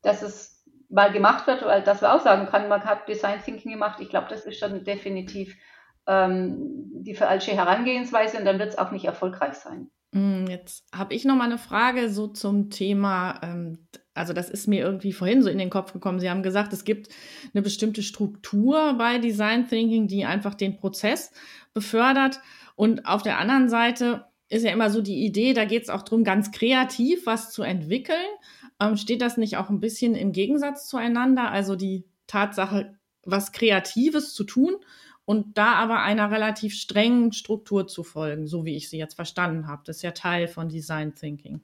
dass 0.02 0.22
es 0.22 0.61
mal 0.91 1.12
gemacht 1.12 1.47
wird, 1.47 1.65
weil 1.65 1.82
das 1.82 2.01
wir 2.01 2.13
auch 2.13 2.21
sagen 2.21 2.47
kann, 2.47 2.67
man 2.67 2.84
hat 2.84 3.08
Design 3.08 3.41
Thinking 3.43 3.71
gemacht. 3.71 3.99
Ich 3.99 4.10
glaube, 4.10 4.27
das 4.30 4.45
ist 4.45 4.60
schon 4.60 4.84
definitiv 4.84 5.56
ähm, 6.08 6.58
die 6.93 7.15
falsche 7.15 7.51
Herangehensweise 7.51 8.38
und 8.38 8.45
dann 8.45 8.60
wird 8.60 8.69
es 8.69 8.77
auch 8.77 8.91
nicht 8.91 9.06
erfolgreich 9.06 9.54
sein. 9.54 9.89
Mm, 10.12 10.45
jetzt 10.47 10.86
habe 10.93 11.13
ich 11.13 11.23
noch 11.23 11.36
mal 11.36 11.45
eine 11.45 11.58
Frage 11.58 12.10
so 12.10 12.27
zum 12.27 12.69
Thema, 12.69 13.39
ähm, 13.43 13.88
also 14.13 14.34
das 14.34 14.49
ist 14.49 14.67
mir 14.67 14.84
irgendwie 14.84 15.13
vorhin 15.13 15.41
so 15.41 15.49
in 15.49 15.58
den 15.58 15.69
Kopf 15.69 15.93
gekommen. 15.93 16.19
Sie 16.19 16.30
haben 16.30 16.43
gesagt, 16.43 16.73
es 16.73 16.84
gibt 16.84 17.08
eine 17.54 17.62
bestimmte 17.62 18.04
Struktur 18.04 18.95
bei 18.97 19.19
Design 19.19 19.67
Thinking, 19.67 20.08
die 20.08 20.25
einfach 20.25 20.54
den 20.54 20.75
Prozess 20.75 21.32
befördert. 21.73 22.41
Und 22.75 23.06
auf 23.06 23.21
der 23.21 23.38
anderen 23.38 23.69
Seite 23.69 24.25
ist 24.49 24.65
ja 24.65 24.71
immer 24.71 24.89
so 24.89 25.01
die 25.01 25.23
Idee, 25.23 25.54
da 25.54 25.63
geht 25.63 25.84
es 25.84 25.89
auch 25.89 26.01
darum, 26.01 26.25
ganz 26.25 26.51
kreativ 26.51 27.25
was 27.25 27.51
zu 27.51 27.63
entwickeln. 27.63 28.17
Ähm, 28.82 28.98
steht 28.98 29.22
das 29.22 29.38
nicht 29.38 29.58
auch 29.58 29.70
ein 29.70 29.80
bisschen 29.80 30.15
im 30.15 30.32
Gegensatz 30.32 30.88
zueinander? 30.88 31.52
Also 31.52 31.76
die 31.76 32.06
Tatsache, 32.28 32.98
was 33.24 33.52
Kreatives 33.52 34.34
zu 34.34 34.44
tun 34.44 34.76
und 35.26 35.58
da 35.58 35.74
aber 35.74 36.02
einer 36.02 36.32
relativ 36.32 36.74
strengen 36.74 37.32
Struktur 37.32 37.88
zu 37.88 38.04
folgen, 38.04 38.48
so 38.48 38.65
wie 38.65 38.76
ich 38.76 38.89
sie 38.89 38.98
jetzt 38.98 39.13
verstanden 39.13 39.67
habe. 39.67 39.84
Das 39.86 39.98
ist 39.98 40.02
ja 40.02 40.12
Teil 40.12 40.48
von 40.48 40.67
Design 40.67 41.13
Thinking. 41.13 41.62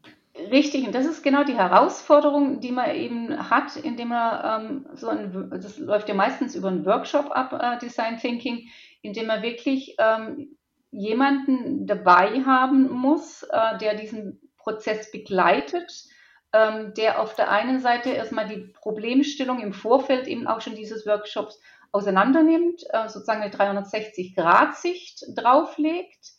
Richtig, 0.52 0.86
und 0.86 0.94
das 0.94 1.08
ist 1.08 1.24
genau 1.24 1.44
die 1.44 1.56
Herausforderung, 1.56 2.60
die 2.60 2.72
man 2.72 2.92
eben 2.96 3.50
hat, 3.50 3.76
indem 3.76 4.10
man 4.10 4.62
ähm, 4.62 4.86
so 4.94 5.08
ein, 5.08 5.50
das 5.50 5.80
läuft 5.80 6.08
ja 6.10 6.16
meistens 6.16 6.56
über 6.56 6.68
einen 6.68 6.86
Workshop 6.86 7.32
ab, 7.32 7.54
äh, 7.60 7.80
Design 7.80 8.18
Thinking, 8.18 8.68
indem 9.02 9.26
man 9.26 9.42
wirklich 9.42 9.96
ähm, 9.98 10.56
jemanden 10.92 11.88
dabei 11.88 12.44
haben 12.46 12.90
muss, 12.92 13.44
äh, 13.44 13.78
der 13.80 13.96
diesen 13.96 14.40
Prozess 14.58 15.12
begleitet, 15.12 16.06
ähm, 16.54 16.94
der 16.96 17.20
auf 17.20 17.36
der 17.36 17.52
einen 17.52 17.80
Seite 17.80 18.10
erstmal 18.10 18.48
die 18.48 18.74
Problemstellung 18.74 19.60
im 19.60 19.74
Vorfeld 19.74 20.28
eben 20.28 20.48
auch 20.48 20.62
schon 20.62 20.76
dieses 20.76 21.06
Workshops 21.06 21.60
auseinandernimmt, 21.92 22.84
äh, 22.92 23.08
sozusagen 23.08 23.42
eine 23.42 23.52
360-Grad-Sicht 23.52 25.26
drauflegt 25.36 26.34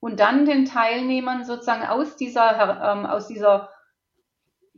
und 0.00 0.20
dann 0.20 0.44
den 0.44 0.66
Teilnehmern 0.66 1.44
sozusagen 1.44 1.86
aus 1.86 2.16
dieser, 2.16 2.92
ähm, 2.92 3.06
aus 3.06 3.26
dieser 3.26 3.70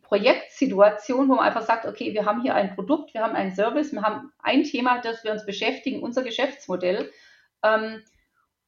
Projektsituation, 0.02 1.28
wo 1.28 1.34
man 1.34 1.46
einfach 1.46 1.62
sagt, 1.62 1.84
okay, 1.84 2.14
wir 2.14 2.24
haben 2.26 2.42
hier 2.42 2.54
ein 2.54 2.74
Produkt, 2.74 3.12
wir 3.12 3.22
haben 3.22 3.34
einen 3.34 3.54
Service, 3.54 3.92
wir 3.92 4.02
haben 4.02 4.32
ein 4.38 4.62
Thema, 4.62 5.00
das 5.00 5.24
wir 5.24 5.32
uns 5.32 5.44
beschäftigen, 5.44 6.02
unser 6.02 6.22
Geschäftsmodell. 6.22 7.10
Ähm, 7.64 8.02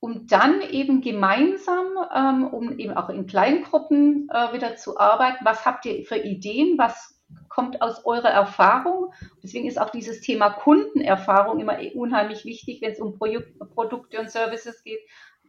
um 0.00 0.26
dann 0.26 0.60
eben 0.62 1.00
gemeinsam, 1.00 1.86
ähm, 2.14 2.46
um 2.46 2.78
eben 2.78 2.96
auch 2.96 3.08
in 3.08 3.26
Kleingruppen 3.26 4.28
äh, 4.32 4.52
wieder 4.52 4.76
zu 4.76 4.98
arbeiten. 4.98 5.44
Was 5.44 5.66
habt 5.66 5.86
ihr 5.86 6.04
für 6.04 6.18
Ideen? 6.18 6.78
Was 6.78 7.20
kommt 7.48 7.82
aus 7.82 8.04
eurer 8.04 8.30
Erfahrung? 8.30 9.12
Deswegen 9.42 9.66
ist 9.66 9.80
auch 9.80 9.90
dieses 9.90 10.20
Thema 10.20 10.50
Kundenerfahrung 10.50 11.58
immer 11.58 11.78
unheimlich 11.94 12.44
wichtig, 12.44 12.80
wenn 12.80 12.92
es 12.92 13.00
um 13.00 13.18
Pro 13.18 13.26
Produkte 13.74 14.20
und 14.20 14.30
Services 14.30 14.84
geht. 14.84 15.00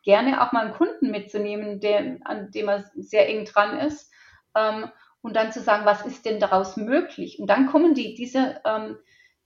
Gerne 0.04 0.42
auch 0.42 0.52
mal 0.52 0.66
einen 0.66 0.74
Kunden 0.74 1.12
mitzunehmen, 1.12 1.80
der, 1.80 2.18
an 2.24 2.52
dem 2.52 2.70
er 2.70 2.86
sehr 2.96 3.30
eng 3.30 3.46
dran 3.46 3.78
ist. 3.80 4.12
Ähm, 4.56 4.90
und 5.22 5.36
dann 5.36 5.52
zu 5.52 5.62
sagen, 5.62 5.86
was 5.86 6.06
ist 6.06 6.26
denn 6.26 6.40
daraus 6.40 6.78
möglich? 6.78 7.40
Und 7.40 7.48
dann 7.50 7.68
kommen 7.68 7.94
die, 7.94 8.16
diese, 8.16 8.62
ähm, 8.66 8.98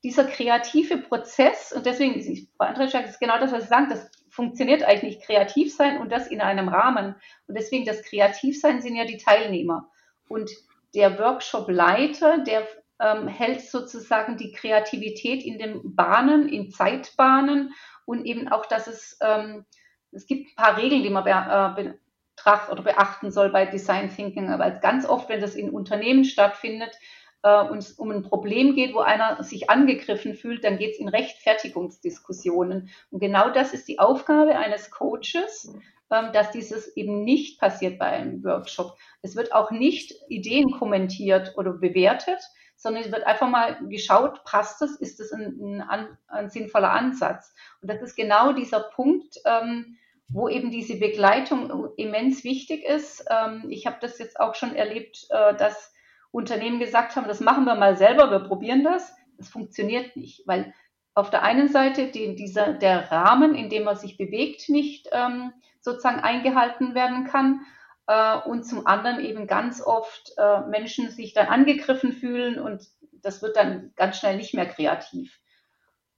dieser 0.03 0.25
kreative 0.25 0.97
Prozess, 0.97 1.73
und 1.73 1.85
deswegen, 1.85 2.21
Frau 2.57 2.67
Andrzejczak, 2.67 3.05
ist 3.07 3.19
genau 3.19 3.39
das, 3.39 3.51
was 3.51 3.63
Sie 3.63 3.69
sagen, 3.69 3.89
das 3.89 4.11
funktioniert 4.33 4.81
eigentlich 4.81 5.17
nicht 5.17 5.25
kreativ 5.27 5.75
sein 5.75 5.99
und 5.99 6.11
das 6.11 6.27
in 6.27 6.41
einem 6.41 6.67
Rahmen. 6.67 7.15
Und 7.47 7.55
deswegen 7.55 7.85
das 7.85 8.01
Kreativsein 8.01 8.81
sind 8.81 8.95
ja 8.95 9.05
die 9.05 9.17
Teilnehmer. 9.17 9.89
Und 10.27 10.49
der 10.95 11.19
Workshop-Leiter, 11.19 12.39
der 12.39 12.67
ähm, 12.99 13.27
hält 13.27 13.61
sozusagen 13.61 14.37
die 14.37 14.51
Kreativität 14.51 15.43
in 15.43 15.59
den 15.59 15.95
Bahnen, 15.95 16.49
in 16.49 16.71
Zeitbahnen 16.71 17.73
und 18.05 18.25
eben 18.25 18.47
auch, 18.47 18.65
dass 18.65 18.87
es, 18.87 19.19
ähm, 19.21 19.65
es 20.11 20.25
gibt 20.25 20.49
ein 20.49 20.55
paar 20.55 20.77
Regeln, 20.77 21.03
die 21.03 21.11
man 21.11 21.23
be, 21.23 21.29
äh, 21.29 22.71
oder 22.71 22.81
beachten 22.81 23.31
soll 23.31 23.51
bei 23.51 23.67
Design 23.67 24.09
Thinking, 24.09 24.49
aber 24.49 24.71
ganz 24.71 25.05
oft, 25.05 25.29
wenn 25.29 25.41
das 25.41 25.55
in 25.55 25.69
Unternehmen 25.69 26.25
stattfindet, 26.25 26.97
äh, 27.43 27.63
und 27.63 27.79
es 27.79 27.91
um 27.93 28.09
ein 28.09 28.23
Problem 28.23 28.75
geht, 28.75 28.95
wo 28.95 28.99
einer 28.99 29.43
sich 29.43 29.69
angegriffen 29.69 30.33
fühlt, 30.33 30.63
dann 30.63 30.77
geht 30.77 30.93
es 30.93 30.99
in 30.99 31.09
Rechtfertigungsdiskussionen. 31.09 32.89
Und 33.11 33.19
genau 33.19 33.49
das 33.49 33.73
ist 33.73 33.87
die 33.87 33.99
Aufgabe 33.99 34.57
eines 34.57 34.89
Coaches, 34.89 35.73
ähm, 36.09 36.31
dass 36.33 36.51
dieses 36.51 36.95
eben 36.95 37.23
nicht 37.23 37.59
passiert 37.59 37.99
bei 37.99 38.07
einem 38.07 38.43
Workshop. 38.43 38.97
Es 39.21 39.35
wird 39.35 39.53
auch 39.53 39.71
nicht 39.71 40.13
Ideen 40.29 40.71
kommentiert 40.71 41.53
oder 41.57 41.73
bewertet, 41.73 42.39
sondern 42.75 43.03
es 43.03 43.11
wird 43.11 43.25
einfach 43.25 43.49
mal 43.49 43.77
geschaut, 43.87 44.43
passt 44.43 44.81
das, 44.81 44.95
ist 44.95 45.19
das 45.19 45.31
ein, 45.31 45.81
ein, 45.87 46.17
ein 46.27 46.49
sinnvoller 46.49 46.91
Ansatz? 46.91 47.53
Und 47.81 47.89
das 47.89 48.01
ist 48.01 48.15
genau 48.15 48.51
dieser 48.53 48.81
Punkt, 48.81 49.37
ähm, 49.45 49.97
wo 50.29 50.49
eben 50.49 50.71
diese 50.71 50.97
Begleitung 50.97 51.89
immens 51.95 52.43
wichtig 52.43 52.83
ist. 52.83 53.25
Ähm, 53.29 53.65
ich 53.69 53.85
habe 53.85 53.97
das 54.01 54.19
jetzt 54.19 54.39
auch 54.39 54.55
schon 54.55 54.75
erlebt, 54.75 55.27
äh, 55.29 55.55
dass 55.55 55.92
Unternehmen 56.33 56.79
gesagt 56.79 57.15
haben, 57.15 57.27
das 57.27 57.39
machen 57.39 57.65
wir 57.65 57.75
mal 57.75 57.95
selber, 57.95 58.31
wir 58.31 58.39
probieren 58.39 58.83
das. 58.83 59.15
Das 59.37 59.49
funktioniert 59.49 60.15
nicht, 60.15 60.47
weil 60.47 60.73
auf 61.13 61.29
der 61.29 61.43
einen 61.43 61.69
Seite 61.69 62.07
die, 62.07 62.35
dieser, 62.35 62.73
der 62.73 63.11
Rahmen, 63.11 63.53
in 63.53 63.69
dem 63.69 63.83
man 63.83 63.95
sich 63.95 64.17
bewegt, 64.17 64.67
nicht 64.67 65.07
ähm, 65.11 65.53
sozusagen 65.79 66.21
eingehalten 66.21 66.95
werden 66.95 67.25
kann 67.25 67.61
äh, 68.07 68.37
und 68.39 68.63
zum 68.63 68.87
anderen 68.87 69.23
eben 69.23 69.45
ganz 69.45 69.79
oft 69.79 70.33
äh, 70.37 70.61
Menschen 70.61 71.11
sich 71.11 71.33
dann 71.33 71.47
angegriffen 71.47 72.13
fühlen 72.13 72.59
und 72.59 72.87
das 73.11 73.43
wird 73.43 73.55
dann 73.55 73.93
ganz 73.95 74.17
schnell 74.17 74.35
nicht 74.35 74.55
mehr 74.55 74.65
kreativ. 74.65 75.39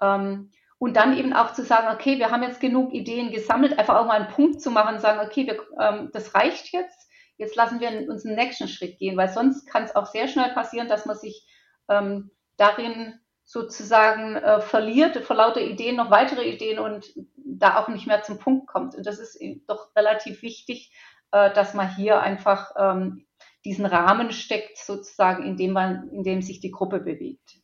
Ähm, 0.02 0.50
und 0.78 0.96
dann 0.96 1.18
eben 1.18 1.34
auch 1.34 1.52
zu 1.52 1.64
sagen, 1.64 1.94
okay, 1.94 2.20
wir 2.20 2.32
haben 2.32 2.44
jetzt 2.44 2.62
genug 2.62 2.94
Ideen 2.94 3.32
gesammelt, 3.32 3.78
einfach 3.78 3.96
auch 3.98 4.06
mal 4.06 4.22
einen 4.22 4.34
Punkt 4.34 4.62
zu 4.62 4.72
machen, 4.72 5.00
sagen, 5.00 5.20
okay, 5.26 5.46
wir, 5.46 5.60
ähm, 5.78 6.10
das 6.14 6.36
reicht 6.36 6.72
jetzt, 6.72 7.05
jetzt 7.38 7.56
lassen 7.56 7.80
wir 7.80 7.90
uns 8.10 8.26
einen 8.26 8.36
nächsten 8.36 8.68
Schritt 8.68 8.98
gehen, 8.98 9.18
weil 9.18 9.30
sonst 9.30 9.66
kann 9.66 9.84
es 9.84 9.96
auch 9.96 10.06
sehr 10.06 10.28
schnell 10.28 10.54
passieren, 10.54 10.88
dass 10.88 11.06
man 11.06 11.18
sich 11.18 11.48
ähm, 11.90 12.32
darin 12.58 13.20
sozusagen 13.44 14.36
äh, 14.36 14.60
verliert, 14.62 15.18
vor 15.18 15.36
lauter 15.36 15.62
Ideen 15.62 15.96
noch 15.96 16.10
weitere 16.10 16.50
Ideen 16.50 16.80
und 16.80 17.14
da 17.36 17.78
auch 17.78 17.88
nicht 17.88 18.08
mehr 18.08 18.24
zum 18.24 18.40
Punkt 18.40 18.68
kommt. 18.68 18.96
Und 18.96 19.06
das 19.06 19.20
ist 19.20 19.40
doch 19.68 19.96
relativ 19.96 20.42
wichtig, 20.42 20.92
äh, 21.32 21.54
dass 21.54 21.74
man 21.74 21.96
hier 21.96 22.22
einfach 22.22 22.72
ähm, 22.78 23.28
diesen 23.64 23.86
Rahmen 23.86 24.32
steckt, 24.32 24.78
sozusagen, 24.78 25.44
in 25.44 25.58
dem 25.58 25.74
man, 25.74 26.10
in 26.10 26.24
dem 26.24 26.42
sich 26.42 26.60
die 26.60 26.72
Gruppe 26.72 27.00
bewegt. 27.00 27.60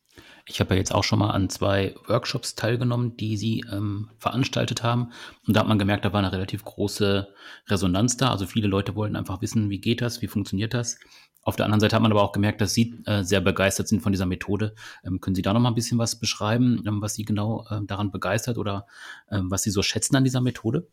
Ich 0.46 0.60
habe 0.60 0.74
ja 0.74 0.78
jetzt 0.78 0.94
auch 0.94 1.04
schon 1.04 1.20
mal 1.20 1.30
an 1.30 1.48
zwei 1.48 1.94
Workshops 2.06 2.56
teilgenommen, 2.56 3.16
die 3.16 3.36
Sie 3.36 3.64
ähm, 3.70 4.10
veranstaltet 4.18 4.82
haben. 4.82 5.12
Und 5.46 5.54
da 5.54 5.60
hat 5.60 5.68
man 5.68 5.78
gemerkt, 5.78 6.04
da 6.04 6.12
war 6.12 6.18
eine 6.18 6.32
relativ 6.32 6.64
große 6.64 7.28
Resonanz 7.68 8.16
da. 8.16 8.30
Also 8.30 8.46
viele 8.46 8.66
Leute 8.66 8.96
wollten 8.96 9.16
einfach 9.16 9.40
wissen, 9.40 9.70
wie 9.70 9.80
geht 9.80 10.00
das, 10.00 10.20
wie 10.20 10.26
funktioniert 10.26 10.74
das. 10.74 10.98
Auf 11.44 11.56
der 11.56 11.64
anderen 11.66 11.80
Seite 11.80 11.96
hat 11.96 12.02
man 12.02 12.12
aber 12.12 12.22
auch 12.22 12.32
gemerkt, 12.32 12.60
dass 12.60 12.72
Sie 12.72 13.02
äh, 13.06 13.22
sehr 13.24 13.40
begeistert 13.40 13.88
sind 13.88 14.00
von 14.00 14.12
dieser 14.12 14.26
Methode. 14.26 14.74
Ähm, 15.04 15.20
können 15.20 15.34
Sie 15.34 15.42
da 15.42 15.52
noch 15.52 15.60
mal 15.60 15.70
ein 15.70 15.74
bisschen 15.74 15.98
was 15.98 16.16
beschreiben, 16.16 16.82
ähm, 16.86 17.02
was 17.02 17.14
Sie 17.14 17.24
genau 17.24 17.66
äh, 17.68 17.80
daran 17.84 18.12
begeistert 18.12 18.58
oder 18.58 18.86
ähm, 19.30 19.50
was 19.50 19.62
Sie 19.62 19.70
so 19.70 19.82
schätzen 19.82 20.14
an 20.14 20.24
dieser 20.24 20.40
Methode? 20.40 20.88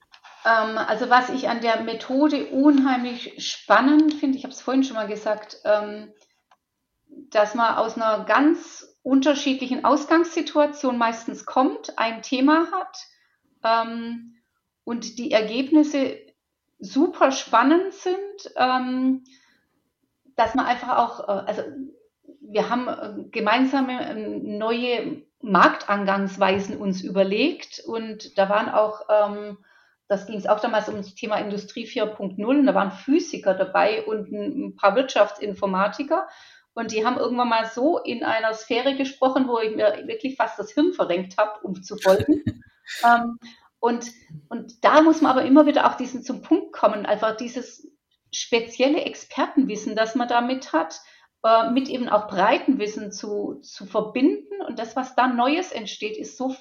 Ähm, 0.45 0.77
also 0.77 1.09
was 1.09 1.29
ich 1.29 1.49
an 1.49 1.61
der 1.61 1.81
Methode 1.81 2.47
unheimlich 2.47 3.33
spannend 3.37 4.13
finde, 4.15 4.37
ich 4.37 4.43
habe 4.43 4.53
es 4.53 4.61
vorhin 4.61 4.83
schon 4.83 4.95
mal 4.95 5.07
gesagt, 5.07 5.57
ähm, 5.65 6.09
dass 7.29 7.53
man 7.53 7.75
aus 7.75 7.95
einer 7.95 8.25
ganz 8.25 8.88
unterschiedlichen 9.03 9.85
Ausgangssituation 9.85 10.97
meistens 10.97 11.45
kommt, 11.45 11.97
ein 11.97 12.21
Thema 12.21 12.67
hat 12.71 12.97
ähm, 13.63 14.35
und 14.83 15.17
die 15.17 15.31
Ergebnisse 15.31 16.17
super 16.79 17.31
spannend 17.31 17.93
sind, 17.93 18.53
ähm, 18.55 19.23
dass 20.35 20.55
man 20.55 20.65
einfach 20.65 20.97
auch, 20.97 21.27
äh, 21.27 21.45
also 21.47 21.63
wir 22.41 22.69
haben 22.69 22.87
äh, 22.87 23.29
gemeinsame 23.31 24.09
äh, 24.09 24.15
neue 24.15 25.23
Marktangangsweisen 25.41 26.77
uns 26.77 27.01
überlegt 27.01 27.81
und 27.85 28.37
da 28.37 28.49
waren 28.49 28.69
auch, 28.69 29.01
ähm, 29.09 29.57
das 30.07 30.25
ging 30.25 30.37
es 30.37 30.47
auch 30.47 30.59
damals 30.59 30.89
um 30.89 30.95
das 30.95 31.13
Thema 31.15 31.37
Industrie 31.37 31.85
4.0 31.85 32.43
und 32.43 32.65
da 32.65 32.73
waren 32.73 32.91
Physiker 32.91 33.53
dabei 33.53 34.03
und 34.05 34.31
ein 34.31 34.75
paar 34.75 34.95
Wirtschaftsinformatiker 34.95 36.27
und 36.73 36.91
die 36.91 37.05
haben 37.05 37.17
irgendwann 37.17 37.49
mal 37.49 37.65
so 37.65 37.97
in 37.99 38.23
einer 38.23 38.53
Sphäre 38.53 38.95
gesprochen, 38.95 39.47
wo 39.47 39.59
ich 39.59 39.75
mir 39.75 40.03
wirklich 40.05 40.35
fast 40.35 40.57
das 40.59 40.71
Hirn 40.71 40.93
verrenkt 40.93 41.37
habe, 41.37 41.59
um 41.63 41.81
zu 41.81 41.97
folgen. 41.97 42.43
ähm, 43.03 43.39
und, 43.79 44.11
und 44.49 44.83
da 44.83 45.01
muss 45.01 45.21
man 45.21 45.31
aber 45.31 45.45
immer 45.45 45.65
wieder 45.65 45.89
auch 45.89 45.95
diesen 45.95 46.23
zum 46.23 46.41
Punkt 46.41 46.73
kommen, 46.73 47.05
einfach 47.05 47.37
dieses 47.37 47.87
spezielle 48.31 49.01
Expertenwissen, 49.01 49.95
das 49.95 50.15
man 50.15 50.27
damit 50.27 50.73
hat, 50.73 50.99
äh, 51.43 51.69
mit 51.71 51.89
eben 51.89 52.09
auch 52.09 52.27
Breitenwissen 52.27 53.11
zu, 53.11 53.59
zu 53.61 53.85
verbinden. 53.85 54.61
Und 54.67 54.79
das, 54.79 54.95
was 54.95 55.15
da 55.15 55.27
Neues 55.27 55.71
entsteht, 55.71 56.17
ist 56.17 56.37
so, 56.37 56.55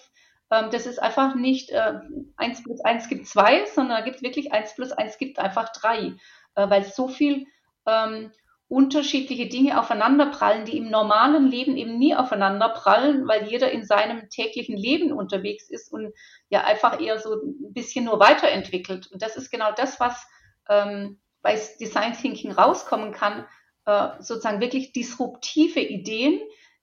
ähm, 0.51 0.71
das 0.71 0.87
ist 0.87 1.03
einfach 1.03 1.35
nicht 1.35 1.71
äh, 1.71 1.95
1 2.37 2.63
plus 2.63 2.81
1 2.81 3.09
gibt 3.09 3.27
2, 3.27 3.67
sondern 3.67 3.99
da 3.99 4.05
gibt 4.05 4.23
wirklich 4.23 4.53
1 4.53 4.77
plus 4.77 4.93
1 4.93 5.19
gibt 5.19 5.39
einfach 5.39 5.71
3, 5.73 5.99
äh, 5.99 6.15
weil 6.55 6.85
so 6.85 7.09
viel 7.09 7.47
ähm, 7.87 8.31
unterschiedliche 8.69 9.47
Dinge 9.47 9.81
aufeinanderprallen, 9.81 10.67
die 10.67 10.77
im 10.77 10.91
normalen 10.91 11.49
Leben 11.49 11.77
eben 11.77 11.99
nie 11.99 12.15
aufeinanderprallen, 12.15 13.27
weil 13.27 13.49
jeder 13.49 13.71
in 13.71 13.85
seinem 13.85 14.29
täglichen 14.29 14.77
Leben 14.77 15.11
unterwegs 15.11 15.71
ist 15.71 15.91
und 15.91 16.13
ja 16.51 16.65
einfach 16.65 17.01
eher 17.01 17.19
so 17.19 17.33
ein 17.35 17.73
bisschen 17.73 18.05
nur 18.05 18.21
weiterentwickelt. 18.21 19.11
Und 19.11 19.23
das 19.23 19.37
ist 19.37 19.51
genau 19.51 19.73
das, 19.73 20.01
was 20.01 20.27
ähm, 20.69 21.19
bei 21.41 21.59
Design 21.81 22.13
Thinking 22.13 22.53
rauskommen 22.53 23.13
kann, 23.13 23.47
äh, 23.87 24.09
sozusagen 24.21 24.61
wirklich 24.61 24.93
disruptive 24.93 25.81
Ideen, 25.81 26.41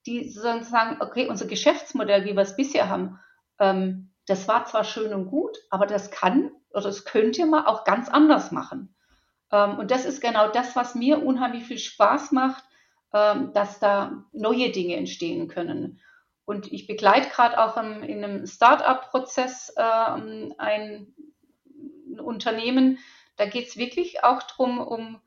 die 0.08 0.30
sozusagen, 0.30 1.02
okay, 1.02 1.28
unser 1.28 1.46
Geschäftsmodell, 1.46 2.26
wie 2.26 2.34
wir 2.36 2.42
es 2.42 2.56
bisher 2.56 2.90
haben, 2.90 3.20
ähm, 3.60 4.12
das 4.26 4.48
war 4.48 4.66
zwar 4.66 4.84
schön 4.86 5.14
und 5.14 5.28
gut, 5.28 5.56
aber 5.70 5.86
das 5.86 6.10
kann 6.10 6.52
oder 6.72 6.84
das 6.84 7.06
könnte 7.06 7.46
man 7.46 7.66
auch 7.66 7.84
ganz 7.84 8.10
anders 8.10 8.52
machen. 8.52 8.95
Ähm, 9.52 9.80
und 9.80 9.92
das 9.92 10.06
ist 10.06 10.22
genau 10.22 10.50
das, 10.50 10.76
was 10.76 10.96
mir 10.96 11.24
unheimlich 11.24 11.66
viel 11.66 11.78
Spaß 11.78 12.32
macht, 12.32 12.64
ähm, 13.14 13.52
dass 13.54 13.80
da 13.80 14.26
neue 14.32 14.72
Dinge 14.72 14.96
entstehen 14.96 15.48
können. 15.48 16.00
Und 16.46 16.72
ich 16.72 16.88
begleite 16.88 17.30
gerade 17.30 17.60
auch 17.60 17.78
in, 17.78 18.04
in 18.04 18.24
einem 18.24 18.46
Start-up-Prozess 18.46 19.74
ähm, 19.78 20.54
ein, 20.58 21.14
ein 22.12 22.20
Unternehmen. 22.20 23.00
Da 23.36 23.46
geht 23.46 23.68
es 23.68 23.78
wirklich 23.78 24.24
auch 24.24 24.44
darum, 24.44 24.80
um 24.80 25.20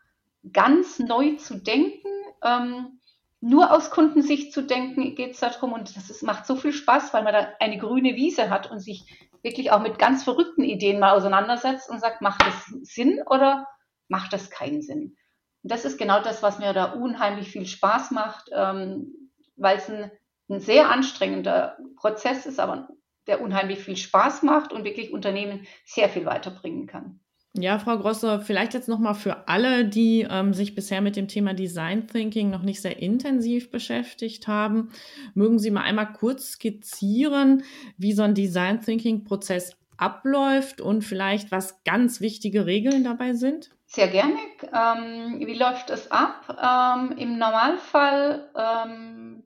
ganz 0.52 0.98
neu 0.98 1.36
zu 1.36 1.56
denken. 1.56 2.08
Ähm, 2.42 3.00
nur 3.40 3.72
aus 3.72 3.90
Kundensicht 3.90 4.52
zu 4.52 4.62
denken 4.62 5.14
geht 5.14 5.32
es 5.32 5.40
darum 5.40 5.72
und 5.72 5.96
das 5.96 6.10
ist, 6.10 6.22
macht 6.22 6.46
so 6.46 6.56
viel 6.56 6.72
Spaß, 6.72 7.14
weil 7.14 7.22
man 7.22 7.32
da 7.32 7.48
eine 7.60 7.78
grüne 7.78 8.16
Wiese 8.16 8.50
hat 8.50 8.70
und 8.70 8.80
sich 8.80 9.28
wirklich 9.42 9.70
auch 9.70 9.80
mit 9.80 9.98
ganz 9.98 10.24
verrückten 10.24 10.64
Ideen 10.64 10.98
mal 10.98 11.12
auseinandersetzt 11.12 11.88
und 11.88 12.00
sagt, 12.00 12.20
macht 12.20 12.42
das 12.44 12.66
Sinn 12.82 13.22
oder 13.26 13.66
macht 14.08 14.32
das 14.32 14.50
keinen 14.50 14.82
Sinn. 14.82 15.16
Und 15.62 15.72
das 15.72 15.84
ist 15.84 15.98
genau 15.98 16.22
das, 16.22 16.42
was 16.42 16.58
mir 16.58 16.72
da 16.72 16.92
unheimlich 16.92 17.48
viel 17.48 17.66
Spaß 17.66 18.10
macht, 18.10 18.50
ähm, 18.52 19.30
weil 19.56 19.78
es 19.78 19.88
ein, 19.88 20.10
ein 20.48 20.60
sehr 20.60 20.90
anstrengender 20.90 21.76
Prozess 21.96 22.46
ist, 22.46 22.60
aber 22.60 22.88
der 23.26 23.42
unheimlich 23.42 23.80
viel 23.80 23.96
Spaß 23.96 24.42
macht 24.42 24.72
und 24.72 24.84
wirklich 24.84 25.12
Unternehmen 25.12 25.66
sehr 25.84 26.08
viel 26.08 26.24
weiterbringen 26.24 26.86
kann. 26.86 27.20
Ja, 27.54 27.78
Frau 27.78 27.98
Grosse, 27.98 28.40
vielleicht 28.40 28.74
jetzt 28.74 28.88
nochmal 28.88 29.14
für 29.14 29.48
alle, 29.48 29.84
die 29.84 30.26
ähm, 30.30 30.54
sich 30.54 30.74
bisher 30.74 31.00
mit 31.00 31.16
dem 31.16 31.28
Thema 31.28 31.54
Design 31.54 32.06
Thinking 32.06 32.50
noch 32.50 32.62
nicht 32.62 32.80
sehr 32.80 33.00
intensiv 33.02 33.70
beschäftigt 33.70 34.46
haben, 34.46 34.90
mögen 35.34 35.58
Sie 35.58 35.70
mal 35.70 35.82
einmal 35.82 36.12
kurz 36.12 36.52
skizzieren, 36.52 37.64
wie 37.96 38.12
so 38.12 38.22
ein 38.22 38.34
Design 38.34 38.80
Thinking 38.80 39.24
Prozess 39.24 39.76
abläuft 39.96 40.80
und 40.80 41.02
vielleicht 41.02 41.50
was 41.50 41.82
ganz 41.84 42.20
wichtige 42.20 42.66
Regeln 42.66 43.02
dabei 43.02 43.32
sind? 43.32 43.70
Sehr 43.90 44.08
gerne. 44.08 44.36
Ähm, 44.70 45.40
wie 45.40 45.54
läuft 45.54 45.88
es 45.88 46.10
ab? 46.10 46.44
Ähm, 46.62 47.16
Im 47.16 47.38
Normalfall 47.38 48.50
ähm, 48.54 49.44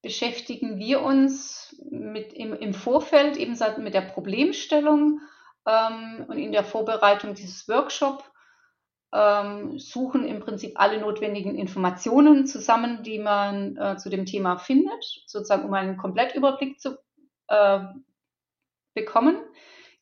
beschäftigen 0.00 0.78
wir 0.78 1.02
uns 1.02 1.76
mit, 1.90 2.32
im, 2.32 2.54
im 2.54 2.72
Vorfeld 2.72 3.36
eben 3.36 3.58
mit 3.82 3.94
der 3.94 4.02
Problemstellung 4.02 5.20
ähm, 5.66 6.24
und 6.28 6.38
in 6.38 6.52
der 6.52 6.62
Vorbereitung 6.62 7.34
dieses 7.34 7.68
Workshops 7.68 8.22
ähm, 9.12 9.76
suchen 9.80 10.24
im 10.24 10.38
Prinzip 10.38 10.78
alle 10.78 11.00
notwendigen 11.00 11.56
Informationen 11.56 12.46
zusammen, 12.46 13.02
die 13.02 13.18
man 13.18 13.76
äh, 13.76 13.96
zu 13.96 14.08
dem 14.08 14.24
Thema 14.24 14.58
findet, 14.58 15.04
sozusagen 15.26 15.64
um 15.64 15.74
einen 15.74 15.96
Komplettüberblick 15.96 16.78
zu 16.78 16.96
äh, 17.48 17.80
bekommen 18.94 19.36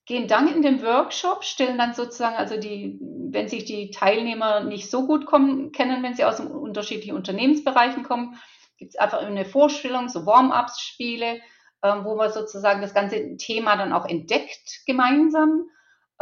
gehen 0.08 0.26
dann 0.26 0.48
in 0.48 0.62
den 0.62 0.82
Workshop, 0.82 1.44
stellen 1.44 1.76
dann 1.76 1.92
sozusagen, 1.92 2.34
also 2.34 2.58
die, 2.58 2.98
wenn 3.30 3.46
sich 3.46 3.66
die 3.66 3.90
Teilnehmer 3.90 4.64
nicht 4.64 4.90
so 4.90 5.06
gut 5.06 5.26
kommen, 5.26 5.70
kennen, 5.70 6.02
wenn 6.02 6.14
sie 6.14 6.24
aus 6.24 6.40
unterschiedlichen 6.40 7.14
Unternehmensbereichen 7.14 8.04
kommen, 8.04 8.38
gibt 8.78 8.94
es 8.94 8.98
einfach 8.98 9.20
eine 9.20 9.44
Vorstellung, 9.44 10.08
so 10.08 10.24
Warm-ups-Spiele, 10.24 11.40
ähm, 11.82 12.04
wo 12.04 12.16
man 12.16 12.32
sozusagen 12.32 12.80
das 12.80 12.94
ganze 12.94 13.36
Thema 13.36 13.76
dann 13.76 13.92
auch 13.92 14.06
entdeckt 14.06 14.80
gemeinsam. 14.86 15.68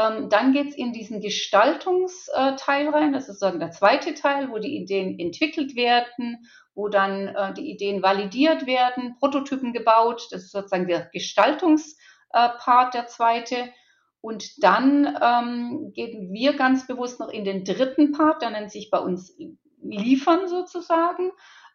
Ähm, 0.01 0.31
dann 0.31 0.53
geht 0.53 0.71
es 0.71 0.75
in 0.75 0.93
diesen 0.93 1.21
Gestaltungsteil 1.21 2.89
rein, 2.89 3.13
das 3.13 3.29
ist 3.29 3.39
sozusagen 3.39 3.61
der 3.61 3.71
zweite 3.71 4.15
Teil, 4.15 4.51
wo 4.51 4.59
die 4.59 4.77
Ideen 4.77 5.17
entwickelt 5.17 5.77
werden, 5.77 6.45
wo 6.75 6.89
dann 6.89 7.29
äh, 7.29 7.55
die 7.55 7.71
Ideen 7.71 8.03
validiert 8.03 8.67
werden, 8.67 9.15
Prototypen 9.21 9.73
gebaut, 9.73 10.27
das 10.33 10.43
ist 10.43 10.53
sozusagen 10.53 10.89
der 10.89 11.09
Gestaltungsteil. 11.13 12.06
Äh, 12.33 12.49
Part, 12.59 12.95
der 12.95 13.07
zweite. 13.07 13.73
Und 14.21 14.63
dann 14.63 15.17
ähm, 15.23 15.93
gehen 15.93 16.33
wir 16.33 16.55
ganz 16.55 16.87
bewusst 16.87 17.21
noch 17.21 17.29
in 17.29 17.45
den 17.45 17.65
dritten 17.65 18.13
Part, 18.13 18.43
der 18.43 18.51
nennt 18.51 18.73
sich 18.73 18.91
bei 18.91 18.99
uns 18.99 19.37
Liefern 19.83 20.49
sozusagen, 20.49 21.31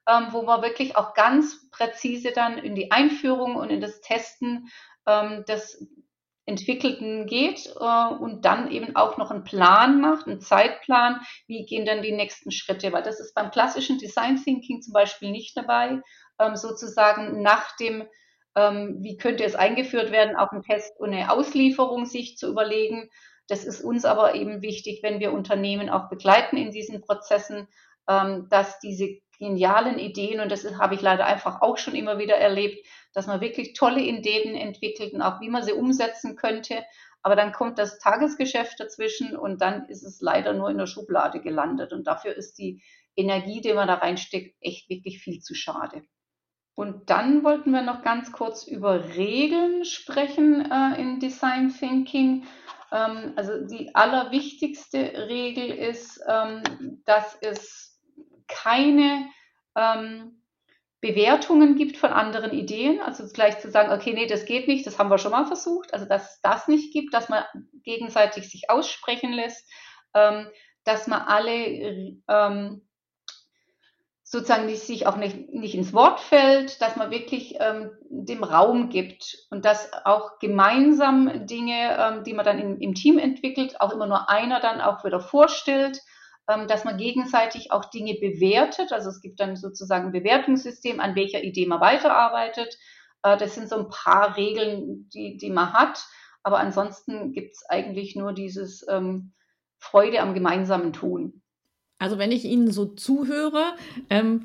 ähm, 0.08 0.28
wo 0.32 0.44
wir 0.44 0.62
wirklich 0.62 0.98
auch 0.98 1.14
ganz 1.14 1.70
präzise 1.70 2.32
dann 2.34 2.58
in 2.58 2.76
die 2.76 2.92
Einführung 2.92 3.56
und 3.56 3.70
in 3.70 3.80
das 3.80 4.02
Testen 4.02 4.68
ähm, 5.08 5.46
des 5.48 5.88
Entwickelten 6.46 7.28
geht 7.28 7.68
äh, 7.80 8.08
und 8.08 8.44
dann 8.44 8.70
eben 8.72 8.96
auch 8.96 9.18
noch 9.18 9.32
einen 9.32 9.44
Plan 9.44 10.02
macht, 10.02 10.28
einen 10.28 10.42
Zeitplan, 10.42 11.22
wie 11.48 11.66
gehen 11.66 11.86
dann 11.86 12.02
die 12.02 12.12
nächsten 12.12 12.52
Schritte, 12.52 12.92
weil 12.92 13.04
das 13.04 13.20
ist 13.20 13.34
beim 13.36 13.52
klassischen 13.52 14.00
Design 14.00 14.36
Thinking 14.36 14.82
zum 14.82 14.94
Beispiel 14.94 15.32
nicht 15.32 15.56
dabei, 15.56 16.02
ähm, 16.40 16.56
sozusagen 16.56 17.42
nach 17.42 17.76
dem, 17.78 18.08
ähm, 18.56 18.98
wie 19.02 19.18
könnte 19.18 19.44
es 19.44 19.56
eingeführt 19.56 20.12
werden, 20.12 20.36
auch 20.36 20.52
einen 20.52 20.64
Test 20.64 21.00
und 21.00 21.14
eine 21.14 21.32
Auslieferung 21.32 22.06
sich 22.06 22.38
zu 22.38 22.50
überlegen. 22.50 23.10
Das 23.48 23.66
ist 23.66 23.82
uns 23.82 24.06
aber 24.06 24.36
eben 24.36 24.62
wichtig, 24.62 25.02
wenn 25.04 25.20
wir 25.20 25.34
Unternehmen 25.34 25.90
auch 25.90 26.10
begleiten 26.10 26.58
in 26.58 26.72
diesen 26.72 27.02
Prozessen, 27.02 27.68
ähm, 28.10 28.48
dass 28.50 28.80
diese 28.80 29.20
genialen 29.40 29.98
Ideen, 29.98 30.40
und 30.40 30.52
das 30.52 30.66
habe 30.78 30.96
ich 30.96 31.02
leider 31.02 31.26
einfach 31.26 31.62
auch 31.62 31.78
schon 31.78 31.96
immer 31.96 32.20
wieder 32.20 32.36
erlebt, 32.36 32.86
dass 33.14 33.28
man 33.28 33.42
wirklich 33.42 33.74
tolle 33.74 34.02
Ideen 34.02 34.56
entwickelt 34.56 35.14
und 35.14 35.22
auch 35.22 35.42
wie 35.42 35.50
man 35.50 35.64
sie 35.64 35.74
umsetzen 35.74 36.36
könnte. 36.36 36.84
Aber 37.24 37.36
dann 37.36 37.52
kommt 37.52 37.78
das 37.78 38.00
Tagesgeschäft 38.00 38.80
dazwischen 38.80 39.36
und 39.36 39.62
dann 39.62 39.88
ist 39.90 40.04
es 40.04 40.22
leider 40.22 40.54
nur 40.54 40.70
in 40.70 40.78
der 40.78 40.88
Schublade 40.88 41.42
gelandet. 41.42 41.92
Und 41.92 42.06
dafür 42.06 42.36
ist 42.36 42.58
die 42.58 42.84
Energie, 43.16 43.62
die 43.62 43.74
man 43.74 43.88
da 43.88 43.96
reinsteckt, 43.96 44.56
echt 44.62 44.90
wirklich 44.90 45.20
viel 45.20 45.40
zu 45.40 45.54
schade. 45.54 46.04
Und 46.76 47.10
dann 47.10 47.44
wollten 47.44 47.72
wir 47.72 47.82
noch 47.82 48.02
ganz 48.02 48.32
kurz 48.32 48.66
über 48.66 49.16
Regeln 49.16 49.86
sprechen 49.86 50.72
äh, 50.72 51.02
in 51.02 51.20
Design 51.20 51.70
Thinking. 51.70 52.46
Ähm, 52.92 53.34
also 53.36 53.66
die 53.66 53.94
allerwichtigste 53.94 55.28
Regel 55.28 55.70
ist, 55.70 56.22
ähm, 56.28 57.02
dass 57.06 57.38
es 57.42 58.00
keine 58.48 59.28
ähm, 59.76 60.42
Bewertungen 61.02 61.76
gibt 61.76 61.98
von 61.98 62.12
anderen 62.12 62.52
Ideen, 62.52 63.02
also 63.02 63.26
gleich 63.34 63.60
zu 63.60 63.72
sagen, 63.72 63.92
okay, 63.92 64.14
nee, 64.14 64.28
das 64.28 64.46
geht 64.46 64.68
nicht, 64.68 64.86
das 64.86 65.00
haben 65.00 65.10
wir 65.10 65.18
schon 65.18 65.32
mal 65.32 65.48
versucht, 65.48 65.94
also 65.94 66.06
dass 66.06 66.36
es 66.36 66.42
das 66.42 66.68
nicht 66.68 66.94
gibt, 66.94 67.14
dass 67.14 67.28
man 67.28 67.44
gegenseitig 67.84 68.50
sich 68.50 68.70
aussprechen 68.70 69.34
lässt, 69.34 69.68
ähm, 70.14 70.48
dass 70.84 71.08
man 71.08 71.22
alle 71.22 72.18
ähm, 72.28 72.88
sozusagen 74.32 74.68
die 74.68 74.76
sich 74.76 75.08
auch 75.08 75.18
nicht, 75.18 75.50
nicht 75.50 75.76
ins 75.76 75.94
Wort 75.94 76.22
fällt, 76.22 76.82
dass 76.82 76.96
man 76.96 77.12
wirklich 77.12 77.56
ähm, 77.60 77.92
dem 78.10 78.44
Raum 78.44 78.90
gibt 78.90 79.46
und 79.50 79.66
dass 79.66 79.92
auch 80.06 80.40
gemeinsam 80.40 81.46
Dinge, 81.46 81.98
ähm, 82.00 82.24
die 82.24 82.34
man 82.34 82.46
dann 82.46 82.58
im, 82.58 82.80
im 82.80 82.96
Team 82.96 83.18
entwickelt, 83.18 83.82
auch 83.82 83.92
immer 83.92 84.08
nur 84.08 84.30
einer 84.30 84.62
dann 84.62 84.80
auch 84.80 85.04
wieder 85.04 85.20
vorstellt 85.20 86.02
ähm, 86.50 86.68
dass 86.68 86.84
man 86.84 86.98
gegenseitig 86.98 87.72
auch 87.72 87.86
Dinge 87.86 88.16
bewertet. 88.16 88.92
Also 88.92 89.10
es 89.10 89.22
gibt 89.22 89.40
dann 89.40 89.56
sozusagen 89.56 90.08
ein 90.08 90.12
Bewertungssystem, 90.12 91.00
an 91.00 91.16
welcher 91.16 91.44
Idee 91.44 91.66
man 91.66 91.82
weiterarbeitet. 91.82 92.78
Äh, 93.24 93.38
das 93.38 93.56
sind 93.56 93.70
so 93.70 93.78
ein 93.78 93.90
paar 93.90 94.38
Regeln, 94.38 95.10
die, 95.14 95.38
die 95.38 95.50
man 95.50 95.74
hat. 95.74 96.04
Aber 96.44 96.60
ansonsten 96.60 97.34
gibt 97.34 97.56
es 97.56 97.66
eigentlich 97.70 98.16
nur 98.16 98.34
dieses 98.34 98.86
ähm, 98.90 99.34
Freude 99.78 100.22
am 100.22 100.34
gemeinsamen 100.34 100.94
Tun. 100.94 101.42
Also 102.02 102.18
wenn 102.18 102.32
ich 102.32 102.46
Ihnen 102.46 102.72
so 102.72 102.86
zuhöre, 102.86 103.76
ähm, 104.10 104.44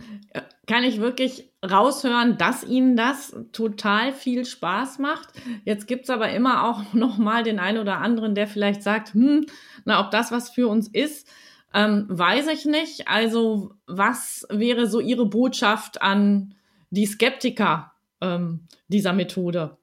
kann 0.67 0.85
ich 0.85 1.01
wirklich 1.01 1.51
raushören, 1.65 2.37
dass 2.37 2.63
Ihnen 2.63 2.97
das 2.97 3.35
total 3.53 4.13
viel 4.13 4.45
Spaß 4.45 4.99
macht. 4.99 5.31
Jetzt 5.65 5.89
gibt 5.89 6.05
es 6.05 6.11
aber 6.11 6.31
immer 6.33 6.69
auch 6.69 6.83
noch 6.93 7.17
mal 7.17 7.45
den 7.45 7.59
einen 7.59 7.79
oder 7.79 7.97
anderen, 7.97 8.35
der 8.35 8.47
vielleicht 8.47 8.83
sagt, 8.83 9.15
hm, 9.15 9.47
na, 9.87 10.05
ob 10.05 10.11
das 10.11 10.31
was 10.31 10.51
für 10.51 10.69
uns 10.69 10.87
ist. 10.89 11.27
Ähm, 11.73 12.05
weiß 12.11 12.49
ich 12.49 12.67
nicht. 12.67 13.09
Also, 13.09 13.73
was 13.87 14.47
wäre 14.51 14.87
so 14.87 15.01
Ihre 15.01 15.25
Botschaft 15.25 16.03
an 16.03 16.55
die 16.91 17.07
Skeptiker 17.07 17.93
ähm, 18.21 18.67
dieser 18.89 19.15
Methode? 19.15 19.79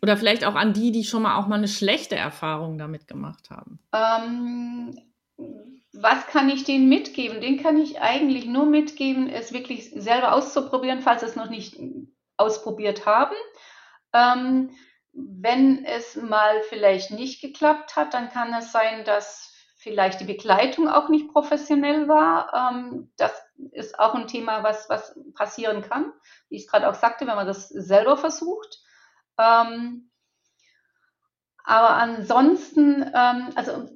Oder 0.00 0.16
vielleicht 0.16 0.46
auch 0.46 0.54
an 0.54 0.72
die, 0.72 0.90
die 0.90 1.04
schon 1.04 1.20
mal 1.22 1.36
auch 1.36 1.48
mal 1.48 1.56
eine 1.56 1.68
schlechte 1.68 2.16
Erfahrung 2.16 2.78
damit 2.78 3.06
gemacht 3.08 3.50
haben? 3.50 3.78
Was 6.00 6.28
kann 6.28 6.48
ich 6.48 6.62
denen 6.62 6.88
mitgeben? 6.88 7.40
Den 7.40 7.60
kann 7.60 7.76
ich 7.76 8.00
eigentlich 8.00 8.46
nur 8.46 8.66
mitgeben, 8.66 9.28
es 9.28 9.52
wirklich 9.52 9.90
selber 9.90 10.32
auszuprobieren, 10.32 11.02
falls 11.02 11.22
sie 11.22 11.26
es 11.26 11.34
noch 11.34 11.50
nicht 11.50 11.76
ausprobiert 12.36 13.04
haben. 13.04 13.34
Ähm, 14.12 14.70
wenn 15.12 15.84
es 15.84 16.14
mal 16.14 16.62
vielleicht 16.68 17.10
nicht 17.10 17.40
geklappt 17.40 17.96
hat, 17.96 18.14
dann 18.14 18.30
kann 18.30 18.54
es 18.54 18.70
sein, 18.70 19.04
dass 19.04 19.52
vielleicht 19.76 20.20
die 20.20 20.24
Begleitung 20.24 20.88
auch 20.88 21.08
nicht 21.08 21.32
professionell 21.32 22.06
war. 22.06 22.72
Ähm, 22.72 23.10
das 23.16 23.32
ist 23.72 23.98
auch 23.98 24.14
ein 24.14 24.28
Thema, 24.28 24.62
was, 24.62 24.88
was 24.88 25.18
passieren 25.34 25.82
kann, 25.82 26.12
wie 26.48 26.56
ich 26.56 26.66
es 26.66 26.70
gerade 26.70 26.88
auch 26.88 26.94
sagte, 26.94 27.26
wenn 27.26 27.34
man 27.34 27.46
das 27.48 27.68
selber 27.70 28.16
versucht. 28.16 28.78
Ähm, 29.36 30.12
aber 31.64 31.90
ansonsten, 31.90 33.02
ähm, 33.02 33.50
also 33.56 33.88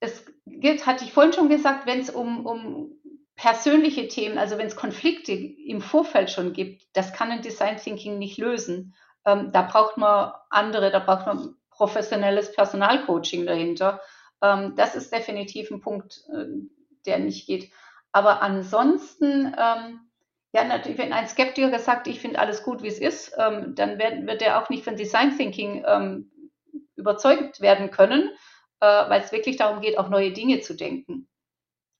es 0.00 0.24
geht, 0.46 0.86
hatte 0.86 1.04
ich 1.04 1.12
vorhin 1.12 1.32
schon 1.32 1.48
gesagt, 1.48 1.86
wenn 1.86 2.00
es 2.00 2.10
um, 2.10 2.46
um 2.46 2.92
persönliche 3.36 4.08
Themen, 4.08 4.38
also 4.38 4.56
wenn 4.56 4.66
es 4.66 4.76
Konflikte 4.76 5.32
im 5.32 5.80
Vorfeld 5.80 6.30
schon 6.30 6.52
gibt, 6.52 6.84
das 6.94 7.12
kann 7.12 7.30
ein 7.30 7.42
Design 7.42 7.76
Thinking 7.76 8.18
nicht 8.18 8.38
lösen. 8.38 8.94
Ähm, 9.26 9.50
da 9.52 9.62
braucht 9.62 9.98
man 9.98 10.32
andere, 10.48 10.90
da 10.90 11.00
braucht 11.00 11.26
man 11.26 11.56
professionelles 11.70 12.52
Personalcoaching 12.52 13.44
dahinter. 13.44 14.00
Ähm, 14.42 14.74
das 14.76 14.94
ist 14.94 15.12
definitiv 15.12 15.70
ein 15.70 15.80
Punkt, 15.80 16.22
äh, 16.32 16.46
der 17.04 17.18
nicht 17.18 17.46
geht. 17.46 17.70
Aber 18.12 18.40
ansonsten, 18.40 19.54
ähm, 19.58 20.00
ja, 20.52 20.64
natürlich, 20.64 20.96
wenn 20.96 21.12
ein 21.12 21.28
Skeptiker 21.28 21.78
sagt, 21.78 22.06
ich 22.06 22.20
finde 22.20 22.38
alles 22.38 22.62
gut, 22.62 22.82
wie 22.82 22.88
es 22.88 22.98
ist, 22.98 23.34
ähm, 23.36 23.74
dann 23.74 23.98
wird, 23.98 24.26
wird 24.26 24.40
er 24.40 24.62
auch 24.62 24.70
nicht 24.70 24.84
von 24.84 24.96
Design 24.96 25.36
Thinking 25.36 25.84
ähm, 25.86 26.30
überzeugt 26.94 27.60
werden 27.60 27.90
können, 27.90 28.30
äh, 28.80 28.86
weil 28.86 29.20
es 29.22 29.32
wirklich 29.32 29.56
darum 29.56 29.80
geht, 29.80 29.98
auch 29.98 30.08
neue 30.08 30.32
Dinge 30.32 30.60
zu 30.60 30.74
denken. 30.74 31.28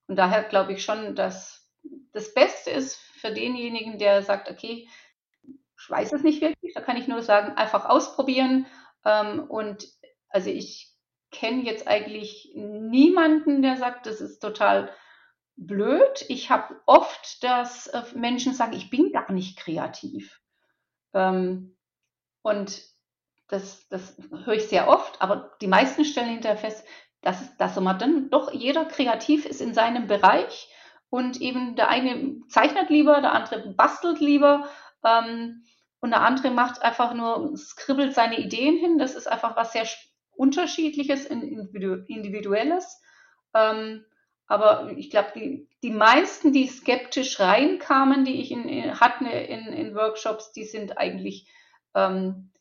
Und 0.08 0.16
daher 0.16 0.44
glaube 0.44 0.72
ich 0.72 0.84
schon, 0.84 1.14
dass 1.14 1.70
das 2.12 2.34
Beste 2.34 2.70
ist 2.70 2.96
für 2.96 3.32
denjenigen, 3.32 3.98
der 3.98 4.22
sagt, 4.22 4.50
okay, 4.50 4.88
ich 5.78 5.90
weiß 5.90 6.12
es 6.12 6.22
nicht 6.22 6.40
wirklich, 6.40 6.74
da 6.74 6.80
kann 6.80 6.96
ich 6.96 7.08
nur 7.08 7.22
sagen, 7.22 7.52
einfach 7.56 7.84
ausprobieren. 7.86 8.66
Ähm, 9.04 9.44
und 9.48 9.86
also 10.28 10.50
ich 10.50 10.94
kenne 11.30 11.62
jetzt 11.62 11.86
eigentlich 11.86 12.52
niemanden, 12.54 13.62
der 13.62 13.76
sagt, 13.76 14.06
das 14.06 14.20
ist 14.20 14.40
total 14.40 14.90
blöd. 15.56 16.24
Ich 16.28 16.50
habe 16.50 16.80
oft, 16.86 17.42
dass 17.42 17.88
äh, 17.88 18.02
Menschen 18.14 18.54
sagen, 18.54 18.74
ich 18.74 18.90
bin 18.90 19.12
gar 19.12 19.30
nicht 19.32 19.58
kreativ. 19.58 20.40
Ähm, 21.14 21.76
und 22.42 22.82
das, 23.48 23.88
das 23.88 24.16
höre 24.44 24.54
ich 24.54 24.68
sehr 24.68 24.88
oft, 24.88 25.20
aber 25.22 25.52
die 25.60 25.68
meisten 25.68 26.04
stellen 26.04 26.28
hinterher 26.30 26.56
fest, 26.56 26.86
dass, 27.22 27.56
dass 27.56 27.78
man 27.80 27.98
dann 27.98 28.30
doch 28.30 28.52
jeder 28.52 28.84
kreativ 28.84 29.46
ist 29.46 29.60
in 29.60 29.74
seinem 29.74 30.06
Bereich 30.06 30.68
und 31.10 31.40
eben 31.40 31.76
der 31.76 31.88
eine 31.88 32.40
zeichnet 32.48 32.90
lieber, 32.90 33.20
der 33.20 33.32
andere 33.32 33.72
bastelt 33.74 34.20
lieber 34.20 34.68
ähm, 35.04 35.64
und 36.00 36.10
der 36.10 36.20
andere 36.22 36.50
macht 36.50 36.82
einfach 36.82 37.14
nur, 37.14 37.56
skribbelt 37.56 38.14
seine 38.14 38.38
Ideen 38.38 38.76
hin. 38.76 38.98
Das 38.98 39.14
ist 39.14 39.26
einfach 39.26 39.56
was 39.56 39.72
sehr 39.72 39.86
Unterschiedliches, 40.32 41.24
Individuelles. 41.26 43.00
Ähm, 43.54 44.04
aber 44.46 44.92
ich 44.96 45.10
glaube, 45.10 45.32
die, 45.34 45.68
die 45.82 45.90
meisten, 45.90 46.52
die 46.52 46.68
skeptisch 46.68 47.40
reinkamen, 47.40 48.24
die 48.24 48.40
ich 48.40 48.52
in, 48.52 48.68
in, 48.68 49.00
hatte 49.00 49.24
in, 49.24 49.66
in 49.72 49.94
Workshops, 49.94 50.52
die 50.52 50.64
sind 50.64 50.98
eigentlich 50.98 51.50
ähm, 51.94 52.52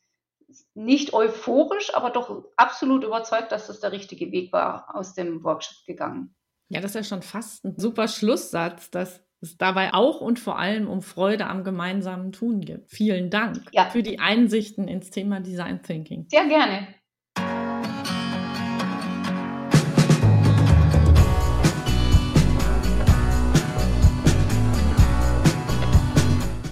nicht 0.74 1.12
euphorisch, 1.12 1.94
aber 1.94 2.10
doch 2.10 2.44
absolut 2.56 3.04
überzeugt, 3.04 3.52
dass 3.52 3.66
das 3.66 3.80
der 3.80 3.92
richtige 3.92 4.30
Weg 4.32 4.52
war, 4.52 4.94
aus 4.94 5.14
dem 5.14 5.42
Workshop 5.44 5.84
gegangen. 5.86 6.34
Ja, 6.68 6.80
das 6.80 6.92
ist 6.92 6.94
ja 6.96 7.04
schon 7.04 7.22
fast 7.22 7.64
ein 7.64 7.78
super 7.78 8.08
Schlusssatz, 8.08 8.90
dass 8.90 9.22
es 9.40 9.56
dabei 9.56 9.92
auch 9.94 10.20
und 10.20 10.38
vor 10.40 10.58
allem 10.58 10.88
um 10.88 11.02
Freude 11.02 11.46
am 11.46 11.62
gemeinsamen 11.62 12.32
Tun 12.32 12.60
geht. 12.60 12.88
Vielen 12.88 13.30
Dank 13.30 13.62
ja. 13.72 13.90
für 13.90 14.02
die 14.02 14.18
Einsichten 14.18 14.88
ins 14.88 15.10
Thema 15.10 15.40
Design 15.40 15.82
Thinking. 15.82 16.26
Sehr 16.28 16.46
gerne. 16.46 16.88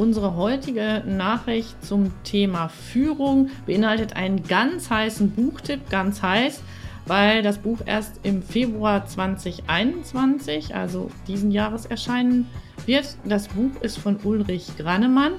Unsere 0.04 0.36
heutige 0.36 1.02
Nachricht 1.06 1.82
zum 1.82 2.12
Thema 2.24 2.68
Führung 2.68 3.48
beinhaltet 3.64 4.14
einen 4.16 4.42
ganz 4.42 4.90
heißen 4.90 5.30
Buchtipp, 5.30 5.88
ganz 5.88 6.20
heiß, 6.20 6.60
weil 7.06 7.40
das 7.40 7.56
Buch 7.56 7.78
erst 7.86 8.20
im 8.22 8.42
Februar 8.42 9.06
2021, 9.06 10.74
also 10.74 11.10
diesen 11.26 11.50
Jahres, 11.50 11.86
erscheinen 11.86 12.46
wird. 12.84 13.16
Das 13.24 13.48
Buch 13.48 13.80
ist 13.80 13.96
von 13.96 14.18
Ulrich 14.24 14.76
Grannemann 14.76 15.36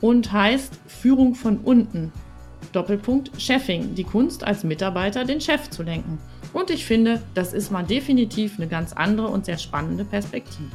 und 0.00 0.30
heißt 0.30 0.72
Führung 0.86 1.34
von 1.34 1.58
unten. 1.58 2.12
Doppelpunkt 2.70 3.42
Chefing, 3.42 3.96
die 3.96 4.04
Kunst 4.04 4.44
als 4.44 4.62
Mitarbeiter 4.62 5.24
den 5.24 5.40
Chef 5.40 5.68
zu 5.68 5.82
lenken. 5.82 6.20
Und 6.52 6.70
ich 6.70 6.84
finde, 6.84 7.20
das 7.34 7.52
ist 7.52 7.72
mal 7.72 7.82
definitiv 7.82 8.54
eine 8.56 8.68
ganz 8.68 8.92
andere 8.92 9.26
und 9.26 9.46
sehr 9.46 9.58
spannende 9.58 10.04
Perspektive. 10.04 10.70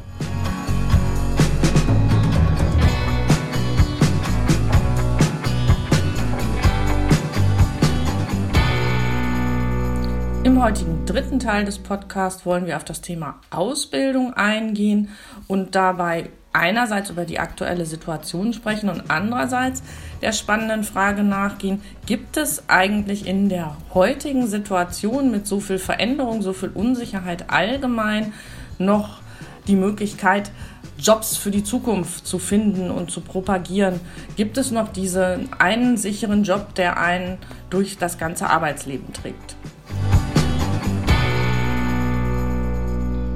Heutigen 10.65 11.05
dritten 11.05 11.39
Teil 11.39 11.63
des 11.63 11.77
Podcasts 11.77 12.43
wollen 12.43 12.65
wir 12.65 12.75
auf 12.75 12.83
das 12.83 13.01
Thema 13.01 13.39
Ausbildung 13.51 14.33
eingehen 14.33 15.09
und 15.45 15.75
dabei 15.75 16.31
einerseits 16.53 17.11
über 17.11 17.25
die 17.25 17.37
aktuelle 17.37 17.85
Situation 17.85 18.51
sprechen 18.51 18.89
und 18.89 19.11
andererseits 19.11 19.83
der 20.23 20.31
spannenden 20.31 20.83
Frage 20.83 21.21
nachgehen, 21.21 21.83
gibt 22.07 22.35
es 22.35 22.67
eigentlich 22.67 23.27
in 23.27 23.47
der 23.47 23.77
heutigen 23.93 24.47
Situation 24.47 25.29
mit 25.29 25.45
so 25.45 25.59
viel 25.59 25.77
Veränderung, 25.77 26.41
so 26.41 26.51
viel 26.51 26.69
Unsicherheit 26.69 27.51
allgemein 27.51 28.33
noch 28.79 29.19
die 29.67 29.75
Möglichkeit, 29.75 30.49
Jobs 30.97 31.37
für 31.37 31.51
die 31.51 31.63
Zukunft 31.63 32.25
zu 32.25 32.39
finden 32.39 32.89
und 32.89 33.11
zu 33.11 33.21
propagieren? 33.21 33.99
Gibt 34.35 34.57
es 34.57 34.71
noch 34.71 34.91
diesen 34.91 35.53
einen 35.59 35.95
sicheren 35.95 36.43
Job, 36.43 36.73
der 36.73 36.99
einen 36.99 37.37
durch 37.69 37.99
das 37.99 38.17
ganze 38.17 38.49
Arbeitsleben 38.49 39.13
trägt? 39.13 39.55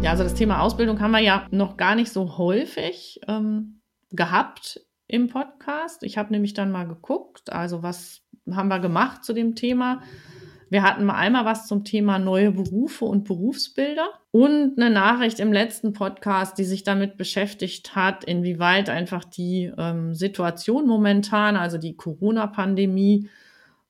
Ja, 0.02 0.12
also 0.12 0.24
das 0.24 0.34
Thema 0.34 0.62
Ausbildung 0.62 1.02
haben 1.02 1.12
wir 1.12 1.20
ja 1.20 1.46
noch 1.52 1.76
gar 1.76 1.94
nicht 1.94 2.12
so 2.12 2.38
häufig 2.38 3.20
ähm, 3.28 3.82
gehabt 4.12 4.80
im 5.08 5.28
Podcast. 5.28 6.04
Ich 6.04 6.18
habe 6.18 6.32
nämlich 6.32 6.54
dann 6.54 6.72
mal 6.72 6.88
geguckt, 6.88 7.52
also 7.52 7.84
was 7.84 8.22
haben 8.50 8.70
wir 8.70 8.80
gemacht 8.80 9.26
zu 9.26 9.34
dem 9.34 9.56
Thema. 9.56 10.02
Wir 10.70 10.84
hatten 10.84 11.04
mal 11.04 11.16
einmal 11.16 11.44
was 11.44 11.68
zum 11.68 11.84
Thema 11.84 12.18
neue 12.18 12.52
Berufe 12.52 13.04
und 13.04 13.26
Berufsbilder 13.26 14.08
und 14.32 14.78
eine 14.78 14.90
Nachricht 14.90 15.40
im 15.42 15.52
letzten 15.52 15.92
Podcast, 15.92 16.58
die 16.58 16.64
sich 16.64 16.84
damit 16.84 17.18
beschäftigt 17.18 17.94
hat, 17.96 18.24
inwieweit 18.24 18.90
einfach 18.90 19.26
die 19.26 19.74
ähm, 19.78 20.14
Situation 20.14 20.88
momentan, 20.88 21.58
also 21.58 21.78
die 21.78 21.98
Corona-Pandemie, 21.98 23.30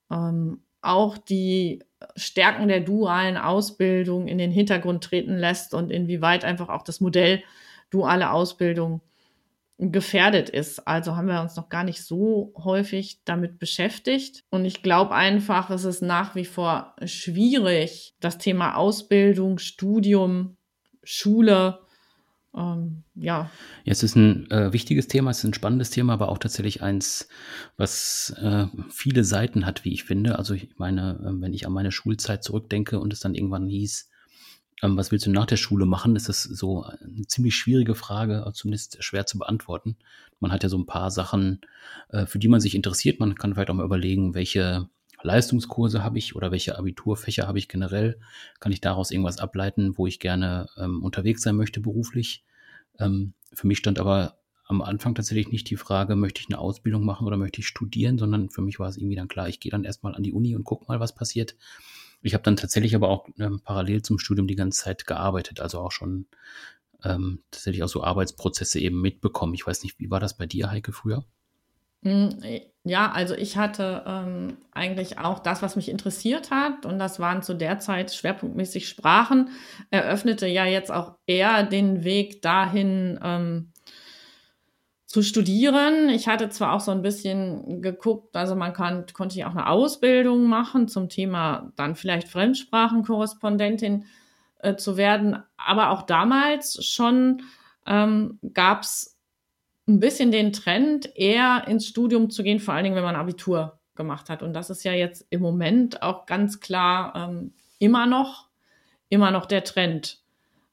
ähm, 0.09 0.63
auch 0.81 1.19
die 1.19 1.83
Stärken 2.15 2.67
der 2.67 2.79
dualen 2.79 3.37
Ausbildung 3.37 4.27
in 4.27 4.37
den 4.37 4.51
Hintergrund 4.51 5.03
treten 5.03 5.37
lässt 5.37 5.73
und 5.73 5.91
inwieweit 5.91 6.45
einfach 6.45 6.69
auch 6.69 6.83
das 6.83 7.01
Modell 7.01 7.43
duale 7.89 8.31
Ausbildung 8.31 9.01
gefährdet 9.79 10.49
ist. 10.49 10.87
Also 10.87 11.15
haben 11.15 11.27
wir 11.27 11.41
uns 11.41 11.55
noch 11.55 11.69
gar 11.69 11.83
nicht 11.83 12.03
so 12.03 12.53
häufig 12.57 13.21
damit 13.23 13.59
beschäftigt. 13.59 14.43
Und 14.49 14.65
ich 14.65 14.83
glaube 14.83 15.15
einfach, 15.15 15.69
es 15.69 15.85
ist 15.85 16.01
nach 16.01 16.35
wie 16.35 16.45
vor 16.45 16.95
schwierig, 17.05 18.13
das 18.19 18.37
Thema 18.37 18.75
Ausbildung, 18.75 19.57
Studium, 19.57 20.57
Schule 21.03 21.79
ähm, 22.55 23.03
ja. 23.15 23.23
ja. 23.23 23.51
Es 23.85 24.03
ist 24.03 24.15
ein 24.15 24.49
äh, 24.51 24.73
wichtiges 24.73 25.07
Thema, 25.07 25.31
es 25.31 25.39
ist 25.39 25.45
ein 25.45 25.53
spannendes 25.53 25.91
Thema, 25.91 26.13
aber 26.13 26.29
auch 26.29 26.37
tatsächlich 26.37 26.81
eins, 26.81 27.27
was 27.77 28.35
äh, 28.41 28.65
viele 28.89 29.23
Seiten 29.23 29.65
hat, 29.65 29.85
wie 29.85 29.93
ich 29.93 30.03
finde. 30.03 30.37
Also 30.37 30.53
ich 30.53 30.69
meine, 30.77 31.19
äh, 31.21 31.41
wenn 31.41 31.53
ich 31.53 31.67
an 31.67 31.73
meine 31.73 31.91
Schulzeit 31.91 32.43
zurückdenke 32.43 32.99
und 32.99 33.13
es 33.13 33.19
dann 33.19 33.35
irgendwann 33.35 33.67
hieß, 33.67 34.09
ähm, 34.81 34.97
was 34.97 35.11
willst 35.11 35.25
du 35.25 35.31
nach 35.31 35.45
der 35.45 35.57
Schule 35.57 35.85
machen, 35.85 36.15
ist 36.15 36.29
das 36.29 36.43
so 36.43 36.83
eine 36.83 37.27
ziemlich 37.27 37.55
schwierige 37.55 37.95
Frage, 37.95 38.49
zumindest 38.53 39.03
schwer 39.03 39.25
zu 39.25 39.37
beantworten. 39.37 39.97
Man 40.39 40.51
hat 40.51 40.63
ja 40.63 40.69
so 40.69 40.77
ein 40.77 40.85
paar 40.85 41.11
Sachen, 41.11 41.61
äh, 42.09 42.25
für 42.25 42.39
die 42.39 42.47
man 42.47 42.61
sich 42.61 42.75
interessiert. 42.75 43.19
Man 43.19 43.35
kann 43.35 43.53
vielleicht 43.53 43.69
auch 43.69 43.75
mal 43.75 43.85
überlegen, 43.85 44.33
welche 44.33 44.89
Leistungskurse 45.21 46.03
habe 46.03 46.17
ich 46.17 46.35
oder 46.35 46.51
welche 46.51 46.77
Abiturfächer 46.77 47.47
habe 47.47 47.59
ich 47.59 47.67
generell? 47.67 48.19
Kann 48.59 48.71
ich 48.71 48.81
daraus 48.81 49.11
irgendwas 49.11 49.39
ableiten, 49.39 49.97
wo 49.97 50.07
ich 50.07 50.19
gerne 50.19 50.67
ähm, 50.77 51.03
unterwegs 51.03 51.41
sein 51.41 51.55
möchte 51.55 51.81
beruflich? 51.81 52.43
Ähm, 52.99 53.33
für 53.53 53.67
mich 53.67 53.77
stand 53.79 53.99
aber 53.99 54.39
am 54.65 54.81
Anfang 54.81 55.15
tatsächlich 55.15 55.51
nicht 55.51 55.69
die 55.69 55.77
Frage, 55.77 56.15
möchte 56.15 56.41
ich 56.41 56.47
eine 56.47 56.59
Ausbildung 56.59 57.03
machen 57.03 57.25
oder 57.25 57.37
möchte 57.37 57.59
ich 57.59 57.67
studieren, 57.67 58.19
sondern 58.19 58.49
für 58.49 58.61
mich 58.61 58.79
war 58.79 58.87
es 58.87 58.97
irgendwie 58.97 59.15
dann 59.15 59.27
klar, 59.27 59.49
ich 59.49 59.59
gehe 59.59 59.71
dann 59.71 59.83
erstmal 59.83 60.13
an 60.13 60.21
die 60.21 60.31
Uni 60.31 60.55
und 60.55 60.63
gucke 60.63 60.85
mal, 60.87 60.99
was 60.99 61.15
passiert. 61.15 61.55
Ich 62.21 62.33
habe 62.33 62.43
dann 62.43 62.55
tatsächlich 62.55 62.95
aber 62.95 63.09
auch 63.09 63.27
ähm, 63.39 63.61
parallel 63.63 64.03
zum 64.03 64.19
Studium 64.19 64.47
die 64.47 64.55
ganze 64.55 64.83
Zeit 64.83 65.07
gearbeitet, 65.07 65.59
also 65.59 65.79
auch 65.79 65.91
schon 65.91 66.27
ähm, 67.03 67.41
tatsächlich 67.49 67.81
auch 67.83 67.89
so 67.89 68.03
Arbeitsprozesse 68.03 68.79
eben 68.79 69.01
mitbekommen. 69.01 69.53
Ich 69.55 69.65
weiß 69.65 69.83
nicht, 69.83 69.99
wie 69.99 70.11
war 70.11 70.19
das 70.19 70.37
bei 70.37 70.45
dir, 70.45 70.69
Heike, 70.69 70.91
früher? 70.91 71.25
Hm, 72.03 72.29
ja, 72.85 73.11
also 73.11 73.35
ich 73.35 73.57
hatte 73.57 74.03
ähm, 74.07 74.57
eigentlich 74.71 75.17
auch 75.17 75.39
das, 75.39 75.61
was 75.61 75.75
mich 75.75 75.89
interessiert 75.89 76.49
hat, 76.49 76.85
und 76.85 76.97
das 76.97 77.19
waren 77.19 77.41
zu 77.43 77.53
der 77.53 77.79
Zeit 77.79 78.13
schwerpunktmäßig 78.13 78.87
Sprachen, 78.87 79.49
eröffnete 79.91 80.47
ja 80.47 80.65
jetzt 80.65 80.91
auch 80.91 81.15
eher 81.27 81.63
den 81.63 82.03
Weg 82.05 82.41
dahin 82.41 83.19
ähm, 83.21 83.73
zu 85.07 85.23
studieren. 85.23 86.09
Ich 86.09 86.27
hatte 86.27 86.49
zwar 86.49 86.73
auch 86.73 86.79
so 86.79 86.91
ein 86.91 87.01
bisschen 87.01 87.81
geguckt, 87.81 88.35
also 88.35 88.55
man 88.55 88.73
kann, 88.73 89.05
konnte 89.13 89.37
ja 89.37 89.47
auch 89.47 89.51
eine 89.55 89.67
Ausbildung 89.67 90.45
machen 90.45 90.87
zum 90.87 91.09
Thema 91.09 91.71
dann 91.75 91.95
vielleicht 91.95 92.29
Fremdsprachenkorrespondentin 92.29 94.05
äh, 94.59 94.75
zu 94.75 94.97
werden, 94.97 95.43
aber 95.57 95.89
auch 95.89 96.03
damals 96.03 96.85
schon 96.85 97.41
ähm, 97.87 98.39
gab 98.53 98.83
es 98.83 99.18
ein 99.89 99.99
bisschen 99.99 100.31
den 100.31 100.53
Trend, 100.53 101.09
eher 101.15 101.67
ins 101.67 101.87
Studium 101.87 102.29
zu 102.29 102.43
gehen, 102.43 102.59
vor 102.59 102.73
allen 102.73 102.83
Dingen, 102.83 102.95
wenn 102.95 103.03
man 103.03 103.15
Abitur 103.15 103.79
gemacht 103.95 104.29
hat. 104.29 104.43
Und 104.43 104.53
das 104.53 104.69
ist 104.69 104.83
ja 104.83 104.93
jetzt 104.93 105.25
im 105.29 105.41
Moment 105.41 106.01
auch 106.01 106.25
ganz 106.25 106.59
klar 106.59 107.13
ähm, 107.15 107.53
immer 107.79 108.05
noch, 108.05 108.47
immer 109.09 109.31
noch 109.31 109.45
der 109.45 109.63
Trend, 109.63 110.19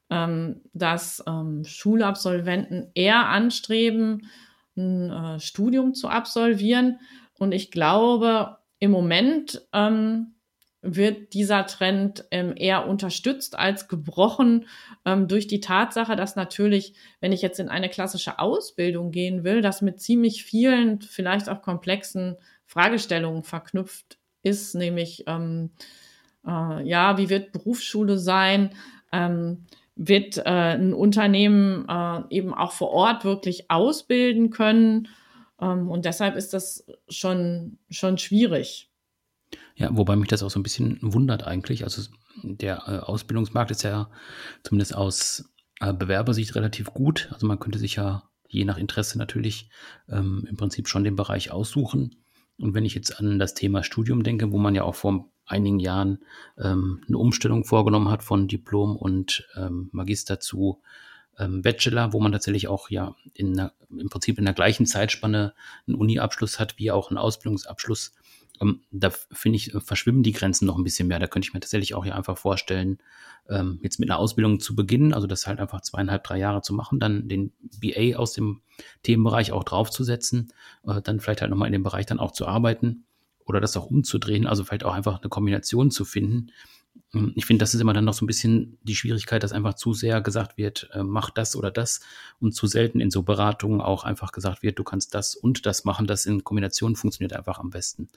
ähm, 0.09 0.61
dass 0.73 1.23
ähm, 1.27 1.63
Schulabsolventen 1.65 2.91
eher 2.93 3.27
anstreben, 3.27 4.29
ein 4.77 5.09
äh, 5.09 5.39
Studium 5.39 5.95
zu 5.95 6.07
absolvieren. 6.07 6.99
Und 7.37 7.51
ich 7.51 7.71
glaube, 7.71 8.57
im 8.79 8.91
Moment 8.91 9.67
ähm, 9.73 10.35
wird 10.95 11.33
dieser 11.33 11.65
Trend 11.65 12.25
ähm, 12.31 12.53
eher 12.55 12.87
unterstützt 12.87 13.57
als 13.57 13.87
gebrochen 13.87 14.65
ähm, 15.05 15.27
durch 15.27 15.47
die 15.47 15.59
Tatsache, 15.59 16.15
dass 16.15 16.35
natürlich, 16.35 16.93
wenn 17.19 17.31
ich 17.31 17.41
jetzt 17.41 17.59
in 17.59 17.69
eine 17.69 17.89
klassische 17.89 18.39
Ausbildung 18.39 19.11
gehen 19.11 19.43
will, 19.43 19.61
das 19.61 19.81
mit 19.81 19.99
ziemlich 19.99 20.43
vielen, 20.43 21.01
vielleicht 21.01 21.49
auch 21.49 21.61
komplexen 21.61 22.37
Fragestellungen 22.65 23.43
verknüpft 23.43 24.17
ist, 24.43 24.75
nämlich 24.75 25.23
ähm, 25.27 25.71
äh, 26.45 26.87
ja, 26.87 27.17
wie 27.17 27.29
wird 27.29 27.51
Berufsschule 27.51 28.17
sein? 28.17 28.71
Ähm, 29.11 29.65
wird 29.95 30.37
äh, 30.37 30.43
ein 30.43 30.93
Unternehmen 30.93 31.87
äh, 31.89 32.21
eben 32.29 32.53
auch 32.53 32.71
vor 32.71 32.91
Ort 32.91 33.25
wirklich 33.25 33.69
ausbilden 33.71 34.51
können? 34.51 35.07
Ähm, 35.59 35.89
und 35.89 36.05
deshalb 36.05 36.35
ist 36.35 36.53
das 36.53 36.85
schon, 37.09 37.79
schon 37.89 38.17
schwierig. 38.17 38.89
Ja, 39.77 39.89
wobei 39.95 40.15
mich 40.15 40.27
das 40.27 40.41
auch 40.41 40.49
so 40.49 40.59
ein 40.59 40.63
bisschen 40.63 40.97
wundert 41.01 41.45
eigentlich. 41.45 41.83
Also 41.83 42.01
der 42.41 42.83
äh, 42.87 42.97
Ausbildungsmarkt 42.97 43.69
ist 43.69 43.83
ja 43.83 44.09
zumindest 44.63 44.95
aus 44.95 45.53
äh, 45.79 45.93
Bewerbersicht 45.93 46.55
relativ 46.55 46.93
gut. 46.93 47.29
Also 47.31 47.45
man 47.45 47.59
könnte 47.59 47.77
sich 47.77 47.95
ja 47.95 48.23
je 48.47 48.65
nach 48.65 48.77
Interesse 48.77 49.19
natürlich 49.19 49.69
ähm, 50.09 50.47
im 50.49 50.57
Prinzip 50.57 50.87
schon 50.87 51.03
den 51.03 51.15
Bereich 51.15 51.51
aussuchen. 51.51 52.15
Und 52.57 52.73
wenn 52.73 52.85
ich 52.85 52.95
jetzt 52.95 53.19
an 53.19 53.37
das 53.37 53.53
Thema 53.53 53.83
Studium 53.83 54.23
denke, 54.23 54.51
wo 54.51 54.57
man 54.57 54.73
ja 54.73 54.83
auch 54.83 54.95
vor 54.95 55.29
einigen 55.45 55.79
Jahren 55.79 56.19
ähm, 56.57 57.03
eine 57.07 57.19
Umstellung 57.19 57.63
vorgenommen 57.63 58.09
hat 58.09 58.23
von 58.23 58.47
Diplom 58.47 58.95
und 58.95 59.47
ähm, 59.55 59.89
Magister 59.91 60.39
zu 60.39 60.81
ähm, 61.37 61.61
Bachelor, 61.61 62.13
wo 62.13 62.19
man 62.19 62.31
tatsächlich 62.31 62.67
auch 62.67 62.89
ja 62.89 63.15
in 63.33 63.59
einer, 63.59 63.73
im 63.89 64.09
Prinzip 64.09 64.39
in 64.39 64.45
der 64.45 64.55
gleichen 64.55 64.87
Zeitspanne 64.87 65.53
einen 65.85 65.95
Uni-Abschluss 65.95 66.59
hat, 66.59 66.79
wie 66.79 66.91
auch 66.91 67.09
einen 67.09 67.19
Ausbildungsabschluss, 67.19 68.15
ähm, 68.61 68.81
da 68.91 69.09
finde 69.09 69.57
ich, 69.57 69.73
äh, 69.73 69.79
verschwimmen 69.79 70.23
die 70.23 70.31
Grenzen 70.31 70.65
noch 70.65 70.77
ein 70.77 70.83
bisschen 70.83 71.07
mehr. 71.07 71.19
Da 71.19 71.27
könnte 71.27 71.47
ich 71.47 71.53
mir 71.53 71.59
tatsächlich 71.59 71.93
auch 71.93 72.03
hier 72.03 72.15
einfach 72.15 72.37
vorstellen, 72.37 72.99
ähm, 73.49 73.79
jetzt 73.81 73.99
mit 73.99 74.09
einer 74.09 74.19
Ausbildung 74.19 74.59
zu 74.59 74.75
beginnen, 74.75 75.13
also 75.13 75.27
das 75.27 75.47
halt 75.47 75.59
einfach 75.59 75.81
zweieinhalb, 75.81 76.23
drei 76.23 76.37
Jahre 76.37 76.61
zu 76.61 76.73
machen, 76.73 76.99
dann 76.99 77.27
den 77.27 77.53
BA 77.79 78.17
aus 78.17 78.33
dem 78.33 78.61
Themenbereich 79.03 79.51
auch 79.51 79.63
draufzusetzen, 79.63 80.51
äh, 80.85 81.01
dann 81.01 81.19
vielleicht 81.19 81.41
halt 81.41 81.51
nochmal 81.51 81.67
in 81.67 81.73
dem 81.73 81.83
Bereich 81.83 82.05
dann 82.05 82.19
auch 82.19 82.31
zu 82.31 82.47
arbeiten 82.47 83.05
oder 83.45 83.61
das 83.61 83.77
auch 83.77 83.85
umzudrehen, 83.85 84.45
also 84.45 84.63
vielleicht 84.63 84.83
auch 84.83 84.93
einfach 84.93 85.21
eine 85.21 85.29
Kombination 85.29 85.91
zu 85.91 86.05
finden. 86.05 86.51
Ähm, 87.13 87.33
ich 87.35 87.45
finde, 87.45 87.63
das 87.63 87.73
ist 87.73 87.81
immer 87.81 87.93
dann 87.93 88.05
noch 88.05 88.13
so 88.13 88.25
ein 88.25 88.27
bisschen 88.27 88.77
die 88.83 88.95
Schwierigkeit, 88.95 89.43
dass 89.43 89.53
einfach 89.53 89.75
zu 89.75 89.93
sehr 89.93 90.21
gesagt 90.21 90.57
wird, 90.57 90.89
äh, 90.93 91.03
mach 91.03 91.29
das 91.29 91.55
oder 91.55 91.71
das 91.71 92.01
und 92.39 92.53
zu 92.53 92.67
selten 92.67 92.99
in 92.99 93.11
so 93.11 93.23
Beratungen 93.23 93.81
auch 93.81 94.03
einfach 94.03 94.31
gesagt 94.31 94.63
wird, 94.63 94.79
du 94.79 94.83
kannst 94.83 95.13
das 95.13 95.35
und 95.35 95.65
das 95.65 95.85
machen, 95.85 96.07
das 96.07 96.25
in 96.25 96.43
Kombination 96.43 96.95
funktioniert 96.95 97.33
einfach 97.33 97.59
am 97.59 97.69
besten 97.69 98.09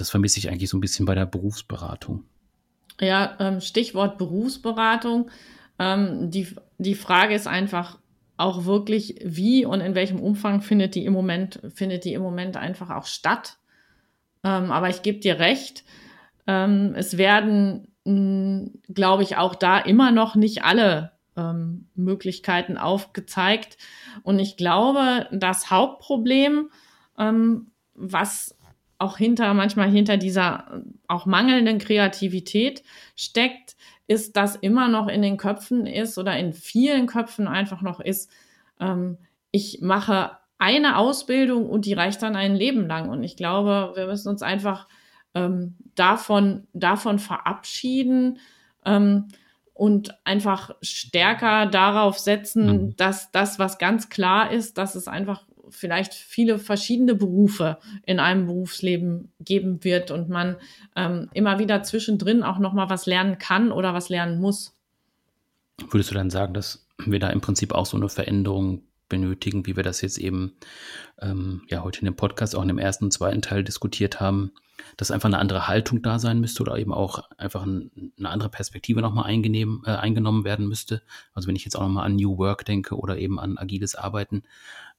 das 0.00 0.10
vermisse 0.10 0.38
ich 0.38 0.48
eigentlich 0.48 0.70
so 0.70 0.76
ein 0.76 0.80
bisschen 0.80 1.06
bei 1.06 1.14
der 1.14 1.26
Berufsberatung. 1.26 2.24
Ja, 3.00 3.36
ähm, 3.38 3.60
Stichwort 3.60 4.18
Berufsberatung. 4.18 5.30
Ähm, 5.78 6.30
die, 6.30 6.48
die 6.78 6.94
Frage 6.94 7.34
ist 7.34 7.46
einfach 7.46 7.98
auch 8.36 8.64
wirklich, 8.64 9.20
wie 9.24 9.64
und 9.64 9.80
in 9.80 9.94
welchem 9.94 10.20
Umfang 10.20 10.60
findet 10.62 10.94
die 10.94 11.04
im 11.04 11.12
Moment, 11.12 11.60
findet 11.74 12.04
die 12.04 12.14
im 12.14 12.22
Moment 12.22 12.56
einfach 12.56 12.90
auch 12.90 13.06
statt. 13.06 13.58
Ähm, 14.44 14.70
aber 14.70 14.88
ich 14.88 15.02
gebe 15.02 15.18
dir 15.18 15.38
recht, 15.38 15.84
es 16.50 17.18
werden, 17.18 17.92
glaube 18.94 19.22
ich, 19.22 19.36
auch 19.36 19.54
da 19.54 19.78
immer 19.78 20.12
noch 20.12 20.34
nicht 20.34 20.64
alle 20.64 21.12
Möglichkeiten 21.94 22.78
aufgezeigt. 22.78 23.76
Und 24.22 24.38
ich 24.38 24.56
glaube, 24.56 25.26
das 25.30 25.70
Hauptproblem, 25.70 26.70
was 27.94 28.57
auch 28.98 29.16
hinter, 29.16 29.54
manchmal 29.54 29.90
hinter 29.90 30.16
dieser 30.16 30.82
auch 31.06 31.24
mangelnden 31.24 31.78
Kreativität 31.78 32.82
steckt, 33.16 33.76
ist, 34.06 34.36
dass 34.36 34.56
immer 34.56 34.88
noch 34.88 35.06
in 35.08 35.22
den 35.22 35.36
Köpfen 35.36 35.86
ist 35.86 36.18
oder 36.18 36.36
in 36.36 36.52
vielen 36.52 37.06
Köpfen 37.06 37.46
einfach 37.46 37.82
noch 37.82 38.00
ist, 38.00 38.30
ähm, 38.80 39.18
ich 39.50 39.80
mache 39.80 40.32
eine 40.58 40.96
Ausbildung 40.96 41.68
und 41.68 41.86
die 41.86 41.92
reicht 41.92 42.22
dann 42.22 42.36
ein 42.36 42.56
Leben 42.56 42.86
lang. 42.86 43.08
Und 43.08 43.22
ich 43.22 43.36
glaube, 43.36 43.92
wir 43.94 44.06
müssen 44.06 44.28
uns 44.28 44.42
einfach 44.42 44.88
ähm, 45.34 45.76
davon, 45.94 46.66
davon 46.72 47.18
verabschieden 47.18 48.38
ähm, 48.84 49.28
und 49.74 50.18
einfach 50.24 50.72
stärker 50.82 51.66
darauf 51.66 52.18
setzen, 52.18 52.66
mhm. 52.66 52.96
dass 52.96 53.30
das, 53.30 53.58
was 53.58 53.78
ganz 53.78 54.08
klar 54.08 54.50
ist, 54.50 54.78
dass 54.78 54.96
es 54.96 55.06
einfach 55.06 55.44
vielleicht 55.70 56.14
viele 56.14 56.58
verschiedene 56.58 57.14
Berufe 57.14 57.78
in 58.04 58.20
einem 58.20 58.46
Berufsleben 58.46 59.32
geben 59.40 59.84
wird 59.84 60.10
und 60.10 60.28
man 60.28 60.56
ähm, 60.96 61.28
immer 61.34 61.58
wieder 61.58 61.82
zwischendrin 61.82 62.42
auch 62.42 62.58
noch 62.58 62.72
mal 62.72 62.90
was 62.90 63.06
lernen 63.06 63.38
kann 63.38 63.72
oder 63.72 63.94
was 63.94 64.08
lernen 64.08 64.40
muss. 64.40 64.74
Würdest 65.90 66.10
du 66.10 66.14
dann 66.14 66.30
sagen, 66.30 66.54
dass 66.54 66.86
wir 66.98 67.20
da 67.20 67.30
im 67.30 67.40
Prinzip 67.40 67.72
auch 67.72 67.86
so 67.86 67.96
eine 67.96 68.08
Veränderung 68.08 68.82
benötigen, 69.08 69.66
wie 69.66 69.76
wir 69.76 69.82
das 69.82 70.00
jetzt 70.00 70.18
eben 70.18 70.52
ähm, 71.20 71.62
ja 71.68 71.82
heute 71.82 72.00
in 72.00 72.06
dem 72.06 72.16
Podcast 72.16 72.54
auch 72.54 72.62
in 72.62 72.68
dem 72.68 72.78
ersten 72.78 73.04
und 73.04 73.12
zweiten 73.12 73.42
Teil 73.42 73.64
diskutiert 73.64 74.20
haben, 74.20 74.52
dass 74.96 75.10
einfach 75.10 75.28
eine 75.28 75.38
andere 75.38 75.68
Haltung 75.68 76.02
da 76.02 76.18
sein 76.18 76.40
müsste 76.40 76.62
oder 76.62 76.76
eben 76.76 76.92
auch 76.92 77.30
einfach 77.36 77.64
ein, 77.64 78.12
eine 78.18 78.30
andere 78.30 78.50
Perspektive 78.50 79.00
nochmal 79.00 79.30
äh, 79.30 79.90
eingenommen 79.90 80.44
werden 80.44 80.68
müsste. 80.68 81.02
Also 81.32 81.48
wenn 81.48 81.56
ich 81.56 81.64
jetzt 81.64 81.76
auch 81.76 81.82
nochmal 81.82 82.06
an 82.06 82.16
New 82.16 82.38
Work 82.38 82.64
denke 82.64 82.96
oder 82.96 83.18
eben 83.18 83.40
an 83.40 83.58
agiles 83.58 83.94
Arbeiten, 83.94 84.42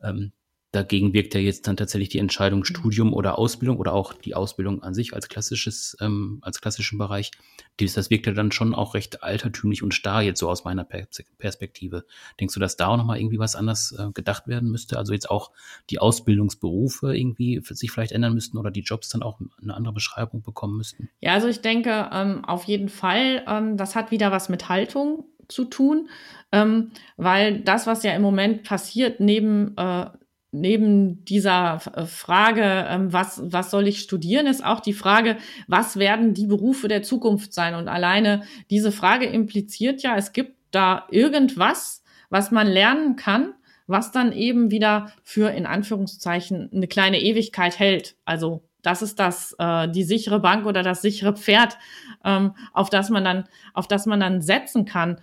ähm, 0.01 0.31
Dagegen 0.71 1.13
wirkt 1.13 1.33
ja 1.33 1.39
jetzt 1.39 1.67
dann 1.67 1.77
tatsächlich 1.77 2.09
die 2.09 2.19
Entscheidung 2.19 2.59
mhm. 2.59 2.65
Studium 2.65 3.13
oder 3.13 3.39
Ausbildung 3.39 3.77
oder 3.77 3.93
auch 3.93 4.13
die 4.13 4.35
Ausbildung 4.35 4.83
an 4.83 4.93
sich 4.93 5.13
als 5.13 5.27
klassisches, 5.27 5.97
ähm, 5.99 6.39
als 6.41 6.61
klassischen 6.61 6.99
Bereich. 6.99 7.31
Dies, 7.79 7.93
das 7.93 8.09
wirkt 8.09 8.27
ja 8.27 8.33
dann 8.33 8.51
schon 8.51 8.75
auch 8.75 8.93
recht 8.93 9.23
altertümlich 9.23 9.81
und 9.81 9.93
starr 9.93 10.21
jetzt 10.21 10.39
so 10.39 10.49
aus 10.49 10.65
meiner 10.65 10.83
Perspektive. 10.83 12.05
Denkst 12.39 12.53
du, 12.53 12.59
dass 12.59 12.77
da 12.77 12.87
auch 12.87 12.97
nochmal 12.97 13.19
irgendwie 13.19 13.39
was 13.39 13.55
anders 13.55 13.95
äh, 13.97 14.11
gedacht 14.11 14.47
werden 14.47 14.69
müsste? 14.69 14.97
Also 14.97 15.13
jetzt 15.13 15.29
auch 15.29 15.51
die 15.89 15.99
Ausbildungsberufe 15.99 17.17
irgendwie 17.17 17.61
sich 17.63 17.89
vielleicht 17.89 18.11
ändern 18.11 18.33
müssten 18.33 18.57
oder 18.57 18.69
die 18.69 18.81
Jobs 18.81 19.09
dann 19.09 19.23
auch 19.23 19.39
eine 19.61 19.73
andere 19.73 19.93
Beschreibung 19.93 20.43
bekommen 20.43 20.77
müssten? 20.77 21.09
Ja, 21.19 21.33
also 21.33 21.47
ich 21.47 21.61
denke 21.61 22.09
ähm, 22.11 22.45
auf 22.45 22.65
jeden 22.65 22.89
Fall, 22.89 23.43
ähm, 23.47 23.77
das 23.77 23.95
hat 23.95 24.11
wieder 24.11 24.31
was 24.31 24.49
mit 24.49 24.69
Haltung 24.69 25.25
zu 25.47 25.65
tun, 25.65 26.09
ähm, 26.51 26.91
weil 27.17 27.61
das, 27.61 27.87
was 27.87 28.03
ja 28.03 28.13
im 28.13 28.21
Moment 28.21 28.63
passiert, 28.63 29.19
neben 29.19 29.75
äh, 29.77 30.05
neben 30.51 31.23
dieser 31.25 31.79
äh, 31.93 32.05
Frage, 32.05 32.85
ähm, 32.89 33.13
was, 33.13 33.41
was 33.43 33.69
soll 33.71 33.87
ich 33.87 33.99
studieren, 33.99 34.47
ist 34.47 34.63
auch 34.63 34.79
die 34.79 34.93
Frage, 34.93 35.37
was 35.67 35.97
werden 35.97 36.33
die 36.33 36.47
Berufe 36.47 36.87
der 36.87 37.03
Zukunft 37.03 37.53
sein? 37.53 37.75
Und 37.75 37.87
alleine 37.87 38.43
diese 38.69 38.91
Frage 38.91 39.25
impliziert 39.25 40.01
ja, 40.01 40.15
es 40.15 40.33
gibt 40.33 40.55
da 40.71 41.07
irgendwas, 41.11 42.03
was 42.29 42.51
man 42.51 42.67
lernen 42.67 43.15
kann, 43.15 43.53
was 43.87 44.11
dann 44.11 44.31
eben 44.31 44.71
wieder 44.71 45.11
für 45.23 45.51
in 45.51 45.65
Anführungszeichen 45.65 46.69
eine 46.73 46.87
kleine 46.87 47.21
Ewigkeit 47.21 47.79
hält. 47.79 48.15
Also 48.25 48.63
das 48.81 49.01
ist 49.01 49.19
das 49.19 49.55
äh, 49.59 49.89
die 49.89 50.03
sichere 50.03 50.39
Bank 50.39 50.65
oder 50.65 50.83
das 50.83 51.01
sichere 51.01 51.35
Pferd, 51.35 51.77
ähm, 52.23 52.53
auf 52.73 52.89
das 52.89 53.09
man 53.09 53.23
dann 53.23 53.45
auf 53.73 53.87
das 53.87 54.05
man 54.05 54.19
dann 54.19 54.41
setzen 54.41 54.85
kann. 54.85 55.19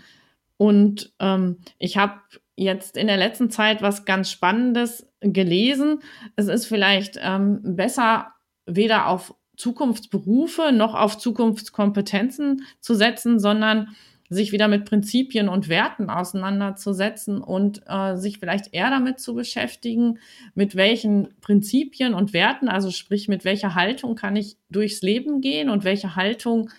Und 0.56 1.12
ähm, 1.20 1.58
ich 1.78 1.96
habe 1.96 2.20
jetzt 2.56 2.96
in 2.96 3.06
der 3.06 3.18
letzten 3.18 3.50
Zeit 3.50 3.82
was 3.82 4.04
ganz 4.04 4.30
Spannendes 4.30 5.06
gelesen. 5.20 6.00
Es 6.34 6.48
ist 6.48 6.66
vielleicht 6.66 7.18
ähm, 7.22 7.60
besser, 7.76 8.32
weder 8.66 9.06
auf 9.06 9.34
Zukunftsberufe 9.56 10.72
noch 10.72 10.94
auf 10.94 11.18
Zukunftskompetenzen 11.18 12.62
zu 12.80 12.94
setzen, 12.94 13.38
sondern 13.38 13.88
sich 14.28 14.50
wieder 14.50 14.66
mit 14.66 14.86
Prinzipien 14.86 15.48
und 15.48 15.68
Werten 15.68 16.10
auseinanderzusetzen 16.10 17.40
und 17.40 17.82
äh, 17.86 18.16
sich 18.16 18.38
vielleicht 18.38 18.74
eher 18.74 18.90
damit 18.90 19.20
zu 19.20 19.34
beschäftigen, 19.34 20.18
mit 20.54 20.74
welchen 20.74 21.28
Prinzipien 21.40 22.12
und 22.12 22.32
Werten, 22.32 22.68
also 22.68 22.90
sprich 22.90 23.28
mit 23.28 23.44
welcher 23.44 23.76
Haltung 23.76 24.16
kann 24.16 24.34
ich 24.34 24.56
durchs 24.68 25.02
Leben 25.02 25.40
gehen 25.40 25.70
und 25.70 25.84
welche 25.84 26.16
Haltung 26.16 26.70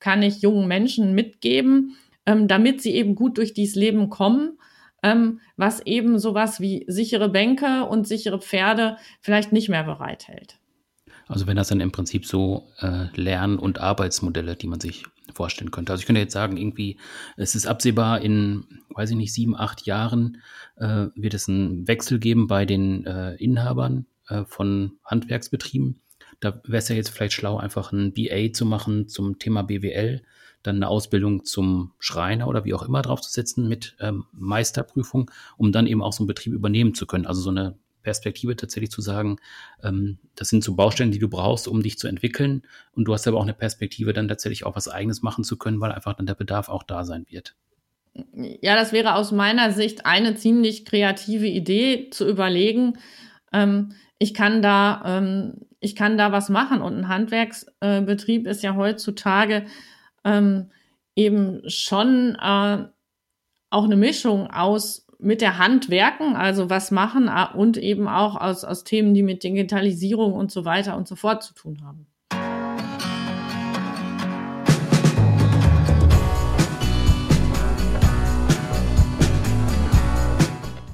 kann 0.00 0.22
ich 0.22 0.42
jungen 0.42 0.66
Menschen 0.66 1.14
mitgeben, 1.14 1.96
ähm, 2.26 2.48
damit 2.48 2.82
sie 2.82 2.92
eben 2.92 3.14
gut 3.14 3.38
durch 3.38 3.54
dieses 3.54 3.76
Leben 3.76 4.10
kommen 4.10 4.58
ähm, 5.06 5.40
was 5.56 5.80
eben 5.86 6.18
sowas 6.18 6.60
wie 6.60 6.84
sichere 6.88 7.28
Bänke 7.28 7.84
und 7.84 8.08
sichere 8.08 8.40
Pferde 8.40 8.96
vielleicht 9.20 9.52
nicht 9.52 9.68
mehr 9.68 9.84
bereithält. 9.84 10.58
Also 11.28 11.46
wenn 11.46 11.56
das 11.56 11.68
dann 11.68 11.80
im 11.80 11.92
Prinzip 11.92 12.26
so 12.26 12.68
äh, 12.80 13.06
Lern- 13.14 13.58
und 13.58 13.80
Arbeitsmodelle, 13.80 14.56
die 14.56 14.66
man 14.66 14.80
sich 14.80 15.04
vorstellen 15.32 15.70
könnte. 15.72 15.92
Also 15.92 16.02
ich 16.02 16.06
könnte 16.06 16.20
jetzt 16.20 16.32
sagen, 16.32 16.56
irgendwie, 16.56 16.98
es 17.36 17.54
ist 17.54 17.66
absehbar, 17.66 18.20
in, 18.20 18.64
weiß 18.90 19.10
ich 19.10 19.16
nicht, 19.16 19.32
sieben, 19.32 19.56
acht 19.56 19.86
Jahren 19.86 20.40
äh, 20.76 21.06
wird 21.14 21.34
es 21.34 21.48
einen 21.48 21.88
Wechsel 21.88 22.18
geben 22.18 22.46
bei 22.46 22.64
den 22.64 23.04
äh, 23.06 23.34
Inhabern 23.34 24.06
äh, 24.28 24.44
von 24.44 24.92
Handwerksbetrieben. 25.04 26.00
Da 26.38 26.60
wäre 26.64 26.78
es 26.78 26.88
ja 26.88 26.96
jetzt 26.96 27.10
vielleicht 27.10 27.32
schlau, 27.32 27.58
einfach 27.58 27.92
ein 27.92 28.12
BA 28.12 28.52
zu 28.52 28.66
machen 28.66 29.08
zum 29.08 29.38
Thema 29.38 29.62
BWL 29.62 30.22
dann 30.66 30.76
eine 30.76 30.88
Ausbildung 30.88 31.44
zum 31.44 31.92
Schreiner 31.98 32.48
oder 32.48 32.64
wie 32.64 32.74
auch 32.74 32.82
immer 32.82 33.02
draufzusetzen 33.02 33.68
mit 33.68 33.96
ähm, 34.00 34.26
Meisterprüfung, 34.32 35.30
um 35.56 35.72
dann 35.72 35.86
eben 35.86 36.02
auch 36.02 36.12
so 36.12 36.22
einen 36.22 36.28
Betrieb 36.28 36.52
übernehmen 36.52 36.94
zu 36.94 37.06
können. 37.06 37.26
Also 37.26 37.40
so 37.40 37.50
eine 37.50 37.76
Perspektive 38.06 38.54
tatsächlich 38.54 38.92
zu 38.92 39.00
sagen, 39.00 39.38
ähm, 39.82 40.18
das 40.36 40.48
sind 40.48 40.62
so 40.62 40.74
Baustellen, 40.76 41.10
die 41.10 41.18
du 41.18 41.28
brauchst, 41.28 41.66
um 41.66 41.82
dich 41.82 41.98
zu 41.98 42.06
entwickeln. 42.06 42.62
Und 42.92 43.06
du 43.06 43.12
hast 43.12 43.26
aber 43.26 43.38
auch 43.38 43.42
eine 43.42 43.52
Perspektive, 43.52 44.12
dann 44.12 44.28
tatsächlich 44.28 44.64
auch 44.64 44.76
was 44.76 44.88
Eigenes 44.88 45.22
machen 45.22 45.42
zu 45.42 45.56
können, 45.56 45.80
weil 45.80 45.90
einfach 45.90 46.14
dann 46.14 46.26
der 46.26 46.34
Bedarf 46.34 46.68
auch 46.68 46.84
da 46.84 47.04
sein 47.04 47.26
wird. 47.28 47.56
Ja, 48.32 48.76
das 48.76 48.92
wäre 48.92 49.16
aus 49.16 49.32
meiner 49.32 49.72
Sicht 49.72 50.06
eine 50.06 50.36
ziemlich 50.36 50.84
kreative 50.84 51.48
Idee 51.48 52.08
zu 52.10 52.28
überlegen. 52.28 52.98
Ähm, 53.52 53.92
ich 54.18 54.34
kann 54.34 54.62
da, 54.62 55.02
ähm, 55.04 55.54
ich 55.80 55.96
kann 55.96 56.16
da 56.16 56.32
was 56.32 56.48
machen. 56.48 56.80
Und 56.80 56.96
ein 56.96 57.08
Handwerksbetrieb 57.08 58.46
äh, 58.46 58.50
ist 58.50 58.62
ja 58.62 58.76
heutzutage 58.76 59.66
ähm, 60.26 60.70
eben 61.14 61.62
schon 61.68 62.34
äh, 62.34 62.84
auch 63.70 63.84
eine 63.84 63.96
Mischung 63.96 64.50
aus 64.50 65.06
mit 65.18 65.40
der 65.40 65.56
Hand 65.56 65.88
werken, 65.88 66.36
also 66.36 66.68
was 66.68 66.90
machen 66.90 67.28
äh, 67.28 67.56
und 67.56 67.78
eben 67.78 68.08
auch 68.08 68.36
aus, 68.36 68.64
aus 68.64 68.84
Themen, 68.84 69.14
die 69.14 69.22
mit 69.22 69.44
Digitalisierung 69.44 70.34
und 70.34 70.50
so 70.50 70.64
weiter 70.64 70.96
und 70.96 71.08
so 71.08 71.16
fort 71.16 71.42
zu 71.42 71.54
tun 71.54 71.82
haben. 71.82 72.06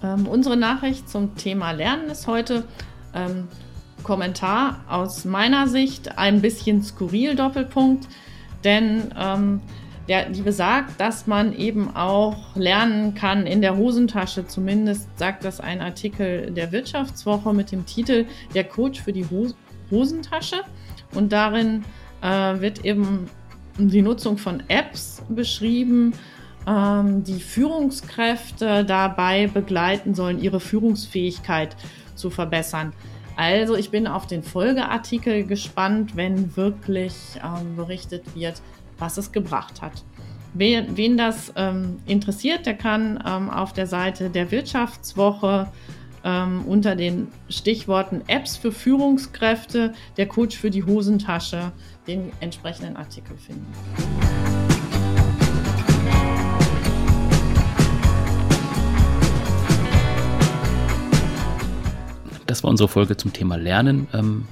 Ähm, 0.05 0.29
unsere 0.29 0.57
Nachricht 0.57 1.09
zum 1.09 1.37
Thema 1.37 1.73
Lernen 1.73 2.11
ist 2.11 2.27
heute 2.27 2.65
ähm, 3.15 3.49
Kommentar 4.03 4.85
aus 4.89 5.25
meiner 5.25 5.69
Sicht 5.69 6.19
ein 6.19 6.43
bisschen 6.43 6.83
skurril 6.83 7.35
Doppelpunkt. 7.35 8.09
Denn 8.65 9.11
ähm, 9.19 9.61
der, 10.09 10.31
die 10.31 10.43
besagt, 10.43 11.01
dass 11.01 11.27
man 11.27 11.57
eben 11.57 11.95
auch 11.95 12.57
lernen 12.57 13.15
kann 13.15 13.47
in 13.47 13.61
der 13.61 13.77
Hosentasche. 13.77 14.47
Zumindest 14.47 15.09
sagt 15.19 15.45
das 15.45 15.61
ein 15.61 15.81
Artikel 15.81 16.51
der 16.51 16.73
Wirtschaftswoche 16.73 17.53
mit 17.55 17.71
dem 17.71 17.87
Titel 17.87 18.27
Der 18.55 18.65
Coach 18.65 19.01
für 19.01 19.13
die 19.13 19.25
Hos 19.31 19.55
Hosentasche. 19.91 20.57
Und 21.15 21.33
darin 21.33 21.85
äh, 22.23 22.27
wird 22.61 22.85
eben 22.85 23.29
die 23.79 24.03
Nutzung 24.03 24.39
von 24.39 24.63
Apps 24.69 25.23
beschrieben, 25.29 26.15
ähm, 26.67 27.23
die 27.25 27.41
Führungskräfte 27.41 28.85
dabei 28.85 29.47
begleiten 29.47 30.15
sollen, 30.15 30.41
ihre 30.41 30.61
Führungsfähigkeit 30.61 31.77
zu 32.15 32.31
verbessern. 32.31 32.93
Also 33.37 33.77
ich 33.77 33.91
bin 33.91 34.07
auf 34.07 34.27
den 34.27 34.43
Folgeartikel 34.43 35.45
gespannt, 35.45 36.17
wenn 36.17 36.57
wirklich 36.57 37.15
ähm, 37.43 37.77
berichtet 37.77 38.35
wird, 38.35 38.61
was 38.99 39.17
es 39.17 39.33
gebracht 39.33 39.81
hat. 39.81 40.05
Wen, 40.55 40.97
wen 40.97 41.17
das 41.17 41.53
ähm, 41.57 41.99
interessiert, 42.07 42.67
der 42.67 42.75
kann 42.75 43.23
ähm, 43.27 43.49
auf 43.49 43.73
der 43.73 43.87
Seite 43.87 44.29
der 44.29 44.51
Wirtschaftswoche 44.51 45.69
ähm, 46.25 46.65
unter 46.67 46.95
den 46.95 47.29
Stichworten 47.49 48.23
Apps 48.27 48.57
für 48.57 48.71
Führungskräfte, 48.71 49.95
der 50.17 50.27
Coach 50.29 50.57
für 50.57 50.71
die 50.71 50.85
Hosentasche, 50.85 51.73
den 52.07 52.33
entsprechenden 52.41 52.97
Artikel 52.97 53.37
finden. 53.39 53.67
Das 62.53 62.63
war 62.63 62.69
unsere 62.69 62.87
Folge 62.87 63.17
zum 63.17 63.33
Thema 63.33 63.57
Lernen. 63.57 64.09
Ähm, 64.13 64.47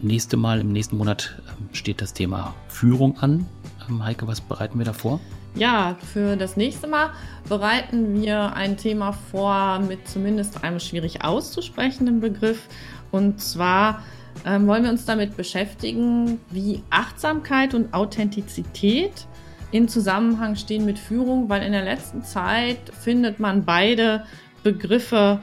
nächste 0.00 0.36
Mal, 0.36 0.60
im 0.60 0.70
nächsten 0.70 0.96
Monat 0.96 1.42
ähm, 1.48 1.70
steht 1.72 2.00
das 2.00 2.12
Thema 2.12 2.54
Führung 2.68 3.18
an. 3.18 3.48
Ähm, 3.88 4.04
Heike, 4.04 4.28
was 4.28 4.40
bereiten 4.40 4.78
wir 4.78 4.86
da 4.86 4.92
vor? 4.92 5.18
Ja, 5.56 5.96
für 6.12 6.36
das 6.36 6.56
nächste 6.56 6.86
Mal 6.86 7.10
bereiten 7.48 8.22
wir 8.22 8.52
ein 8.52 8.76
Thema 8.76 9.10
vor 9.10 9.80
mit 9.80 10.06
zumindest 10.06 10.62
einem 10.62 10.78
schwierig 10.78 11.24
auszusprechenden 11.24 12.20
Begriff. 12.20 12.68
Und 13.10 13.40
zwar 13.40 14.04
ähm, 14.46 14.68
wollen 14.68 14.84
wir 14.84 14.90
uns 14.92 15.04
damit 15.04 15.36
beschäftigen, 15.36 16.38
wie 16.50 16.84
Achtsamkeit 16.90 17.74
und 17.74 17.92
Authentizität 17.92 19.26
in 19.72 19.88
Zusammenhang 19.88 20.54
stehen 20.54 20.84
mit 20.84 20.96
Führung, 20.96 21.48
weil 21.48 21.64
in 21.64 21.72
der 21.72 21.82
letzten 21.82 22.22
Zeit 22.22 22.78
findet 23.00 23.40
man 23.40 23.64
beide 23.64 24.26
Begriffe 24.62 25.40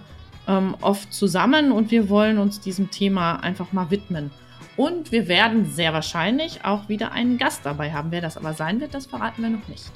ähm, 0.49 0.75
oft 0.81 1.13
zusammen 1.13 1.71
und 1.71 1.91
wir 1.91 2.09
wollen 2.09 2.39
uns 2.39 2.59
diesem 2.59 2.89
Thema 2.89 3.37
einfach 3.37 3.71
mal 3.71 3.91
widmen. 3.91 4.31
Und 4.75 5.11
wir 5.11 5.27
werden 5.27 5.65
sehr 5.69 5.93
wahrscheinlich 5.93 6.65
auch 6.65 6.89
wieder 6.89 7.11
einen 7.11 7.37
Gast 7.37 7.65
dabei 7.65 7.93
haben. 7.93 8.11
Wer 8.11 8.21
das 8.21 8.37
aber 8.37 8.53
sein 8.53 8.81
wird, 8.81 8.93
das 8.93 9.05
verraten 9.05 9.43
wir 9.43 9.49
noch 9.49 9.67
nicht. 9.67 9.91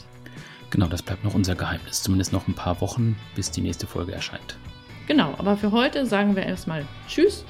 Genau, 0.70 0.88
das 0.88 1.02
bleibt 1.02 1.24
noch 1.24 1.34
unser 1.34 1.56
Geheimnis. 1.56 2.04
Zumindest 2.04 2.34
noch 2.34 2.48
ein 2.48 2.54
paar 2.54 2.82
Wochen, 2.82 3.16
bis 3.36 3.50
die 3.50 3.62
nächste 3.62 3.88
Folge 3.88 4.12
erscheint. 4.12 4.58
Genau, 5.08 5.34
aber 5.38 5.58
für 5.58 5.72
heute 5.72 6.06
sagen 6.06 6.36
wir 6.36 6.44
erstmal 6.44 6.86
Tschüss 7.08 7.46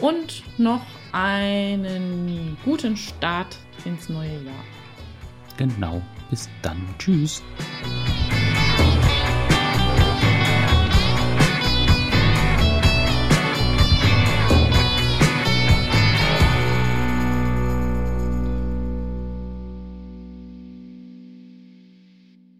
und 0.00 0.42
noch 0.58 0.84
einen 1.12 2.56
guten 2.64 2.96
Start 2.96 3.56
ins 3.84 4.08
neue 4.08 4.42
Jahr. 4.44 4.64
Genau, 5.56 6.02
bis 6.30 6.48
dann. 6.62 6.82
Tschüss. 6.98 7.42